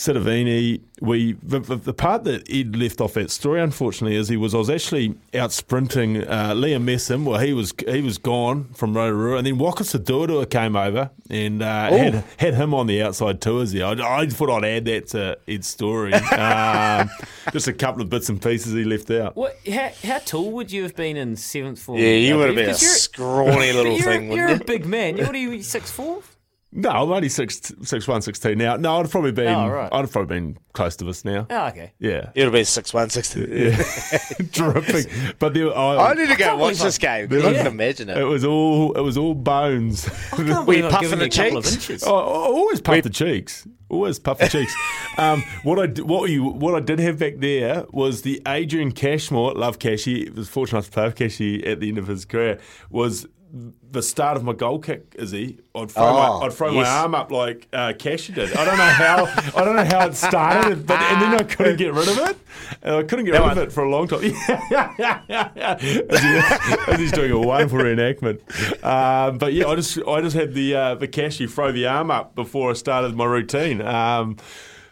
[0.00, 4.36] Sitiveni, we the, the, the part that Ed left off that story, unfortunately, is he
[4.38, 7.24] was I was actually out sprinting uh, Liam Messam.
[7.24, 11.62] Well, he was he was gone from Rotorua, and then Waka Sadurua came over and
[11.62, 13.84] uh, had had him on the outside tours there.
[13.84, 16.14] I, I thought I'd add that to Ed's story.
[16.14, 17.10] um,
[17.52, 19.36] just a couple of bits and pieces he left out.
[19.36, 19.58] What?
[19.70, 21.98] How, how tall would you have been in seventh form?
[21.98, 24.64] Yeah, you would have been a 'Cause you're- scrawny little you're, thing, You're wouldn't a
[24.64, 25.18] big man.
[25.18, 25.62] You- What are you?
[25.62, 26.22] Six four?
[26.72, 28.76] No, I'm only six six one six two now.
[28.76, 29.88] No, I'd probably been Oh, right.
[29.92, 31.46] I'd probably been close to this now.
[31.50, 31.92] Oh, okay.
[31.98, 32.30] Yeah.
[32.36, 33.44] You'd have been six one, six two.
[33.50, 33.82] Yeah.
[34.52, 35.06] dripping.
[35.40, 38.16] But there, I, I need to go watch this game because I can imagine it.
[38.18, 40.08] It was all it was all bones.
[40.30, 41.74] can't Were you believe I've puffing the you a couple of cheeks?
[41.90, 42.04] inches.
[42.06, 43.66] Oh, I always puff the cheeks.
[43.88, 44.72] Always puff the cheeks.
[45.18, 48.92] Um, what I d- what you what I did have back there was the Adrian
[48.92, 49.54] Cashmore.
[49.54, 50.22] Love Cashy.
[50.22, 52.60] It was fortunate enough to play with Cashy at the end of his career.
[52.90, 53.26] Was
[53.90, 55.58] the start of my goal kick, is he?
[55.74, 56.84] I'd throw, Oh, my, I'd throw yes.
[56.86, 58.52] my arm up like uh, Cashy did.
[58.56, 59.24] I don't know how
[59.56, 62.36] I don't know how it started, but and then I couldn't get rid of it.
[62.82, 64.20] And I couldn't get That rid of it for a long time.
[64.24, 68.40] as, he- as he's doing a wonderful reenactment.
[68.84, 72.10] Um, but yeah, I just I just had the uh, the cashy throw the arm
[72.10, 73.80] up before I started my routine.
[73.82, 74.36] Um,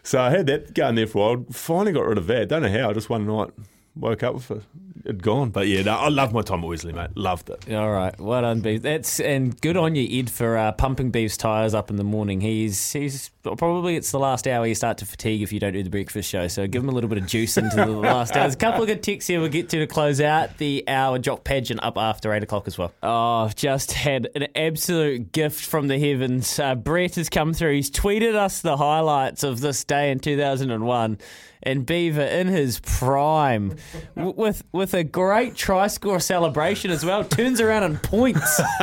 [0.03, 1.45] so I had that going there for a while.
[1.51, 2.49] Finally got rid of that.
[2.49, 2.89] Don't know how.
[2.89, 3.51] I just one night
[3.95, 4.63] woke up with it.
[5.05, 5.49] It'd gone.
[5.49, 7.15] But yeah, no, I love my time at Wesley, mate.
[7.15, 7.73] Loved it.
[7.73, 8.81] All right, well done, Beef.
[8.81, 12.41] That's and good on you, Ed, for uh, pumping Beef's tyres up in the morning.
[12.41, 15.83] He's he's probably it's the last hour you start to fatigue if you don't do
[15.83, 16.47] the breakfast show.
[16.47, 18.43] So give him a little bit of juice into the last hour.
[18.43, 21.17] There's a couple of good texts here we'll get to to close out the hour.
[21.19, 22.91] Jock Paget up after eight o'clock as well.
[23.01, 26.59] Oh, I've just had an absolute gift from the heavens.
[26.59, 27.75] Uh, Brett has come through.
[27.75, 31.17] He's tweeted us the highlights of this day in 2001
[31.63, 33.75] and Beaver in his prime
[34.15, 37.23] with with a great try score celebration as well.
[37.23, 38.59] Turns around and points.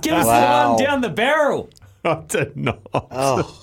[0.00, 0.76] Give us Wow.
[0.76, 1.70] the one down the barrel.
[2.04, 2.80] I did not.
[2.94, 3.62] Oh,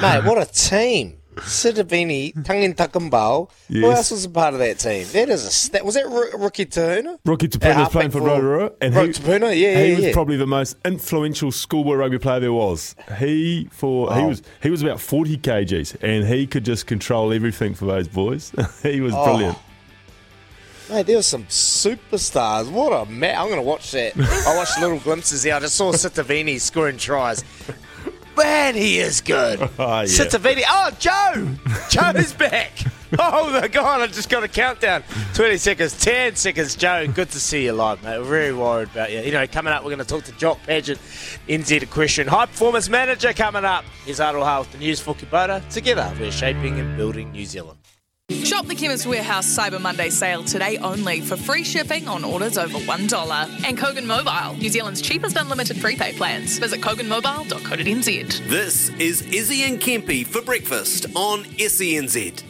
[0.00, 1.18] mate, what a team!
[1.36, 3.50] Sitiveni, Tangin Takambao.
[3.68, 5.06] Who else was a part of that team?
[5.12, 7.18] That is a st- was that Ro- Rookie Tahuna?
[7.24, 10.12] Rookie At Tapuna was playing for Rotorua, and he, Tapuna, yeah, he yeah, was yeah.
[10.12, 12.94] probably the most influential schoolboy rugby player there was.
[13.18, 14.28] He for he Oh.
[14.28, 18.52] was he was about forty kgs, and he could just control everything for those boys.
[18.82, 19.24] he was Oh.
[19.24, 19.58] brilliant.
[20.90, 22.70] Mate, there were some superstars.
[22.70, 23.38] What a man!
[23.38, 24.12] I'm going to watch that.
[24.18, 25.54] I watched little glimpses there.
[25.54, 27.42] I just saw Sitiveni scoring tries.
[28.36, 29.60] Man, he is good.
[29.78, 30.04] Oh, yeah.
[30.04, 30.62] Sitiveni.
[30.68, 31.48] Oh, Joe!
[31.90, 32.72] Joe's back.
[33.18, 34.00] Oh, they're gone.
[34.00, 35.02] I just got a countdown.
[35.34, 36.74] 20 seconds, 10 seconds.
[36.74, 38.18] Joe, good to see you live, mate.
[38.18, 39.20] We're very worried about you.
[39.20, 40.98] You know, coming up, we're going to talk to Jock Paget,
[41.48, 42.26] NZ Question.
[42.26, 43.84] High Performance Manager coming up.
[44.04, 45.66] Here's Aroha with the news for Kubota.
[45.68, 47.78] Together, we're shaping and building New Zealand.
[48.42, 52.78] Shop the Chemist Warehouse Cyber Monday sale today only for free shipping on orders over
[52.78, 53.64] $1.
[53.66, 56.58] And Kogan Mobile, New Zealand's cheapest unlimited prepaid plans.
[56.58, 58.48] Visit koganmobile.co.nz.
[58.48, 62.42] This is Izzy and Kempy for breakfast on SENZ.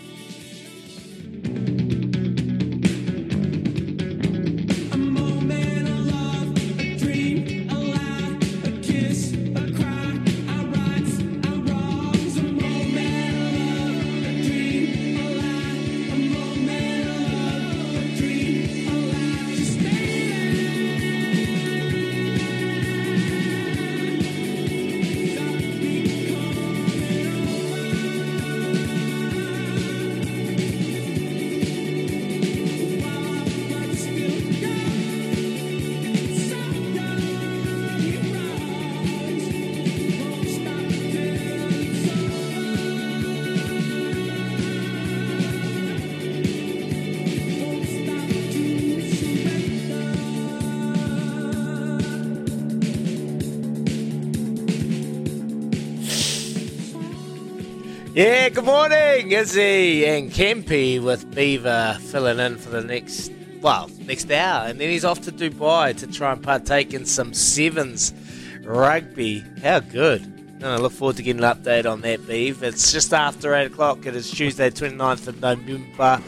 [58.64, 63.30] Good morning, Izzy and Kempy with Beaver filling in for the next,
[63.60, 64.66] well, next hour.
[64.66, 68.14] And then he's off to Dubai to try and partake in some sevens
[68.62, 69.44] rugby.
[69.62, 70.22] How good.
[70.22, 72.62] And I look forward to getting an update on that, Beav.
[72.62, 74.06] It's just after 8 o'clock.
[74.06, 76.22] It is Tuesday, 29th of November.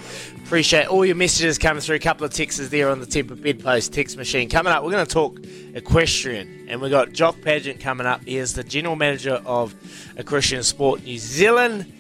[0.45, 1.97] Appreciate all your messages coming through.
[1.97, 4.51] A couple of texts there on the Temper Bedpost text machine.
[4.51, 5.41] Coming up, we're going to talk
[5.73, 6.67] equestrian.
[6.69, 8.23] And we've got Jock Paget coming up.
[8.27, 9.75] He is the General Manager of
[10.19, 11.95] Equestrian Sport New Zealand.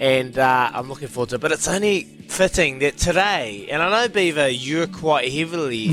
[0.00, 1.40] And uh, I'm looking forward to it.
[1.42, 5.88] But it's only fitting that today, and I know, Beaver, you're quite heavily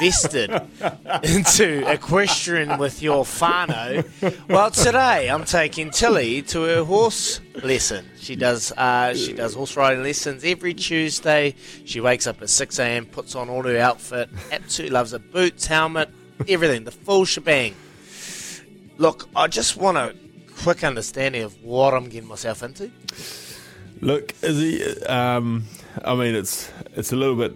[0.00, 0.50] invested
[1.22, 4.04] into equestrian with your Fano.
[4.48, 8.04] Well, today I'm taking Tilly to her horse lesson.
[8.18, 11.54] She does uh, she does horse riding lessons every Tuesday.
[11.84, 15.66] She wakes up at 6 a.m., puts on all her outfit, absolutely loves her boots,
[15.66, 16.10] helmet,
[16.48, 17.74] everything, the full shebang.
[18.98, 20.25] Look, I just want to
[20.66, 22.90] quick understanding of what I'm getting myself into?
[24.00, 25.04] Look, is he?
[25.04, 25.62] Um,
[26.04, 27.54] I mean, it's it's a little bit.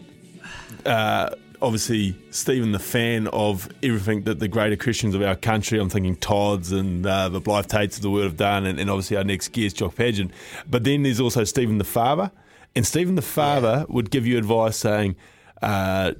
[0.86, 1.30] Uh,
[1.60, 5.80] obviously, Stephen, the fan of everything that the greater Christians of our country.
[5.80, 8.88] I'm thinking Todd's and uh, the Blyth Taits of the Word have done, and, and
[8.88, 10.30] obviously our next guest, Jock Paget.
[10.70, 12.30] But then there's also Stephen the father,
[12.76, 15.16] and Stephen the father would give you advice saying.
[15.60, 16.12] Uh,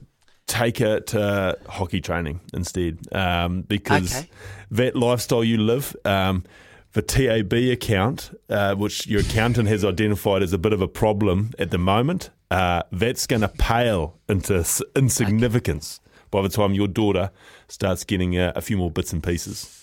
[0.47, 4.29] take to hockey training instead um, because Okay.
[4.73, 6.43] that lifestyle you live, um,
[6.93, 11.53] the TAB account, uh, which your accountant has identified as a bit of a problem
[11.59, 14.65] at the moment, uh, that's going to pale into
[14.97, 16.01] insignificance
[16.31, 17.31] by the time your daughter
[17.69, 19.80] starts getting uh, a few more bits and pieces.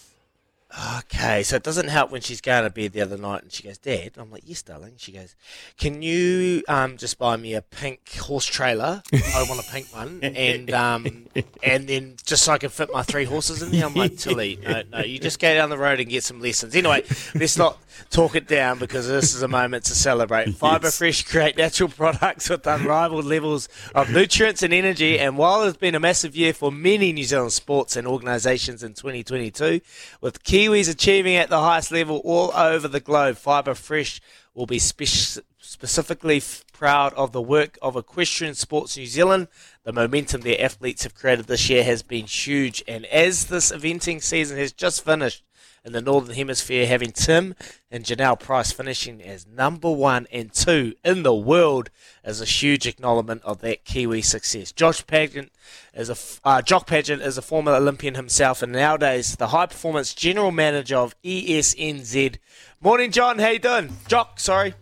[0.98, 3.64] Okay, so it doesn't help when she's going to bed the other night and she
[3.64, 4.96] goes, Dad, I'm like, yes, darling.
[4.98, 5.34] She goes,
[5.78, 9.02] can you um, just buy me a pink horse trailer?
[9.14, 11.28] I want a pink one, and um,
[11.64, 13.86] and then just so I can fit my three horses in there.
[13.86, 16.76] I'm like, Tilly, no, no, you just go down the road and get some lessons.
[16.76, 17.04] Anyway,
[17.34, 17.78] let's not
[18.10, 20.54] talk it down because this is a moment to celebrate.
[20.54, 25.20] Fibre Fresh create natural products with unrivaled levels of nutrients and energy.
[25.20, 28.94] And while it's been a massive year for many New Zealand sports and organisations in
[28.94, 29.82] 2022,
[30.22, 34.20] with Kiwis achieving at the highest level all over the globe, Fibre Fresh
[34.56, 39.50] will be spec- specifically f- proud of the work of Equestrian Sports New Zealand.
[39.84, 42.84] The momentum their athletes have created this year has been huge.
[42.88, 45.44] And as this eventing season has just finished,
[45.88, 47.56] in the Northern Hemisphere, having Tim
[47.90, 51.90] and Jonelle Price finishing as number one and two in the world
[52.26, 54.74] is a huge acknowledgement of that Kiwi success.
[54.74, 55.50] Josh Paget
[55.94, 60.14] is a uh, Jock Paget is a former Olympian himself, and nowadays the high performance
[60.14, 62.36] general manager of ESNZ.
[62.82, 63.40] Morning, John.
[63.40, 63.96] How you doing?
[64.10, 64.74] Jock, sorry.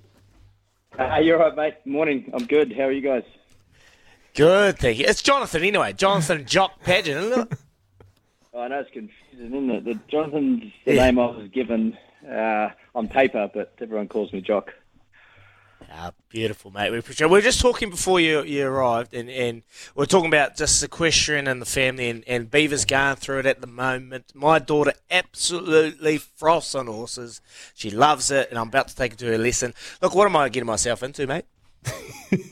[0.97, 1.75] Uh, you're right, mate.
[1.85, 2.31] Morning.
[2.33, 2.73] I'm good.
[2.75, 3.23] How are you guys?
[4.33, 5.05] Good, thank you.
[5.07, 5.93] It's Jonathan anyway.
[5.93, 6.73] Jonathan Jock?
[6.87, 9.85] Oh, I know it's confusing, isn't it?
[9.85, 11.97] The Jonathan's the name I was given
[12.29, 14.73] uh, on paper, but everyone calls me Jock.
[15.91, 16.91] Ah, beautiful, mate.
[16.91, 17.27] We appreciate.
[17.27, 19.61] We were just talking before you you arrived, and, and
[19.95, 23.45] we are talking about just equestrian and the family, and, and Beaver's going through it
[23.45, 24.31] at the moment.
[24.33, 27.41] My daughter absolutely froths on horses.
[27.73, 29.73] She loves it, and I'm about to take her to her lesson.
[30.01, 31.45] Look, what am I getting myself into, mate?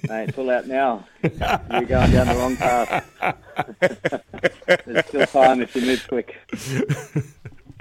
[0.08, 1.06] Mate, pull out now.
[1.22, 3.06] You're going down the wrong path.
[4.86, 6.36] There's still time if you move quick.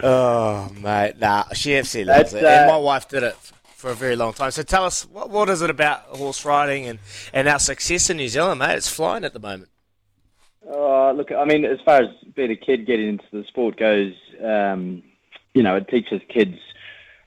[0.02, 3.36] Oh, mate, nah, she absolutely loves That's, it, and uh, my wife did it
[3.76, 4.50] for a very long time.
[4.50, 6.98] So tell us, what, what is it about horse riding and,
[7.32, 8.76] and our success in New Zealand, mate?
[8.76, 9.68] It's flying at the moment.
[10.68, 14.14] Uh, look, I mean, as far as being a kid getting into the sport goes,
[14.42, 15.02] um,
[15.54, 16.58] you know, it teaches kids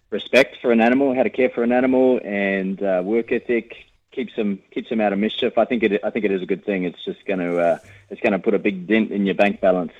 [0.10, 3.74] respect for an animal, how to care for an animal, and uh, work ethic.
[4.16, 5.58] Keeps them keeps them out of mischief.
[5.58, 6.86] I think it I think it is a good thing.
[6.86, 7.78] It's just going to uh,
[8.10, 9.92] it's going to put a big dent in your bank balance.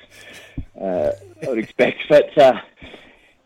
[0.80, 1.12] Uh,
[1.42, 2.60] I would expect, but uh,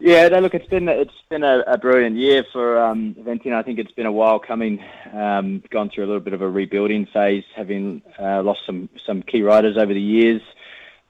[0.01, 3.53] yeah, no, look, it's been it's been a, a brilliant year for um, eventing.
[3.53, 4.83] I think it's been a while coming.
[5.13, 9.23] Um, gone through a little bit of a rebuilding phase, having uh, lost some some
[9.23, 10.41] key riders over the years,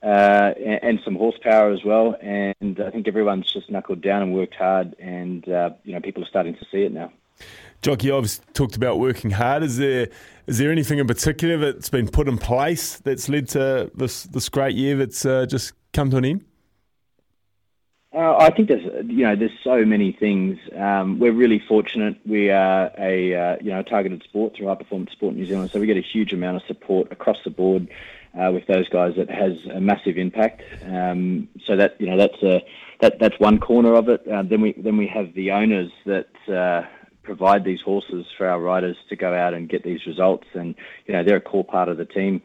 [0.03, 2.17] uh, and, and some horsepower as well.
[2.21, 6.23] And I think everyone's just knuckled down and worked hard, and uh, you know people
[6.23, 7.13] are starting to see it now.
[7.81, 9.63] Jockey, I've talked about working hard.
[9.63, 10.07] Is there
[10.45, 14.49] is there anything in particular that's been put in place that's led to this this
[14.49, 16.45] great year that's uh, just come to an end?
[18.13, 20.59] Uh, I think there's you know there's so many things.
[20.77, 22.19] Um, we're really fortunate.
[22.25, 25.79] We are a uh, you know targeted sport through High Performance Sport New Zealand, so
[25.79, 27.87] we get a huge amount of support across the board
[28.39, 30.61] uh, with those guys that has a massive impact.
[30.85, 32.61] Um, so that you know that's a
[32.99, 34.27] that that's one corner of it.
[34.27, 36.27] Uh, then we then we have the owners that.
[37.31, 40.75] Provide these horses for our riders to go out and get these results and
[41.05, 42.41] you know they're a core part of the team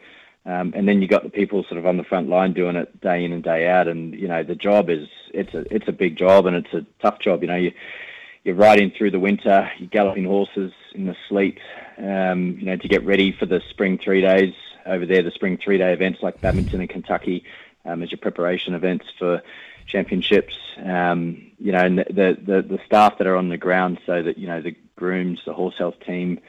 [0.46, 3.00] um, and then you got the people sort of on the front line doing it
[3.00, 3.88] day in and day out.
[3.88, 6.86] And you know, the job is it's a it's a big job and it's a
[7.02, 7.42] tough job.
[7.42, 7.72] You know, you
[8.44, 11.58] you're riding through the winter, you're galloping horses in the sleet.
[11.98, 14.54] Um, you know, to get ready for the spring three days
[14.86, 17.42] over there, the spring three day events like Badminton in Kentucky,
[17.84, 19.42] um, as your preparation events for
[19.86, 20.54] championships.
[20.84, 24.38] Um, you know, and the, the the staff that are on the ground, so that
[24.38, 26.40] you know the grooms, the horse health team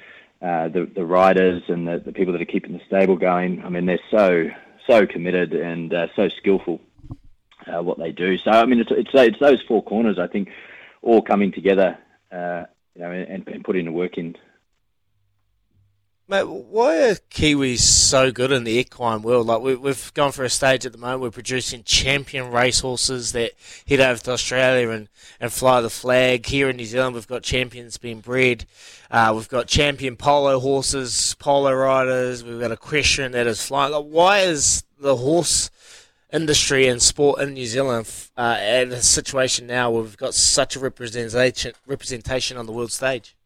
[0.42, 3.64] uh, the the riders and the, the people that are keeping the stable going.
[3.64, 4.50] I mean, they're so
[4.86, 6.80] so committed and uh, so skillful
[7.66, 8.38] uh, what they do.
[8.38, 10.50] So I mean, it's, it's it's those four corners I think
[11.02, 11.98] all coming together,
[12.32, 12.66] uh,
[12.96, 14.36] you know, and, and putting the work in.
[16.30, 19.48] Mate, why are Kiwis so good in the equine world?
[19.48, 21.22] Like we, we've gone for a stage at the moment.
[21.22, 23.54] We're producing champion racehorses that
[23.88, 25.08] head over to Australia and,
[25.40, 26.46] and fly the flag.
[26.46, 28.66] Here in New Zealand, we've got champions being bred.
[29.10, 32.44] Uh, we've got champion polo horses, polo riders.
[32.44, 33.94] We've got equestrian that is flying.
[33.94, 35.70] Like, why is the horse
[36.34, 40.76] industry and sport in New Zealand uh, in a situation now where we've got such
[40.76, 43.37] a representation representation on the world stage?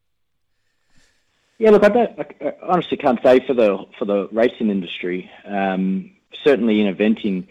[1.61, 2.19] Yeah, look, I don't.
[2.19, 5.29] I honestly can't say for the for the racing industry.
[5.45, 6.09] Um,
[6.43, 7.45] certainly in eventing,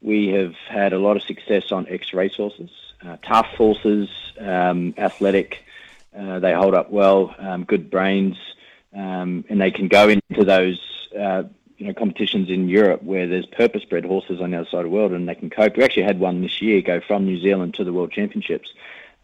[0.00, 2.70] we have had a lot of success on ex racehorses,
[3.04, 5.64] uh, tough horses, um, athletic.
[6.16, 8.36] Uh, they hold up well, um, good brains,
[8.94, 10.78] um, and they can go into those
[11.18, 11.42] uh,
[11.76, 14.90] you know competitions in Europe where there's purpose-bred horses on the other side of the
[14.90, 15.76] world, and they can cope.
[15.76, 18.72] We actually had one this year go from New Zealand to the World Championships.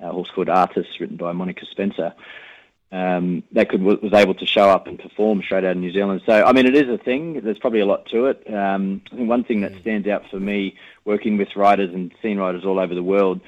[0.00, 2.12] A horse called Artis, written by Monica Spencer.
[2.92, 6.20] Um, that could was able to show up and perform straight out of New Zealand.
[6.26, 7.40] So I mean, it is a thing.
[7.40, 8.44] There's probably a lot to it.
[8.52, 12.38] Um, I think one thing that stands out for me, working with riders and seeing
[12.38, 13.40] riders all over the world,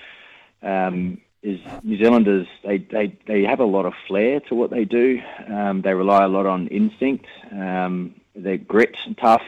[0.62, 2.46] um, is New Zealanders.
[2.64, 5.20] They, they they have a lot of flair to what they do.
[5.46, 7.26] Um, they rely a lot on instinct.
[7.52, 9.44] Um, their grit and tough,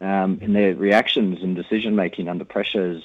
[0.00, 3.02] um, and their reactions and decision making under pressure is,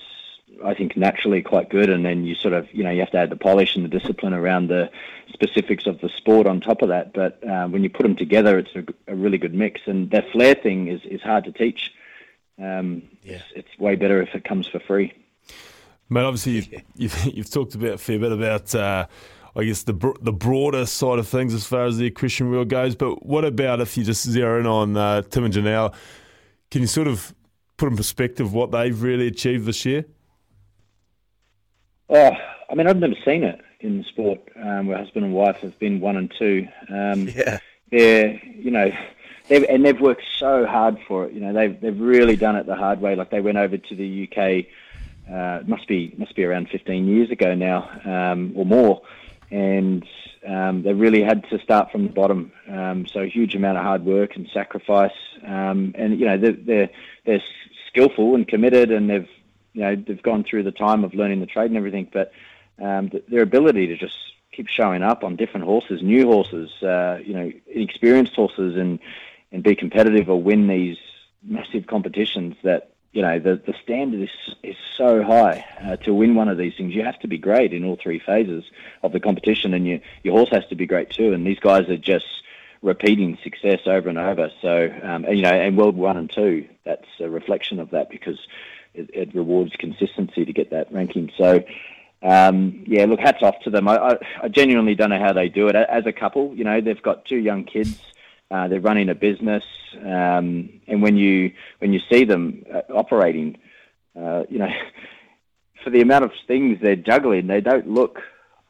[0.63, 1.89] I think, naturally quite good.
[1.89, 3.89] And then you sort of, you know, you have to add the polish and the
[3.89, 4.89] discipline around the
[5.31, 7.13] specifics of the sport on top of that.
[7.13, 9.81] But uh, when you put them together, it's a, a, really good mix.
[9.85, 11.91] And that flair thing is, is hard to teach.
[12.57, 13.35] Um, yeah.
[13.35, 15.13] it's, it's way better if it comes for free.
[16.09, 19.05] Mate, obviously you've, you've, you've talked about a fair bit about uh,
[19.55, 22.95] I guess the the broader side of things as far as the equestrian wheel goes.
[22.95, 25.93] But what about if you just zero in on uh, Tim and Jonelle?
[26.71, 27.33] Can you sort of
[27.77, 30.05] put in perspective what they've really achieved this year?
[32.09, 32.31] Oh,
[32.69, 35.77] I mean, I've never seen it in the sport um, where husband and wife have
[35.79, 36.67] been one and two.
[36.89, 37.59] Um, yeah.
[37.91, 38.91] They're, you know,
[39.47, 41.33] they've, and they've worked so hard for it.
[41.33, 43.15] You know, they've they've really done it the hard way.
[43.15, 44.65] Like they went over to the UK.
[45.31, 49.01] Uh, must be must be around 15 years ago now, um, or more,
[49.51, 50.03] and
[50.47, 52.51] um, they really had to start from the bottom.
[52.67, 55.13] Um, so a huge amount of hard work and sacrifice,
[55.45, 56.89] um, and you know they're, they're
[57.25, 57.43] they're
[57.87, 59.29] skillful and committed, and they've
[59.79, 62.09] you know they've gone through the time of learning the trade and everything.
[62.11, 62.33] But
[62.81, 64.15] um, their ability to just
[64.51, 68.99] keep showing up on different horses, new horses, uh, you know, inexperienced horses, and
[69.53, 70.97] and be competitive or win these
[71.43, 76.35] massive competitions that you know the the standard is is so high uh, to win
[76.35, 76.93] one of these things.
[76.93, 78.65] You have to be great in all three phases
[79.01, 81.31] of the competition, and you, your horse has to be great too.
[81.31, 82.25] And these guys are just
[82.81, 84.51] repeating success over and over.
[84.61, 88.09] So um, and, you know, and World One and Two, that's a reflection of that
[88.09, 88.39] because
[88.93, 91.31] it, it rewards consistency to get that ranking.
[91.37, 91.63] So.
[92.21, 93.87] Um, yeah, look, hats off to them.
[93.87, 96.53] I, I, I genuinely don't know how they do it as a couple.
[96.53, 97.97] You know, they've got two young kids.
[98.51, 99.63] Uh, they're running a business,
[100.03, 103.57] um, and when you when you see them uh, operating,
[104.19, 104.71] uh, you know,
[105.83, 108.19] for the amount of things they're juggling, they don't look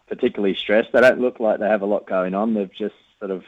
[0.08, 0.92] particularly stressed.
[0.92, 2.54] They don't look like they have a lot going on.
[2.54, 3.44] They've just sort of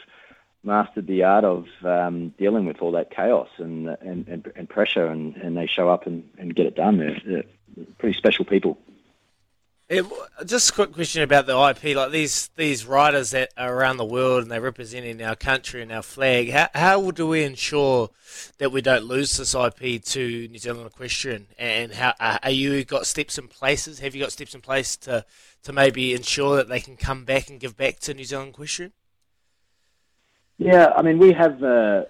[0.63, 5.07] mastered the art of um, dealing with all that chaos and and, and, and pressure,
[5.07, 6.97] and, and they show up and, and get it done.
[6.97, 8.77] They're, they're pretty special people.
[10.45, 11.97] Just a quick question about the IP.
[11.97, 15.91] Like these these riders that are around the world and they're representing our country and
[15.91, 16.49] our flag.
[16.49, 18.09] How how do we ensure
[18.57, 21.47] that we don't lose this IP to New Zealand equestrian?
[21.59, 23.99] And how are you got steps in places?
[23.99, 25.25] Have you got steps in place to
[25.63, 28.93] to maybe ensure that they can come back and give back to New Zealand equestrian?
[30.61, 32.03] Yeah, I mean we have uh,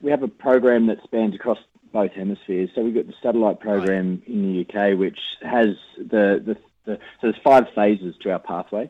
[0.00, 1.58] we have a program that spans across
[1.92, 2.70] both hemispheres.
[2.74, 4.28] So we've got the satellite program right.
[4.28, 8.88] in the UK, which has the, the the, so there's five phases to our pathway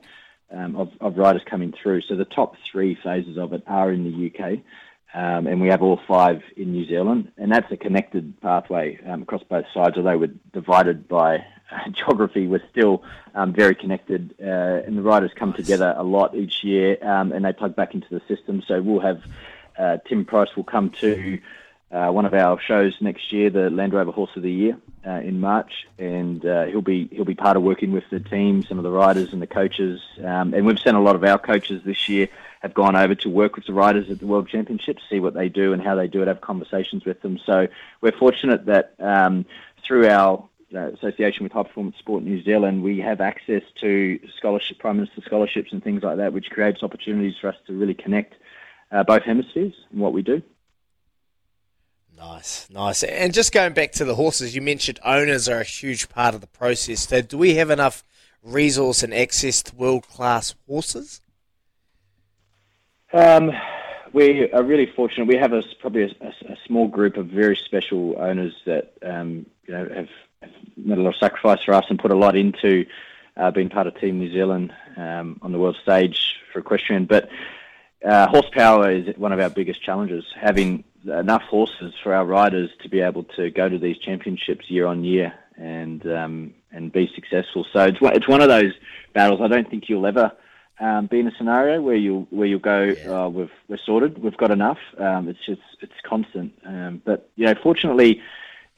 [0.54, 2.02] um, of, of riders coming through.
[2.02, 4.58] So the top three phases of it are in the UK,
[5.14, 9.22] um, and we have all five in New Zealand, and that's a connected pathway um,
[9.22, 9.96] across both sides.
[9.96, 11.44] Although we're divided by
[11.92, 13.02] geography, we're still
[13.34, 17.44] um, very connected, uh, and the riders come together a lot each year, um, and
[17.44, 18.62] they plug back into the system.
[18.66, 19.22] So we'll have
[19.78, 21.38] uh, Tim Price will come to
[21.90, 24.76] uh, one of our shows next year, the Land Rover Horse of the Year
[25.06, 28.62] uh, in March, and uh, he'll be he'll be part of working with the team,
[28.62, 31.38] some of the riders and the coaches, um, and we've sent a lot of our
[31.38, 32.28] coaches this year
[32.60, 35.48] have gone over to work with the riders at the World Championships, see what they
[35.48, 37.38] do and how they do it, have conversations with them.
[37.44, 37.68] So
[38.00, 39.44] we're fortunate that um,
[39.84, 44.96] through our association with High Performance Sport New Zealand, we have access to scholarship, Prime
[44.96, 48.34] Minister scholarships and things like that, which creates opportunities for us to really connect
[48.90, 50.42] uh, both hemispheres in what we do.
[52.16, 53.02] Nice, nice.
[53.02, 56.40] And just going back to the horses, you mentioned owners are a huge part of
[56.40, 57.06] the process.
[57.08, 58.04] So, do we have enough
[58.42, 61.20] resource and access to world class horses?
[63.12, 63.52] Um,
[64.12, 65.26] we are really fortunate.
[65.26, 69.74] We have a, probably a, a small group of very special owners that um, you
[69.74, 70.08] know have, have,
[70.76, 72.86] made a lot of sacrifice for us and put a lot into
[73.36, 77.06] uh, being part of Team New Zealand um, on the world stage for equestrian.
[77.06, 77.28] But
[78.04, 80.24] uh, horsepower is one of our biggest challenges.
[80.40, 84.86] Having enough horses for our riders to be able to go to these championships year
[84.86, 87.64] on year and um, and be successful.
[87.72, 88.72] So it's one- it's one of those
[89.14, 89.40] battles.
[89.40, 90.32] I don't think you'll ever
[90.78, 92.94] um, be in a scenario where you where you'll go.
[93.08, 94.18] Uh, we've we're sorted.
[94.18, 94.78] We've got enough.
[94.98, 96.52] Um, it's just it's constant.
[96.66, 98.20] Um, but you know, fortunately.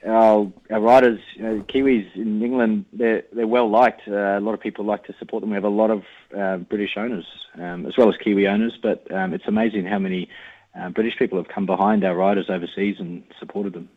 [0.05, 4.07] Our, our riders, you know, Kiwis in England, they're they're well liked.
[4.07, 5.49] Uh, a lot of people like to support them.
[5.49, 6.03] We have a lot of
[6.37, 8.77] uh, British owners, um, as well as Kiwi owners.
[8.81, 10.29] But um, it's amazing how many
[10.79, 13.89] uh, British people have come behind our riders overseas and supported them.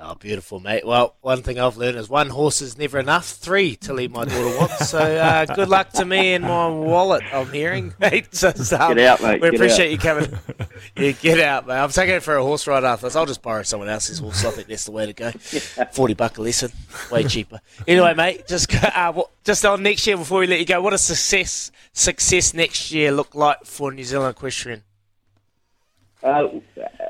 [0.00, 0.86] Oh, beautiful, mate.
[0.86, 3.26] Well, one thing I've learned is one horse is never enough.
[3.26, 4.90] Three to leave my daughter wants.
[4.90, 7.24] So uh, good luck to me and my wallet.
[7.34, 8.28] I'm hearing, mate.
[8.32, 8.48] So,
[8.78, 9.40] um, Get out, mate.
[9.40, 9.90] We Get appreciate out.
[9.90, 10.38] you coming.
[10.96, 11.74] yeah, get out, mate.
[11.74, 13.16] I'm taking it for a horse ride after this.
[13.16, 14.44] I'll just borrow someone else's horse.
[14.44, 15.32] I think that's the way to go.
[15.92, 16.70] Forty buck a lesson,
[17.10, 17.60] way cheaper.
[17.88, 20.80] Anyway, mate, just uh, just on next year before we let you go.
[20.80, 24.84] What does success success next year look like for New Zealand equestrian?
[26.22, 26.48] Uh,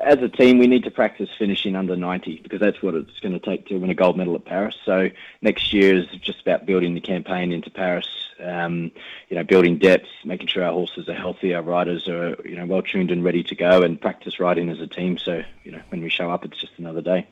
[0.09, 3.33] as a team, we need to practice finishing under 90 because that's what it's going
[3.33, 4.75] to take to win a gold medal at Paris.
[4.83, 5.09] So
[5.43, 8.07] next year is just about building the campaign into Paris.
[8.43, 8.91] Um,
[9.29, 12.65] you know, building depth, making sure our horses are healthy, our riders are you know
[12.65, 15.17] well tuned and ready to go, and practice riding as a team.
[15.17, 17.27] So you know, when we show up, it's just another day.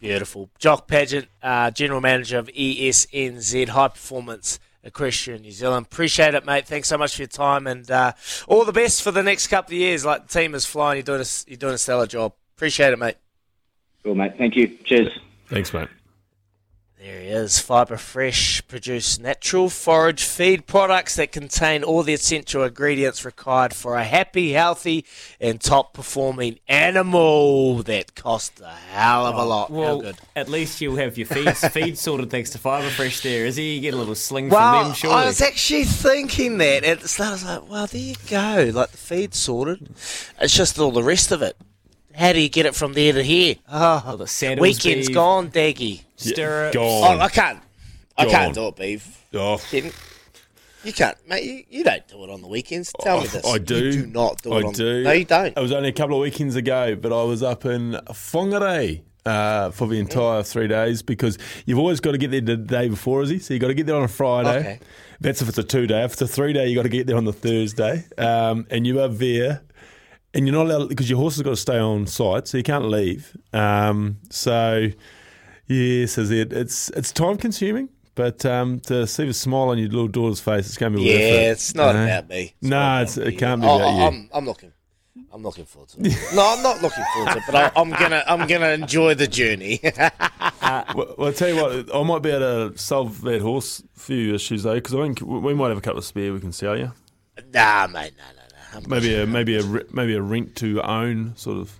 [0.00, 0.50] Beautiful.
[0.58, 5.86] Jock Paget, uh, General Manager of ESNZ High Performance Equestrian New Zealand.
[5.86, 6.66] Appreciate it, mate.
[6.66, 8.12] Thanks so much for your time and uh,
[8.46, 10.04] all the best for the next couple of years.
[10.04, 10.98] Like the team is flying.
[10.98, 12.32] You're doing a, you're doing a stellar job.
[12.56, 13.16] Appreciate it, mate.
[14.04, 14.34] Cool, mate.
[14.38, 14.68] Thank you.
[14.84, 15.08] Cheers.
[15.48, 15.88] Thanks, mate.
[16.98, 17.58] There he is.
[17.58, 23.96] Fibre Fresh produce natural forage feed products that contain all the essential ingredients required for
[23.96, 25.04] a happy, healthy,
[25.38, 29.68] and top performing animal that cost a hell of a oh, lot.
[29.68, 30.16] How Well, good.
[30.34, 33.44] at least you'll have your feed, feed sorted thanks to Fibre Fresh there.
[33.44, 33.74] Is he?
[33.74, 35.16] You get a little sling Well, from them, surely.
[35.16, 37.28] I was actually thinking that at the start.
[37.28, 38.70] I was like, "Well, there you go.
[38.74, 39.90] Like the feed sorted.
[40.40, 41.58] It's just all the rest of it.
[42.14, 43.56] How do you get it from there to here?
[43.70, 45.14] Oh, the saddles weekend's beef.
[45.14, 46.05] gone, Daggy.
[46.16, 46.76] Stirrups.
[46.78, 47.60] Oh, I can't.
[48.16, 49.24] I can't do it, beef.
[49.34, 49.58] Oh.
[49.70, 49.92] Kidding?
[50.84, 51.44] You can't, mate.
[51.44, 52.92] You, you don't do it on the weekends.
[53.00, 53.44] Tell me this.
[53.44, 53.76] I do.
[53.76, 54.72] You do not do I it on.
[54.72, 55.02] do.
[55.02, 55.56] No, you don't.
[55.56, 59.70] It was only a couple of weekends ago, but I was up in Whangarei uh,
[59.72, 63.22] for the entire three days because you've always got to get there the day before,
[63.22, 63.40] is he?
[63.40, 64.58] So you got to get there on a Friday.
[64.58, 64.80] Okay.
[65.20, 66.04] That's if it's a two day.
[66.04, 68.86] If it's a three day, you've got to get there on the Thursday, um, and
[68.86, 69.62] you are there.
[70.34, 72.62] And you're not allowed because your horse has got to stay on site, so you
[72.62, 73.34] can't leave.
[73.54, 74.88] Um, so,
[75.66, 76.52] yes, is it?
[76.52, 80.66] It's it's time consuming, but um, to see the smile on your little daughter's face,
[80.66, 81.50] it's going to be Yeah, worth it.
[81.52, 82.04] it's not you know?
[82.04, 82.54] about me.
[82.60, 84.02] It's no, it's, it can't be Oh, about you.
[84.02, 84.72] I'm, I'm looking.
[85.32, 86.34] I'm looking forward to it.
[86.34, 89.26] no, I'm not looking forward to it, but I, I'm gonna I'm gonna enjoy the
[89.26, 89.80] journey.
[89.84, 94.34] well, well, I'll tell you what, I might be able to solve that horse few
[94.34, 96.76] issues though, because I think we might have a couple of spare we can sell
[96.78, 96.92] you.
[97.52, 98.78] nah, mate, no, no, no.
[98.78, 101.72] I'm Maybe a maybe a maybe a rent to own sort of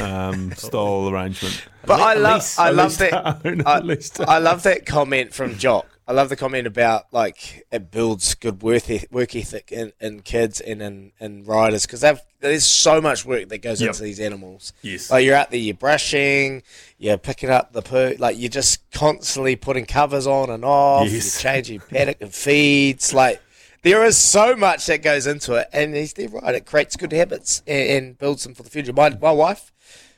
[0.00, 1.66] um, style arrangement.
[1.84, 3.40] But I love, least- I at love that.
[3.46, 4.20] own, I.
[4.20, 5.86] I love that comment from Jock.
[6.08, 10.60] I love the comment about like it builds good work work ethic in, in kids
[10.60, 12.04] and in, in riders because
[12.38, 13.88] there's so much work that goes Yep.
[13.88, 14.72] into these animals.
[14.82, 15.10] Yes.
[15.10, 16.62] like you're out there, you're brushing,
[16.98, 21.42] you're picking up the poo, like you're just constantly putting covers on and off, Yes.
[21.42, 23.42] you're changing paddock and feeds, like.
[23.86, 26.56] There is so much that goes into it, and he's dead right.
[26.56, 28.92] It creates good habits and, and builds them for the future.
[28.92, 29.72] My, my wife,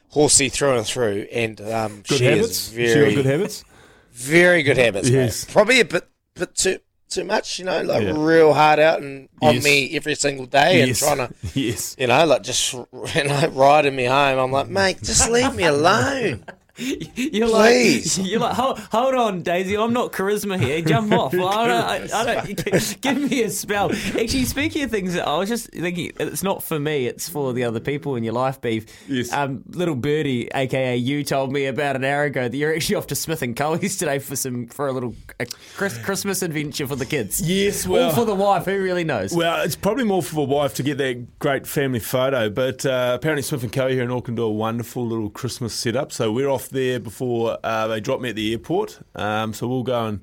[0.08, 2.72] horsey through and through, and um, Good she habits.
[2.72, 3.64] is She got very good habits.
[4.12, 5.10] very good habits.
[5.10, 5.46] Yes.
[5.46, 5.52] Mate.
[5.52, 6.78] Probably a bit, bit too
[7.10, 7.58] too much.
[7.58, 8.14] You know, like Yeah.
[8.16, 9.64] real hard out and on Yes.
[9.64, 11.02] me every single day Yes.
[11.02, 11.94] and trying to, Yes.
[11.98, 12.84] you know, like just you
[13.24, 14.38] know riding me home.
[14.38, 16.44] I'm like, mate, just leave me alone.
[16.78, 18.18] You're Please.
[18.18, 19.76] like, you're like, hold, hold on, Daisy.
[19.76, 20.80] I'm not charisma here.
[20.80, 21.32] Jump off.
[21.34, 23.92] Well, I don't, I, I don't, give me a spell.
[23.92, 27.06] Actually, speaking of things, I was just thinking, it's not for me.
[27.06, 28.86] It's for the other people in your life, beef.
[29.08, 29.32] Yes.
[29.32, 33.08] Um, little birdie, aka you, told me about an hour ago that you're actually off
[33.08, 35.46] to Smith and Caughey's today for some for a little a
[35.76, 37.40] Chris, Christmas adventure for the kids.
[37.40, 38.66] Yes, Or for the wife.
[38.66, 39.34] Who really knows?
[39.34, 43.12] Well, it's probably more for the wife to get that great family photo, but uh,
[43.14, 46.12] apparently Smith and Co here in Auckland do a wonderful little Christmas setup.
[46.12, 49.00] So we're off there before uh, they drop me at the airport.
[49.14, 50.20] Um, so we'll go and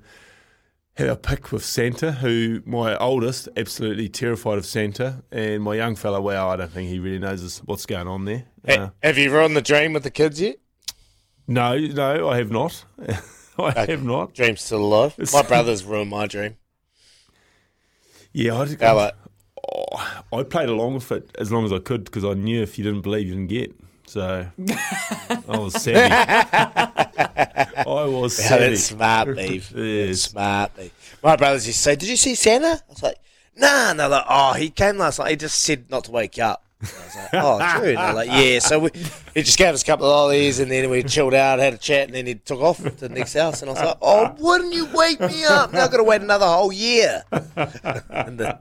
[0.98, 5.96] have a pick with Santa, who my oldest absolutely terrified of Santa, and my young
[5.96, 8.46] fella, well, I don't think he really knows what's going on there.
[8.68, 10.56] Uh, Have you ruined the dream with the kids yet?
[11.48, 12.86] no, no, I have not.
[13.60, 14.34] I have not.
[14.34, 15.16] Dream's still alive.
[15.34, 16.56] My brother's ruined my dream.
[18.34, 19.14] Yeah, I, about-
[19.72, 22.78] oh, I played along with it as long as I could because I knew if
[22.78, 23.74] you didn't believe, you didn't get.
[24.08, 26.14] So I was savvy.
[27.88, 28.70] I was Yeah, savvy.
[28.70, 29.72] that's smart, Beef.
[29.76, 30.22] Yes.
[30.22, 31.18] Smart, Beef.
[31.24, 33.18] My brothers used to say, "Did you see Santa?" I was like,
[33.58, 35.30] nah, and they're like, oh, he came last night.
[35.32, 36.64] He just said not to wake up.
[36.82, 37.90] And I was like, oh, true.
[37.90, 38.60] And they're like, yeah.
[38.60, 38.90] So we,
[39.34, 41.78] he just gave us a couple of lollies, and then we chilled out, had a
[41.78, 43.62] chat, and then he took off to the next house.
[43.62, 45.74] And I was like, oh, wouldn't you wake me up?
[45.74, 47.24] Now I've got to wait another whole year.
[47.32, 48.60] and the,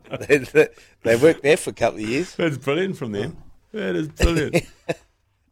[0.52, 0.68] they,
[1.02, 2.34] they worked there for a couple of years.
[2.36, 3.36] That's brilliant from them.
[3.72, 4.64] That is brilliant.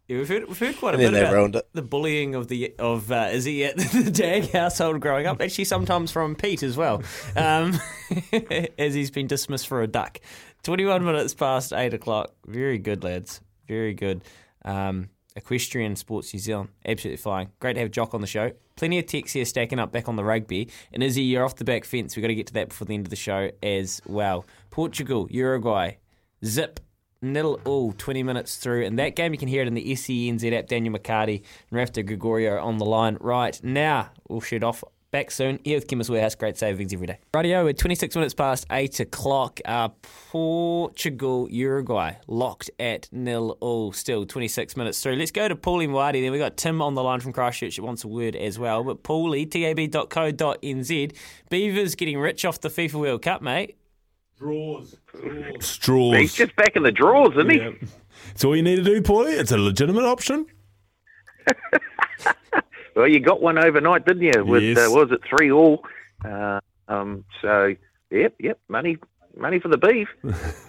[0.08, 3.10] Yeah, we've heard, we've heard quite a And bit about the bullying of the of
[3.12, 5.40] uh, Izzy at the Dagg household growing up.
[5.40, 7.02] Actually, sometimes from Pete as well,
[7.36, 7.78] um,
[8.78, 10.20] as he's been dismissed for a duck.
[10.64, 12.32] Twenty-one minutes past eight o'clock.
[12.46, 13.40] Very good, lads.
[13.68, 14.22] Very good.
[14.64, 17.50] Um, Equestrian Sports New Zealand, absolutely flying.
[17.60, 18.52] Great to have Jock on the show.
[18.76, 20.68] Plenty of texts here stacking up back on the rugby.
[20.92, 22.16] And Izzy, you're off the back fence.
[22.16, 24.44] We've got to get to that before the end of the show as well.
[24.70, 25.92] Portugal, Uruguay,
[26.44, 26.80] zip
[27.22, 28.84] nil all 20 minutes through.
[28.84, 32.04] And that game you can hear it in the SENZ app Daniel McCarty and Rafta
[32.04, 34.10] Gregorio on the line right now.
[34.28, 35.60] We'll shoot off back soon.
[35.62, 37.18] Here with Chemist Warehouse great savings every day.
[37.34, 39.60] Radio we're 26 minutes past 8 o'clock.
[39.64, 39.90] Uh,
[40.30, 45.16] Portugal Uruguay locked at nil all still 26 minutes through.
[45.16, 46.32] Let's go to Paulie Mwadi then.
[46.32, 48.82] We got Tim on the line from Christchurch wants a word as well.
[48.82, 51.16] But Paulie tab.co.nz
[51.50, 53.76] Beavers getting rich off the FIFA World Cup mate
[54.42, 54.96] Draws.
[55.60, 56.16] Straws.
[56.16, 57.58] He's just back in the drawers, isn't he?
[57.58, 57.70] Yeah.
[58.26, 59.38] That's all you need to do, Paulie.
[59.38, 60.46] It's a legitimate option.
[62.94, 64.44] Well, you got one overnight, didn't you?
[64.44, 64.76] With Yes.
[64.76, 65.82] uh, what was it three all?
[66.22, 67.74] Uh, um, so
[68.10, 68.98] yep, yep, money,
[69.34, 70.08] money for the beef,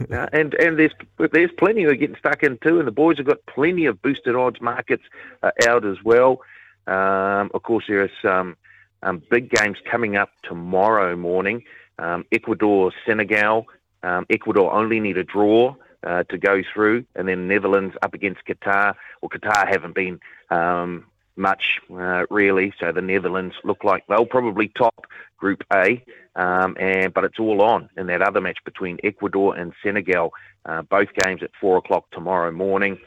[0.09, 0.93] uh, and and there's
[1.33, 4.01] there's plenty who are getting stuck in too, and the boys have got plenty of
[4.01, 5.03] boosted odds markets
[5.43, 6.39] uh, out as well.
[6.87, 8.55] Um, of course, there are some
[9.01, 11.63] um, big games coming up tomorrow morning.
[11.99, 13.67] Um, Ecuador, Senegal.
[14.01, 18.45] Um, Ecuador only need a draw uh, to go through, and then Netherlands up against
[18.45, 18.95] Qatar.
[19.21, 21.05] Well, Qatar haven't been um,
[21.35, 25.05] much uh, really, so the Netherlands look like they'll probably top
[25.37, 26.03] Group A,
[26.35, 30.33] um, and but it's all on in that other match between Ecuador and Senegal.
[30.65, 32.97] Uh, both games at four o'clock tomorrow morning.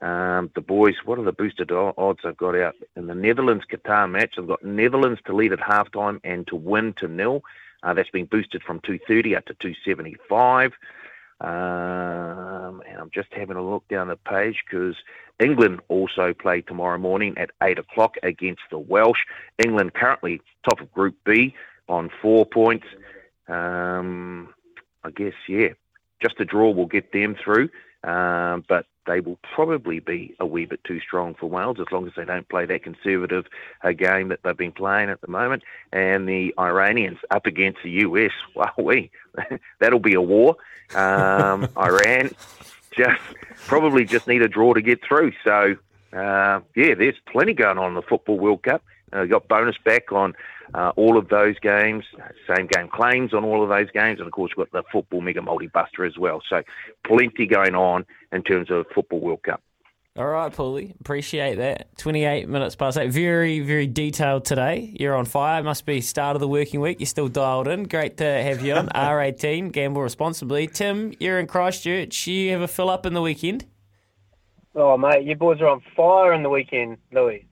[0.00, 4.10] Um, the boys, what are the boosted odds I've got out in the Netherlands Qatar
[4.10, 4.34] match?
[4.38, 7.42] I've got Netherlands to lead at halftime and to win to nil.
[7.82, 10.72] Uh, that's been boosted from 230 up to 275.
[11.40, 14.96] Um, and I'm just having a look down the page because
[15.38, 19.20] England also play tomorrow morning at 8 o'clock against the Welsh.
[19.58, 21.54] England currently top of Group B
[21.88, 22.86] on four points.
[23.46, 24.52] Um,
[25.04, 25.68] I guess, yeah,
[26.20, 27.68] just a draw will get them through.
[28.04, 32.06] Um, but they will probably be a wee bit too strong for Wales as long
[32.06, 33.46] as they don't play that conservative
[33.82, 35.64] uh, game that they've been playing at the moment.
[35.92, 39.10] And the Iranians up against the US, wow, we
[39.80, 40.56] that'll be a war.
[40.94, 42.30] Um, Iran
[42.92, 43.20] just
[43.66, 45.32] probably just need a draw to get through.
[45.42, 45.76] So
[46.12, 48.82] uh, yeah, there's plenty going on in the Football World Cup.
[49.12, 50.34] Uh, got bonus back on
[50.74, 52.04] uh, all of those games,
[52.54, 55.22] same game claims on all of those games, and of course we've got the Football
[55.22, 56.42] Mega Multi Buster as well.
[56.48, 56.62] So
[57.06, 59.62] plenty going on in terms of Football World Cup.
[60.18, 60.98] All right, Paulie.
[61.00, 61.96] Appreciate that.
[61.96, 63.12] 28 minutes past eight.
[63.12, 64.92] Very, very detailed today.
[64.98, 65.62] You're on fire.
[65.62, 66.98] Must be start of the working week.
[66.98, 67.84] You're still dialed in.
[67.84, 68.88] Great to have you on.
[68.94, 70.66] R18, gamble responsibly.
[70.66, 72.26] Tim, you're in Christchurch.
[72.26, 73.66] You have a fill up in the weekend.
[74.74, 77.47] Oh, mate, you boys are on fire in the weekend, Louis.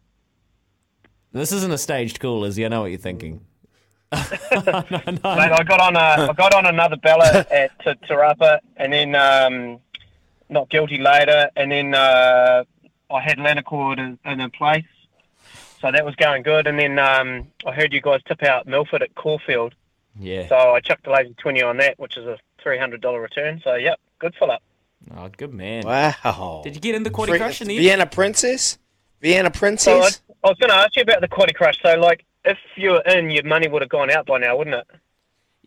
[1.32, 2.64] This isn't a staged call, Izzy.
[2.64, 3.40] I know what you're thinking.
[4.12, 8.92] No, Mate, I got on a, I got on another ballot at Te Tarapa, and
[8.92, 9.78] then um,
[10.48, 12.64] not guilty later, and then uh,
[13.10, 14.84] I had Lanarcord in, in a place,
[15.80, 16.66] so that was going good.
[16.66, 19.74] And then um, I heard you guys tip out Milford at Caulfield,
[20.18, 20.48] Yeah.
[20.48, 23.60] so I chucked a lazy twenty on that, which is a three hundred dollar return.
[23.62, 24.62] So yep, good fill up.
[25.16, 25.84] Oh, good man.
[25.84, 26.62] Wow.
[26.64, 27.84] Did you get in the quarter Fre- crush in the end?
[27.84, 28.78] Vienna Princess?
[29.20, 30.20] Vienna So I, Princess?
[30.46, 31.80] I was going to ask you about the quaddy crush.
[31.82, 34.76] So like, if you were in, your money would have gone out by now, wouldn't
[34.76, 34.86] it?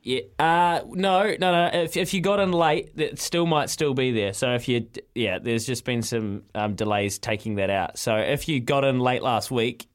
[0.02, 0.22] Yeah.
[0.40, 1.70] Uh, no, no, no.
[1.74, 4.32] If, if you got in late, it still might still be there.
[4.32, 7.98] So if you, yeah, there's just been some um, delays taking that out.
[7.98, 9.88] So if you got in late last week,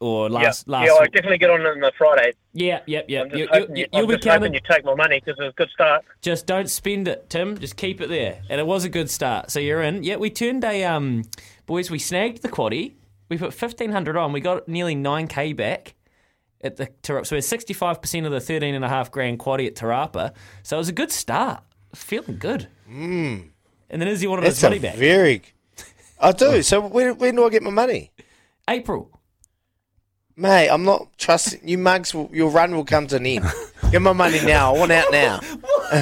[0.00, 2.32] or last yeah, last, yeah, I definitely get on on the Friday.
[2.52, 3.26] yeah, yep, yep.
[3.26, 4.52] I'm just You, you, you, will be counted.
[4.52, 6.04] you take my money because it was a good start.
[6.20, 7.56] Just don't spend it, Tim.
[7.56, 8.42] Just keep it there.
[8.50, 9.52] And it was a good start.
[9.52, 10.02] So you're in.
[10.02, 11.22] Yeah, we turned a um,
[11.66, 11.88] boys.
[11.88, 12.94] We snagged the quaddy.
[13.32, 14.30] We put fifteen hundred on.
[14.32, 15.94] We got nearly nine k back
[16.60, 17.24] at the Te Rapa.
[17.24, 19.86] So we're sixty five percent of the thirteen and a half grand quaddy at Te
[19.86, 20.34] Rapa.
[20.62, 21.62] So it was a good start.
[21.94, 22.68] Feeling good.
[22.86, 23.48] Mm.
[23.88, 24.96] And then Izzy wanted That's his money back.
[24.96, 25.40] very.
[26.20, 26.62] I do.
[26.62, 28.12] So when, when do I get my money?
[28.68, 29.10] April.
[30.36, 31.78] Mate, I'm not trusting you.
[31.78, 33.46] Mugs, will, your run will come to an end.
[33.90, 34.74] Get my money now.
[34.74, 35.40] I want out now.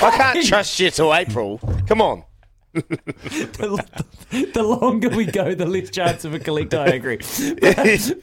[0.00, 1.60] I can't trust you till April.
[1.86, 2.24] Come on.
[2.72, 6.74] The, the longer we go, the less chance of a collect.
[6.74, 7.18] I agree.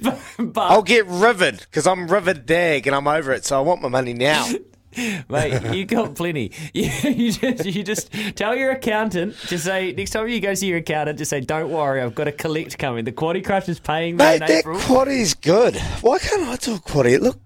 [0.01, 3.45] But, but, I'll get rivered because I'm rivered dag and I'm over it.
[3.45, 4.49] So I want my money now.
[5.29, 6.51] Mate, you got plenty.
[6.73, 10.67] You, you just you just tell your accountant to say next time you go see
[10.67, 13.05] your accountant, just say, "Don't worry, I've got a collect coming.
[13.05, 15.75] The Quaddy Crush is paying me Mate, that April." quaddy's good.
[16.01, 17.19] Why can't I do a quaddy?
[17.19, 17.39] Look,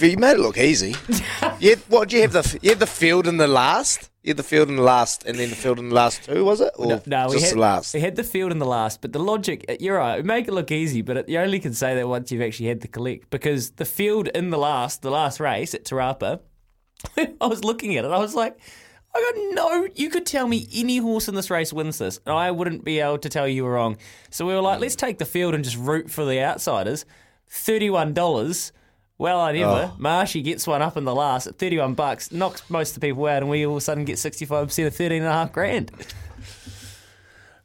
[0.00, 0.94] you made it look easy.
[1.60, 2.12] you what?
[2.12, 4.10] You have the you had the field in the last.
[4.22, 6.44] You had the field in the last, and then the field in the last two.
[6.44, 6.72] Was it?
[6.76, 7.94] Or No, no, we just had, the last.
[7.94, 10.48] we had the field in the last, but the logic, uh, you're right, we make
[10.48, 12.88] it look easy, but it, you only can say that once you've actually had the
[12.88, 16.40] collect because the field in the last, the last race at Te Rapa,
[17.18, 18.58] I was looking at it, I was like,
[19.14, 22.34] I got no, you could tell me any horse in this race wins this, and
[22.34, 23.98] I wouldn't be able to tell you were wrong.
[24.30, 27.04] So we were like, let's take the field and just root for the outsiders.
[27.50, 28.72] $31.
[29.16, 29.92] Well, I never.
[29.92, 29.96] Oh.
[29.98, 33.26] Marshy gets one up in the last at 31 bucks, knocks most of the people
[33.26, 35.90] out, and we all of a sudden get 65% of 13 and a half grand.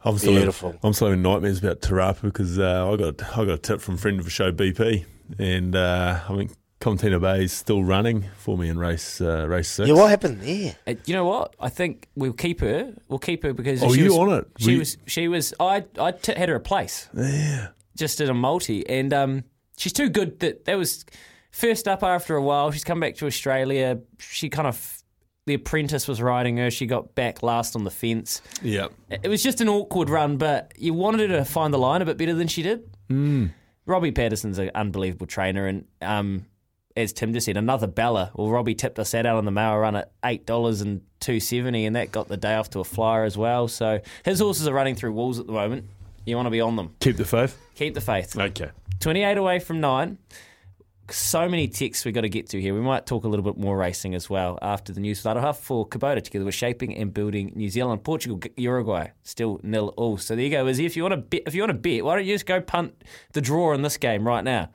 [0.04, 0.76] I'm still Beautiful.
[0.84, 3.82] I'm still having nightmares about Te Rapa because uh, I got I got a tip
[3.82, 5.04] from a friend of the show BP,
[5.38, 9.68] and uh, I think Contina Bay is still running for me in race uh, race
[9.68, 9.90] six.
[9.90, 10.78] Yeah, what happened there?
[10.88, 11.54] Uh, you know what?
[11.60, 12.94] I think we'll keep her.
[13.10, 14.48] We'll keep her because Oh, she you was, on it?
[14.60, 14.98] She We- was.
[15.06, 15.54] She was.
[15.60, 15.84] I.
[16.00, 17.10] I t- had her a place.
[17.14, 17.68] Yeah.
[17.98, 19.44] Just at a multi, and um,
[19.76, 20.40] she's too good.
[20.40, 21.04] That that was
[21.52, 22.72] first up after a while.
[22.72, 24.00] She's come back to Australia.
[24.20, 24.96] She kind of.
[25.46, 26.70] The apprentice was riding her.
[26.70, 28.44] She got back last on the fence.
[28.62, 28.90] Yeah.
[29.10, 32.06] It was just an awkward run, but you wanted her to find the line a
[32.06, 32.88] bit better than she did.
[33.10, 33.52] Mm.
[33.88, 36.46] Robbie Patterson's an unbelievable trainer, and um,
[36.96, 38.30] as Tim just said, another Bella.
[38.36, 41.40] Well, Robbie tipped us that out on the Mauer run at eight dollars and two
[41.40, 43.68] seventy, and that got the day off to a flyer as well.
[43.68, 45.86] So his horses are running through walls at the moment.
[46.26, 46.94] You want to be on them.
[47.00, 47.58] Keep the faith.
[47.74, 48.38] Keep the faith.
[48.38, 48.70] Okay.
[49.00, 50.20] Twenty-eight away from nine.
[51.11, 52.73] So many ticks we've got to get to here.
[52.73, 55.26] We might talk a little bit more racing as well after the news.
[55.26, 59.94] Later half for Kubota together with shaping and building New Zealand, Portugal, Uruguay still nil
[59.98, 60.18] all.
[60.18, 60.86] So there you go, Izzy.
[60.86, 62.61] If you want to bet, if you want to bet, why don't you just go
[62.61, 62.94] punt
[63.34, 64.69] the draw in this game right now?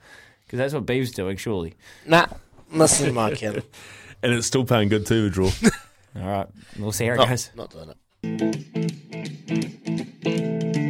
[0.45, 1.73] Because that's what Beav's doing, surely.
[2.05, 2.27] Nah,
[2.71, 3.63] listen to my kid.
[4.23, 5.51] And it's still paying good too, the draw.
[6.15, 6.47] All right,
[6.79, 7.51] we'll see how it Not, goes.
[7.55, 7.93] not doing
[8.23, 10.84] it.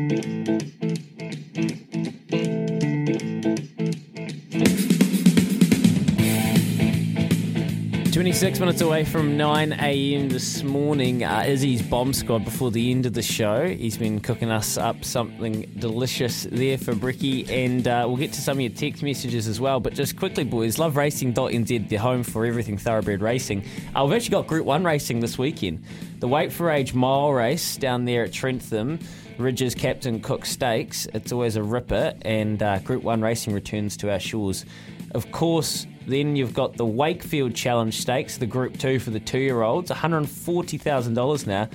[8.15, 10.29] 26 minutes away from 9 a.m.
[10.29, 11.25] this morning.
[11.25, 13.67] Uh, Izzy's bomb squad before the end of the show.
[13.67, 18.39] He's been cooking us up something delicious there for Bricky, and uh, we'll get to
[18.39, 19.81] some of your text messages as well.
[19.81, 23.65] But just quickly, boys, loveracing.nz, the home for everything thoroughbred racing.
[23.93, 25.83] Uh, we've actually got Group 1 racing this weekend.
[26.19, 28.97] The Wait for Age mile race down there at Trentham.
[29.37, 31.05] Ridges Captain Cook Stakes.
[31.13, 34.65] It's always a ripper, and uh, Group 1 racing returns to our shores.
[35.13, 39.39] Of course, then you've got the Wakefield Challenge Stakes, the Group 2 for the two
[39.39, 41.69] year olds, $140,000 now.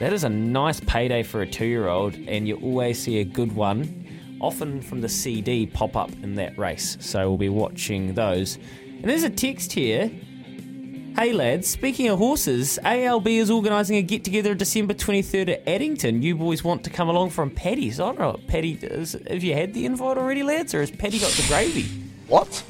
[0.00, 3.24] That is a nice payday for a two year old, and you always see a
[3.24, 4.06] good one,
[4.40, 6.96] often from the CD, pop up in that race.
[7.00, 8.56] So we'll be watching those.
[8.56, 10.10] And there's a text here.
[11.16, 16.22] Hey lads, speaking of horses, ALB is organising a get together December 23rd at Addington.
[16.22, 17.98] You boys want to come along from Paddy's.
[17.98, 18.78] I don't know Paddy.
[19.28, 21.86] Have you had the invite already, lads, or has Paddy got the gravy?
[22.28, 22.62] What?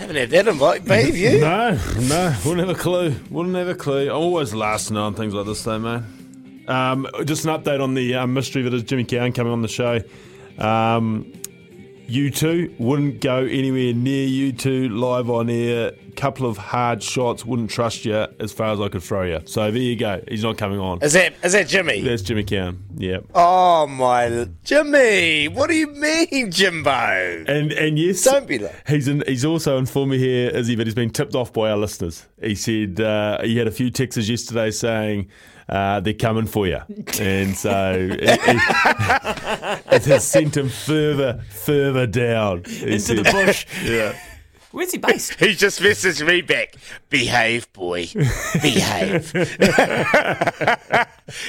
[0.00, 1.40] Haven't had that invite, babe, you?
[1.40, 3.14] No, no, wouldn't have a clue.
[3.28, 4.08] Wouldn't have a clue.
[4.08, 6.64] I'm always last to know on things like this, though, man.
[6.66, 9.68] Um, just an update on the um, mystery that is Jimmy Cowan coming on the
[9.68, 10.00] show.
[10.56, 11.30] Um,
[12.10, 15.92] you two wouldn't go anywhere near you two live on air.
[16.16, 19.40] Couple of hard shots, wouldn't trust you as far as I could throw you.
[19.46, 20.22] So there you go.
[20.28, 21.00] He's not coming on.
[21.02, 22.02] Is that is that Jimmy?
[22.02, 22.84] That's Jimmy Cowan.
[22.96, 23.18] Yeah.
[23.34, 25.48] Oh my Jimmy!
[25.48, 26.90] What do you mean, Jimbo?
[26.90, 28.86] And and yes, Don't be like.
[28.86, 31.76] He's in, he's also informed me here, Izzy, that he's been tipped off by our
[31.76, 32.26] listeners.
[32.42, 35.28] He said uh, he had a few texts yesterday saying
[35.70, 36.80] uh, they're coming for you,
[37.20, 38.40] and so it, it,
[39.92, 43.66] it has sent him further further down He Into the bush.
[43.84, 44.18] Yeah.
[44.72, 45.34] Where's he based?
[45.34, 46.74] He just messaged me back.
[47.08, 48.06] Behave, boy.
[48.62, 49.32] Behave.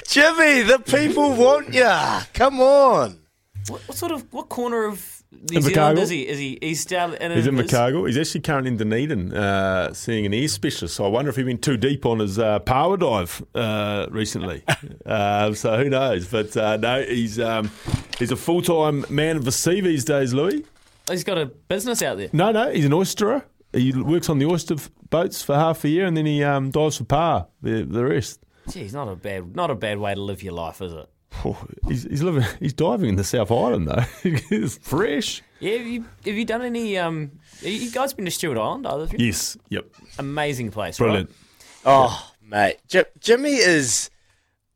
[0.07, 2.21] Jimmy, the people want ya.
[2.33, 3.19] Come on.
[3.67, 6.27] What, what sort of what corner of New In Zealand is he?
[6.27, 6.57] Is he?
[6.61, 7.31] He's down in.
[7.31, 8.05] He's in McCargill.
[8.05, 10.95] He's actually currently in Dunedin, uh, seeing an ear specialist.
[10.95, 14.63] So I wonder if he's been too deep on his uh, paua dive uh, recently.
[15.05, 16.27] uh, so who knows?
[16.27, 17.71] But uh, no, he's um,
[18.19, 20.65] he's a full time man of the sea these days, Louis.
[21.09, 22.29] He's got a business out there.
[22.33, 23.43] No, no, he's an oysterer.
[23.71, 24.75] He works on the oyster
[25.09, 28.43] boats for half a year, and then he um, dives for paua the, the rest.
[28.69, 31.09] Geez, not a bad, not a bad way to live your life, is it?
[31.45, 32.43] Oh, he's, he's living.
[32.59, 34.03] He's diving in the South Island though.
[34.23, 35.41] it's fresh.
[35.59, 36.97] Yeah, have you have you done any?
[36.97, 37.31] Um,
[37.61, 38.85] you guys been to Stewart Island?
[38.85, 39.25] Either of you?
[39.27, 39.57] Yes.
[39.69, 39.85] Yep.
[40.19, 41.29] Amazing place, Brilliant.
[41.29, 41.37] right?
[41.85, 42.77] Oh, mate.
[42.87, 44.09] J- Jimmy is.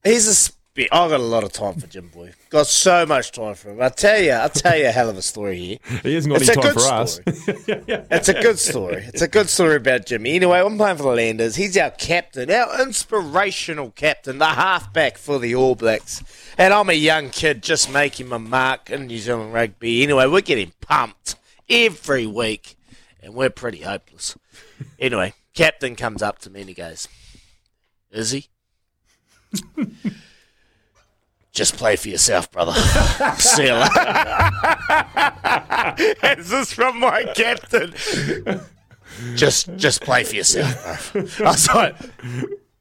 [0.03, 0.54] He's a.
[0.75, 2.33] be, I've got a lot of time for Jim Boy.
[2.49, 3.81] Got so much time for him.
[3.81, 5.77] I tell you, I'll tell you a hell of a story here.
[6.03, 7.13] He hasn't got It's any a time good for us.
[7.13, 7.83] story.
[8.11, 9.03] It's a good story.
[9.07, 10.35] It's a good story about Jimmy.
[10.35, 11.55] Anyway, I'm playing for the Landers.
[11.55, 16.21] He's our captain, our inspirational captain, the halfback for the All Blacks.
[16.57, 20.03] And I'm a young kid just making my mark in New Zealand rugby.
[20.03, 21.35] Anyway, we're getting pumped
[21.69, 22.75] every week,
[23.23, 24.37] and we're pretty hopeless.
[24.99, 27.07] Anyway, captain comes up to me and he goes,
[28.11, 28.47] Is he?
[31.55, 32.73] Just play for yourself, brother.
[33.39, 33.95] See you later.
[36.37, 37.93] Is This is from my captain.
[39.35, 41.21] Just, just play for yourself, bro.
[41.47, 41.95] I was like,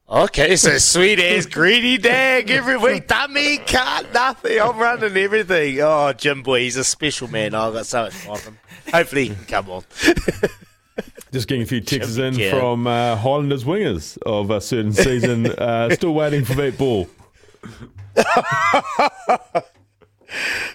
[0.09, 3.07] okay, so sweet ass greedy Dagg every week.
[3.07, 4.59] Dummy, can't nothing.
[4.59, 5.79] I'm running everything.
[5.79, 7.55] Oh, Jim boy, he's a special man.
[7.55, 8.59] I've got so much fun from him.
[8.91, 9.83] Hopefully, he can come on.
[11.31, 12.51] Just getting a few texts in Yeah.
[12.59, 15.45] from uh, Highlanders wingers of a certain season.
[15.47, 17.07] uh, still waiting for that ball.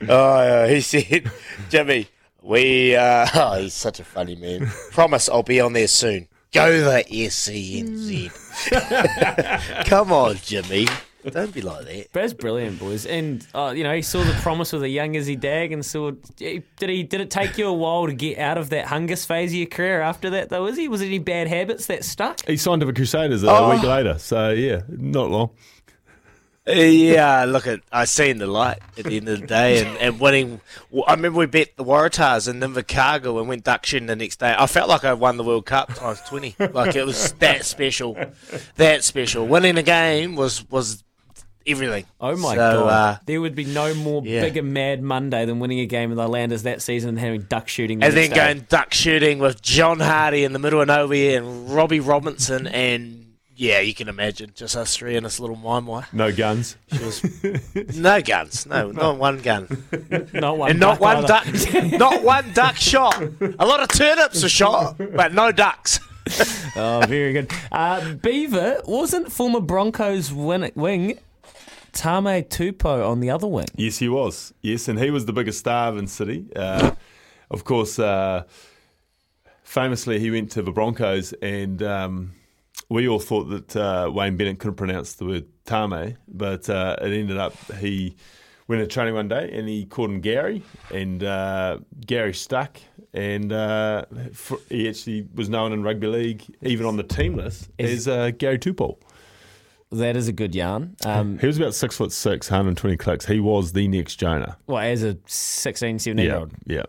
[0.09, 1.31] Oh, yeah, he said,
[1.69, 2.07] Jimmy,
[2.41, 4.67] we, uh, oh, he's such a funny man.
[4.93, 6.29] Promise I'll be on there soon.
[6.53, 8.31] Go the SENZ.
[9.87, 10.87] Come on, Jimmy.
[11.31, 12.07] Don't be like that.
[12.13, 13.05] That's brilliant, boys.
[13.05, 16.13] And uh, you know, he saw the promise with a young Izzy Dagg, and saw.
[16.37, 17.03] Did he?
[17.03, 19.67] Did it take you a while to get out of that hungus phase of your
[19.67, 20.67] career after that, though?
[20.67, 22.45] Izzy, was it any bad habits that stuck?
[22.47, 23.71] He signed to the Crusaders a Oh.
[23.71, 25.51] week later, so yeah, not long.
[26.73, 30.21] Yeah, look at I seen the light at the end of the day, and, and
[30.21, 30.61] winning.
[31.07, 34.55] I remember we bet the Waratahs in Invercargill and went duck shooting the next day.
[34.57, 36.55] I felt like I won the World Cup times twenty.
[36.59, 38.17] Like it was that special,
[38.77, 39.47] that special.
[39.47, 41.03] Winning a game was was
[41.67, 42.05] everything.
[42.21, 42.87] Oh my So, god!
[42.89, 44.41] uh, there would be no more yeah.
[44.41, 47.69] bigger mad Monday than winning a game with the Landers that season and having duck
[47.69, 48.01] shooting.
[48.01, 48.37] The and then day.
[48.37, 53.30] going duck shooting with John Hardy in the middle of nowhere and Robbie Robinson and
[53.61, 56.77] yeah, you can imagine just us three in this little mime No guns.
[56.91, 59.69] She was no guns, no, not one gun,
[60.33, 61.27] not one, and not duck one either.
[61.27, 63.23] duck, not one duck shot.
[63.59, 66.01] A lot of turnips are shot, but no ducks.
[66.77, 67.53] oh, very good.
[67.71, 71.19] Uh, Beaver wasn't former Broncos win- wing
[71.93, 73.67] Tame Tupou on the other wing.
[73.77, 74.55] Yes, he was.
[74.63, 76.47] Yes, and he was the biggest star in City.
[76.57, 76.93] Uh,
[77.51, 78.45] of course, uh,
[79.65, 82.33] famously, he went to the Broncos, and um,
[82.91, 87.13] we all thought that uh, Wayne Bennett couldn't pronounce the word Tame, but uh, it
[87.13, 88.17] ended up he
[88.67, 90.63] went to training one day and he called him Gary,
[90.93, 92.79] and uh, Gary stuck.
[93.13, 97.69] And uh, for, he actually was known in rugby league, even on the team list,
[97.79, 98.97] as uh, Gary Tupou.
[99.93, 100.95] That is a good yarn.
[101.05, 103.27] Um, he was about six foot six, 120 clicks.
[103.27, 104.57] He was the next Jonah.
[104.69, 106.53] well, as a 16, 17 year old.
[106.67, 106.85] yeah.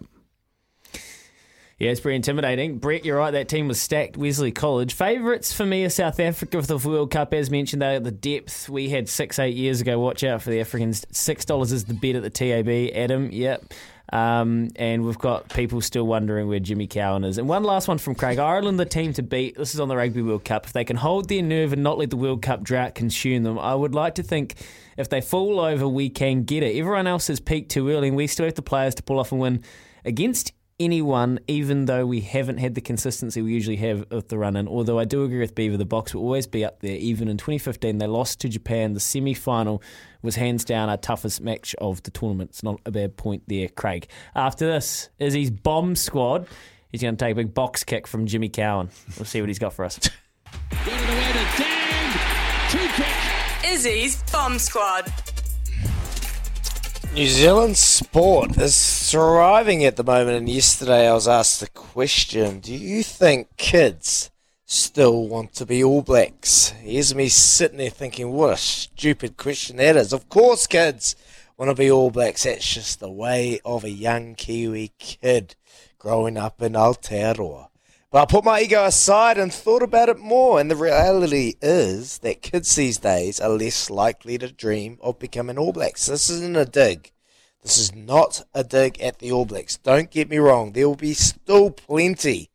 [1.81, 2.77] Yeah, it's pretty intimidating.
[2.77, 3.31] Brett, you're right.
[3.31, 4.15] That team was stacked.
[4.15, 7.81] Wesley College favourites for me are South Africa for the World Cup, as mentioned.
[7.81, 9.99] They at the depth we had six, eight years ago.
[9.99, 11.07] Watch out for the Africans.
[11.11, 12.95] Six dollars is the bet at the TAB.
[12.95, 13.73] Adam, yep.
[14.13, 17.39] Um, and we've got people still wondering where Jimmy Cowan is.
[17.39, 19.57] And one last one from Craig Ireland, the team to beat.
[19.57, 20.67] This is on the Rugby World Cup.
[20.67, 23.57] If they can hold their nerve and not let the World Cup drought consume them,
[23.57, 24.53] I would like to think
[24.97, 26.77] if they fall over, we can get it.
[26.77, 29.31] Everyone else has peaked too early, and we still have the players to pull off
[29.31, 29.63] and win
[30.05, 30.53] against
[30.83, 34.67] anyone, even though we haven't had the consistency we usually have with the run in.
[34.67, 36.95] Although I do agree with Beaver, the Boks will always be up there.
[36.95, 38.93] Even in 2015, they lost to Japan.
[38.93, 39.81] The semi final
[40.21, 42.51] was hands down our toughest match of the tournament.
[42.51, 44.07] It's not a bad point there, Craig.
[44.35, 46.47] After this is his bomb squad.
[46.91, 48.89] He's going to take a big box kick from Jimmy Cowan.
[49.17, 49.97] We'll see what he's got for us.
[53.65, 55.30] Izzy's Bomb Squad.
[57.13, 62.61] New Zealand sport is thriving at the moment, and yesterday I was asked the question
[62.61, 64.31] Do you think kids
[64.63, 66.69] still want to be All Blacks?
[66.69, 70.13] Here's me sitting there thinking, What a stupid question that is.
[70.13, 71.17] Of course, kids
[71.57, 72.43] want to be All Blacks.
[72.43, 75.55] That's just the way of a young Kiwi kid
[75.99, 77.70] growing up in Aotearoa.
[78.11, 82.17] But I put my ego aside and thought about it more, and the reality is
[82.17, 86.07] that kids these days are less likely to dream of becoming All Blacks.
[86.07, 87.13] This isn't a dig.
[87.63, 89.77] This is not a dig at the All Blacks.
[89.77, 92.49] Don't get me wrong, there will be still plenty.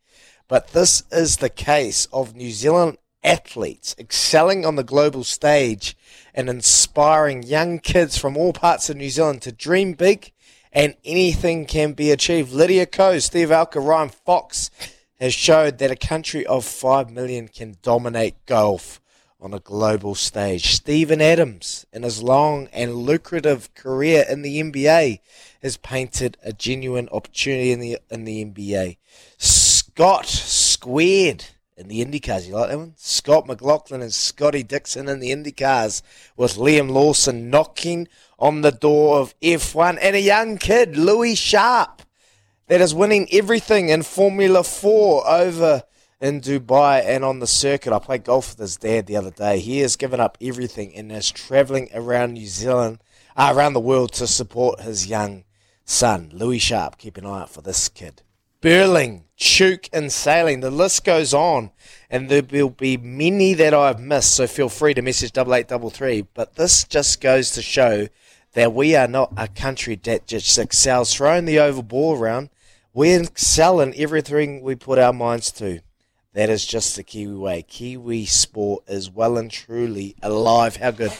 [0.47, 5.97] But this is the case of New Zealand athletes excelling on the global stage
[6.35, 10.33] and inspiring young kids from all parts of New Zealand to dream big
[10.71, 12.51] and anything can be achieved.
[12.51, 14.69] Lydia Ko, Steve Alker, Ryan Fox
[15.19, 19.01] has showed that a country of 5 million can dominate golf
[19.39, 20.73] on a global stage.
[20.73, 25.19] Steven Adams, in his long and lucrative career in the NBA,
[25.61, 28.97] has painted a genuine opportunity in the in the NBA.
[29.37, 31.45] Scott Squared
[31.75, 32.47] in the IndyCars.
[32.47, 32.93] You like that one?
[32.97, 36.01] Scott McLaughlin and Scotty Dixon in the IndyCars
[36.35, 38.07] with Liam Lawson knocking
[38.39, 42.01] on the door of F1 and a young kid, Louis Sharp,
[42.67, 45.83] that is winning everything in Formula 4 over
[46.19, 47.93] in Dubai and on the circuit.
[47.93, 49.59] I played golf with his dad the other day.
[49.59, 52.99] He has given up everything and is travelling around New Zealand,
[53.35, 55.45] uh, around the world to support his young
[55.85, 56.97] son, Louis Sharp.
[56.97, 58.21] Keep an eye out for this kid.
[58.59, 60.61] Burling, Tuke, and sailing.
[60.61, 61.69] The list goes on,
[62.09, 64.35] and there will be many that I've missed.
[64.35, 66.23] So feel free to message double eight double three.
[66.33, 68.07] But this just goes to show
[68.53, 72.49] that we are not a country that just excels throwing the oval ball around.
[72.97, 75.81] We excel in everything we put our minds to.
[76.33, 77.61] That is just the Kiwi way.
[77.61, 80.77] Kiwi sport is well and truly alive.
[80.77, 81.11] How good?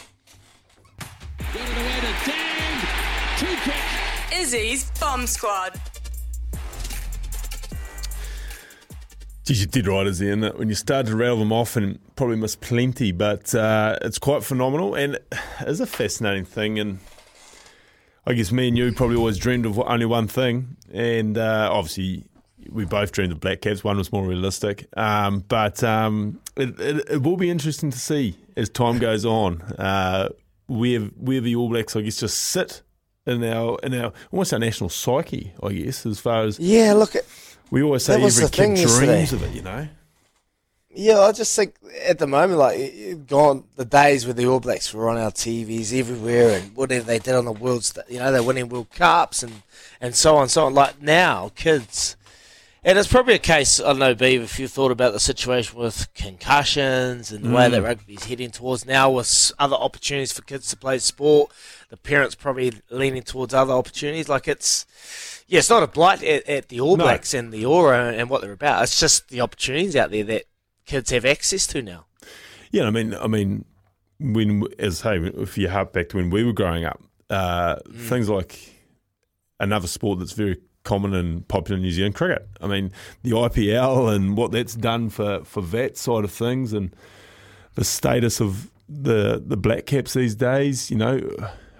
[4.34, 5.80] Izzy's Bomb Squad.
[9.44, 12.00] Geez, you did right, Izzy, in that when you started to rattle them off and
[12.16, 15.32] probably missed plenty, but uh, it's quite phenomenal and it
[15.64, 16.80] is a fascinating thing.
[16.80, 16.98] And
[18.28, 22.26] I guess me and you probably always dreamed of only one thing, and uh, obviously
[22.70, 23.82] we both dreamed of Black Caps.
[23.82, 28.36] One was more realistic, um, but um, it, it, it, will be interesting to see
[28.54, 30.28] as time goes on uh,
[30.66, 32.82] where where the All Blacks, I guess, just sit
[33.26, 36.92] in our in our almost our national psyche, I guess, as far as yeah.
[36.92, 37.24] Look, at,
[37.70, 39.22] we always say every kid dreams yesterday.
[39.22, 39.88] of it, you know.
[41.00, 41.76] Yeah, I just think
[42.06, 45.96] at the moment, like gone the days where the All Blacks were on our TVs
[45.96, 49.62] everywhere, and whatever they did on the world's, you know, they're winning World Cups and
[50.00, 50.74] and so on, so on.
[50.74, 52.16] Like now, kids,
[52.82, 53.78] and it's probably a case.
[53.78, 57.54] I don't know, Beav, if you thought about the situation with concussions and the mm.
[57.54, 61.52] way that rugby's heading towards now, with other opportunities for kids to play sport,
[61.90, 64.28] the parents probably leaning towards other opportunities.
[64.28, 64.84] Like it's
[65.46, 67.38] yeah, it's not a blight at, at the All Blacks no.
[67.38, 68.82] and the aura and what they're about.
[68.82, 70.46] It's just the opportunities out there that
[70.88, 72.06] kids have access to now.
[72.72, 73.64] Yeah, I mean, I mean,
[74.18, 77.00] when as hey, if you hark back to when we were growing up,
[77.30, 78.08] uh, mm.
[78.08, 78.74] things like
[79.60, 82.48] another sport that's very common and popular in New Zealand, cricket.
[82.60, 82.92] I mean,
[83.22, 86.94] the IPL and what that's done for for that side of things, and
[87.74, 90.90] the status of the the Black Caps these days.
[90.90, 91.30] You know,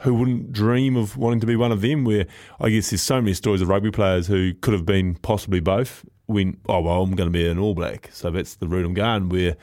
[0.00, 2.04] who wouldn't dream of wanting to be one of them?
[2.04, 2.26] Where
[2.60, 6.04] I guess there's so many stories of rugby players who could have been possibly both
[6.28, 8.10] when, oh, well, I'm going to be an All Black.
[8.12, 9.56] So that's the route I'm going, where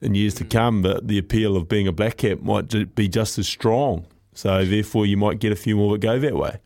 [0.00, 3.38] in years to come, the, the appeal of being a black cap might be just
[3.38, 4.06] as strong.
[4.34, 6.58] So therefore, you might get a few more that go that way.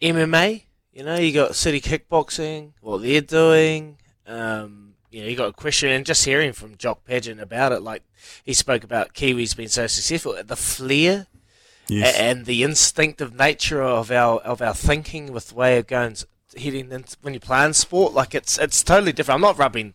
[0.00, 3.98] MMA, you know, you got city kickboxing, what they're doing.
[4.26, 7.82] Um, you know, you got a question, and just hearing from Jock Paget about it,
[7.82, 8.02] like
[8.44, 11.26] he spoke about Kiwis being so successful, the flair
[11.88, 12.16] yes.
[12.16, 16.14] and the instinctive nature of our of our thinking with the way of going
[16.56, 16.90] hitting
[17.22, 18.12] when you play in sport.
[18.12, 19.36] Like it's it's totally different.
[19.36, 19.94] I'm not rubbing.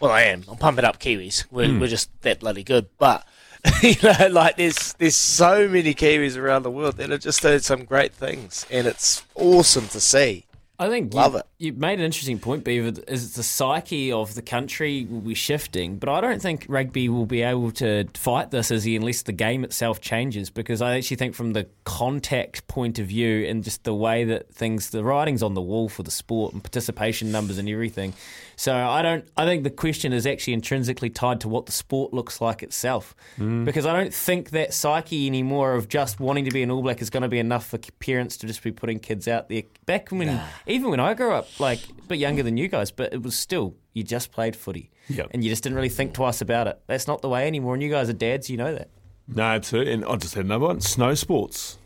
[0.00, 0.44] Well, I am.
[0.48, 1.44] I'm pumping up Kiwis.
[1.50, 1.80] We're mm.
[1.80, 2.88] we're just that bloody good.
[2.98, 3.26] But
[3.82, 7.60] you know, like there's there's so many Kiwis around the world that have just done
[7.60, 10.46] some great things, and it's awesome to see.
[10.80, 11.46] I think love you, it.
[11.58, 13.00] You made an interesting point, Beaver.
[13.08, 17.26] Is the psyche of the country will be shifting, but I don't think rugby will
[17.26, 20.50] be able to fight this as he unless the game itself changes.
[20.50, 24.54] Because I actually think, from the contact point of view, and just the way that
[24.54, 28.14] things, the writings on the wall for the sport and participation numbers and everything,
[28.58, 29.24] so I don't.
[29.36, 33.14] I think the question is actually intrinsically tied to what the sport looks like itself,
[33.38, 33.64] mm.
[33.64, 37.00] because I don't think that psyche anymore of just wanting to be an All Black
[37.00, 39.62] is going to be enough for parents to just be putting kids out there.
[39.86, 40.44] Back when, nah.
[40.66, 43.38] even when I grew up, like a bit younger than you guys, but it was
[43.38, 45.28] still you just played footy, yep.
[45.30, 46.80] and you just didn't really think twice about it.
[46.88, 48.90] That's not the way anymore, and you guys are dads, you know that.
[49.28, 49.92] No, absolutely.
[49.92, 51.78] And I just had another one: snow sports.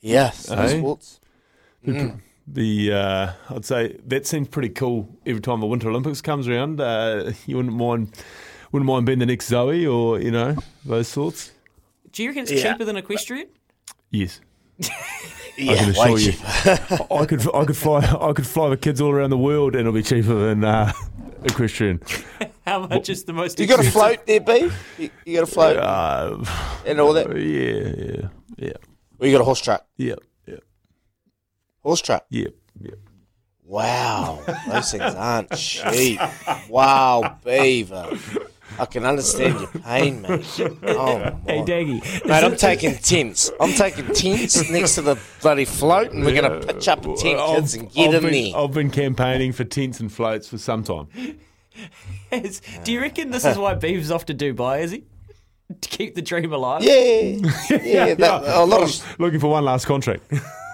[0.00, 0.78] Yeah, snow eh?
[0.78, 1.20] sports.
[1.86, 2.20] Mm
[2.52, 5.08] the uh, I'd say that seems pretty cool.
[5.26, 8.14] Every time the Winter Olympics comes around, uh, you wouldn't mind
[8.72, 11.52] wouldn't mind being the next Zoi or you know those sorts.
[12.12, 12.72] Do you reckon it's yeah.
[12.72, 13.48] cheaper than equestrian?
[14.10, 14.40] Yes.
[14.78, 14.88] yeah,
[15.72, 16.32] I can assure you,
[17.10, 19.80] I could I could fly I could fly the kids all around the world and
[19.80, 20.92] it'll be cheaper than uh,
[21.44, 22.00] equestrian.
[22.66, 23.58] How much well, is the most?
[23.58, 24.70] You got a float there, B?
[24.98, 26.44] You, you got a float uh,
[26.86, 27.34] and all that.
[27.34, 28.72] Yeah, yeah, yeah.
[29.18, 29.82] Well, you got a horse track.
[29.96, 30.16] Yeah.
[31.88, 32.26] Horse trap.
[32.28, 32.52] Yep.
[32.82, 32.98] Yep.
[33.64, 36.20] Wow, those things aren't cheap.
[36.68, 38.10] Wow, Beaver.
[38.78, 40.44] I can understand your pain, mate.
[40.82, 41.16] Oh,
[41.46, 42.26] hey, Daggy.
[42.26, 43.50] Mate, I'm taking tents.
[43.58, 47.16] I'm taking tents next to the bloody float, and we're going to pitch up a
[47.16, 48.60] tent, I've, kids, and get I've in been, there.
[48.62, 51.08] I've been campaigning for tents and floats for some time.
[52.84, 55.04] do you reckon this is why Beaver's off to Dubai, is he?
[55.80, 56.82] To keep the dream alive?
[56.82, 57.38] Yeah.
[57.82, 59.18] Yeah, that, a lot of...
[59.18, 60.30] Looking for one last contract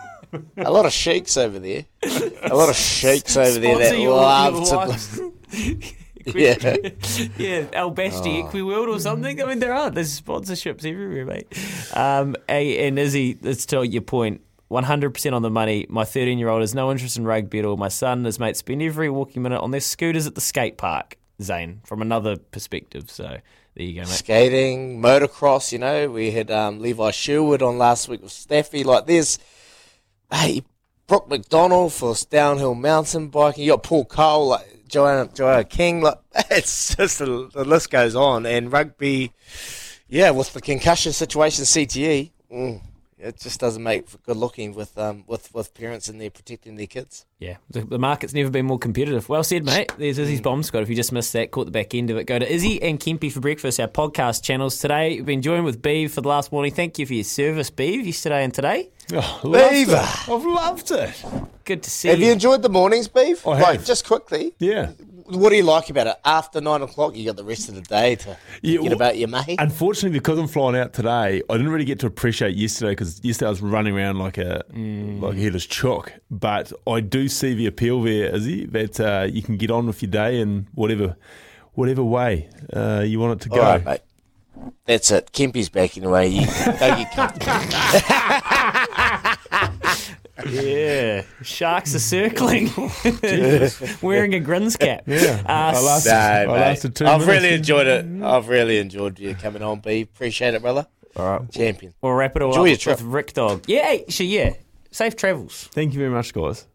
[0.57, 1.85] a lot of sheiks over there.
[2.43, 4.67] A lot of sheiks over there that love
[5.15, 5.33] to.
[6.27, 6.77] Yeah.
[7.37, 8.49] yeah, Al Basti Oh.
[8.49, 9.43] Equiworld or something.
[9.43, 11.47] I mean, there are there's sponsorships everywhere, mate.
[11.93, 14.41] Um, and Izzy, let's tell your point.
[14.71, 15.87] 100% on the money.
[15.89, 17.77] My 13 year old has no interest in rugby at all.
[17.77, 20.79] My son and his mates spend every walking minute on their scooters at the skate
[20.79, 23.11] park, Zane, from another perspective.
[23.11, 23.25] So
[23.75, 24.09] there you go, mate.
[24.09, 28.83] Skating, motocross, you know, we had um, Levi Sherwood on last week with Staffy.
[28.85, 29.39] Like, there's,
[30.35, 30.63] hey,
[31.07, 33.65] Brook Macdonald for downhill mountain biking.
[33.65, 36.03] You got Paul Coll, like Joanna, Joanna King.
[36.03, 36.19] Like,
[36.51, 38.47] it's just the, the list goes on.
[38.47, 39.33] And rugby,
[40.09, 42.81] yeah, with the concussion situation, CTE, mm,
[43.25, 46.77] it just doesn't make for good looking with um with, with parents in there protecting
[46.77, 47.25] their kids.
[47.39, 49.29] Yeah, the, the market's never been more competitive.
[49.29, 49.93] Well said, mate.
[49.99, 50.83] There's Izzy's Bomb Squad.
[50.85, 52.99] If you just missed that, caught the back end of it, go to Izzy and
[53.01, 54.79] Kempy for breakfast, our podcast channels.
[54.79, 56.73] Today, we've been joined with Beeve for the last morning.
[56.73, 58.91] Thank you for your service, Beeve, yesterday and today.
[59.13, 59.97] Oh, Beaver.
[59.97, 61.25] I've loved it.
[61.65, 62.27] Good to see Have you.
[62.27, 63.47] you enjoyed the mornings, Beef?
[63.47, 63.85] I Like, have.
[63.85, 64.55] just quickly.
[64.59, 64.93] Yeah.
[65.27, 66.17] What do you like about it?
[66.25, 69.17] After nine o'clock, you got the rest of the day to Yeah, get well, about
[69.17, 69.57] your mate.
[69.59, 73.47] Unfortunately, because I'm flying out today, I didn't really get to appreciate yesterday because yesterday
[73.47, 76.13] I was running around like a like a headless chook.
[76.31, 80.03] But I do see the appeal there, Izzy, that uh, you can get on with
[80.03, 81.17] your day in whatever
[81.73, 83.57] whatever way uh, you want it to go.
[83.57, 84.01] All right, mate.
[84.87, 85.33] That's it.
[85.33, 86.29] Kempy's backing away.
[86.29, 87.53] You go get comfortable.
[90.49, 92.71] Yeah, sharks are circling,
[94.03, 95.03] wearing a grins cap.
[95.07, 96.53] Yeah, uh, I lasted, No, I mate.
[96.61, 97.43] lasted two I've minutes.
[97.43, 98.23] really enjoyed it.
[98.23, 100.03] I've really enjoyed you coming on, B.
[100.03, 100.87] Appreciate it, brother.
[101.17, 101.51] All right.
[101.51, 101.95] Champion.
[102.03, 102.99] We'll wrap it all Enjoy up your with, trip.
[102.99, 103.65] with Rick Dog.
[103.69, 104.55] Yeah, actually, yeah.
[104.91, 105.69] Safe travels.
[105.73, 106.67] Thank you very much, guys.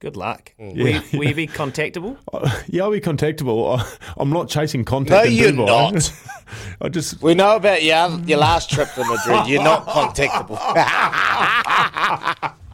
[0.00, 0.52] Good luck.
[0.60, 0.76] Mm.
[0.76, 2.18] Will, you, will you be contactable?
[2.68, 3.78] Yeah, I'll be contactable.
[3.78, 3.84] I-
[4.18, 5.24] I'm not chasing contact.
[5.26, 5.92] No, you're Dubai.
[5.92, 6.12] not.
[6.82, 9.46] I just We know about your your last trip to Madrid.
[9.46, 10.58] You're not contactable.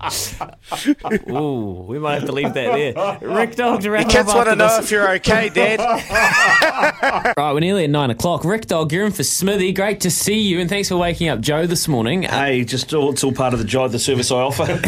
[1.31, 3.19] Ooh, we might have to leave that there.
[3.31, 4.85] Rick Dog to wrap Your up kids want to know this.
[4.87, 5.81] if you're okay, Dad.
[7.37, 8.45] Right, we're nearly at nine o'clock.
[8.45, 9.73] Rick Dog, you're in for Smithy.
[9.73, 12.27] Great to see you, and thanks for waking up Joe this morning.
[12.27, 14.63] Uh, Hey, just all, it's all part of the job, the service I offer.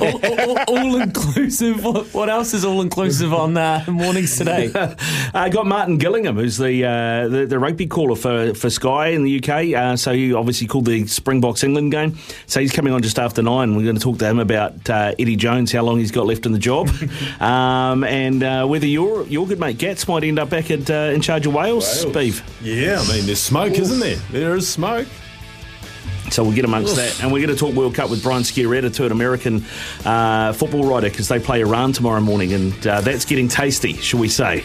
[0.00, 1.82] all, all, all inclusive.
[1.84, 4.70] What, what else is all inclusive on uh, mornings today?
[5.34, 9.24] I got Martin Gillingham, who's the, uh, the the rugby caller for, for Sky in
[9.24, 9.74] the UK.
[9.74, 12.18] Uh, so he obviously called the Springboks England game.
[12.46, 13.74] So he's coming on just after nine.
[13.76, 16.44] We're going to talk to him about uh, Eddie Jones, how long he's got left
[16.44, 16.90] in the job,
[17.40, 21.12] um, and uh, whether your your good mate Gats might end up back at uh,
[21.14, 22.14] in charge of Wales, Wales.
[22.14, 22.58] Beef.
[22.62, 24.16] Yeah, I mean, there's smoke, isn't there?
[24.30, 25.06] There is smoke.
[26.30, 26.96] So we'll get amongst Oof.
[26.96, 27.22] that.
[27.22, 29.64] And we're going to talk World Cup with Brian Sciaretta, to an American
[30.04, 34.18] uh, football writer, because they play Iran tomorrow morning, and uh, that's getting tasty, shall
[34.18, 34.64] we say.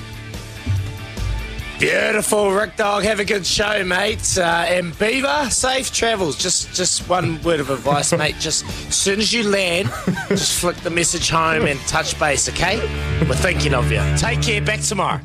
[1.79, 3.03] Beautiful, Rick Dog.
[3.03, 4.35] Have a good show, mate.
[4.35, 6.35] Uh, and Beaver, safe travels.
[6.35, 8.35] Just, just one word of advice, mate.
[8.39, 9.89] Just as soon as you land,
[10.29, 12.49] just flick the message home and touch base.
[12.49, 12.79] Okay?
[13.27, 14.01] We're thinking of you.
[14.17, 14.59] Take care.
[14.61, 15.21] Back tomorrow.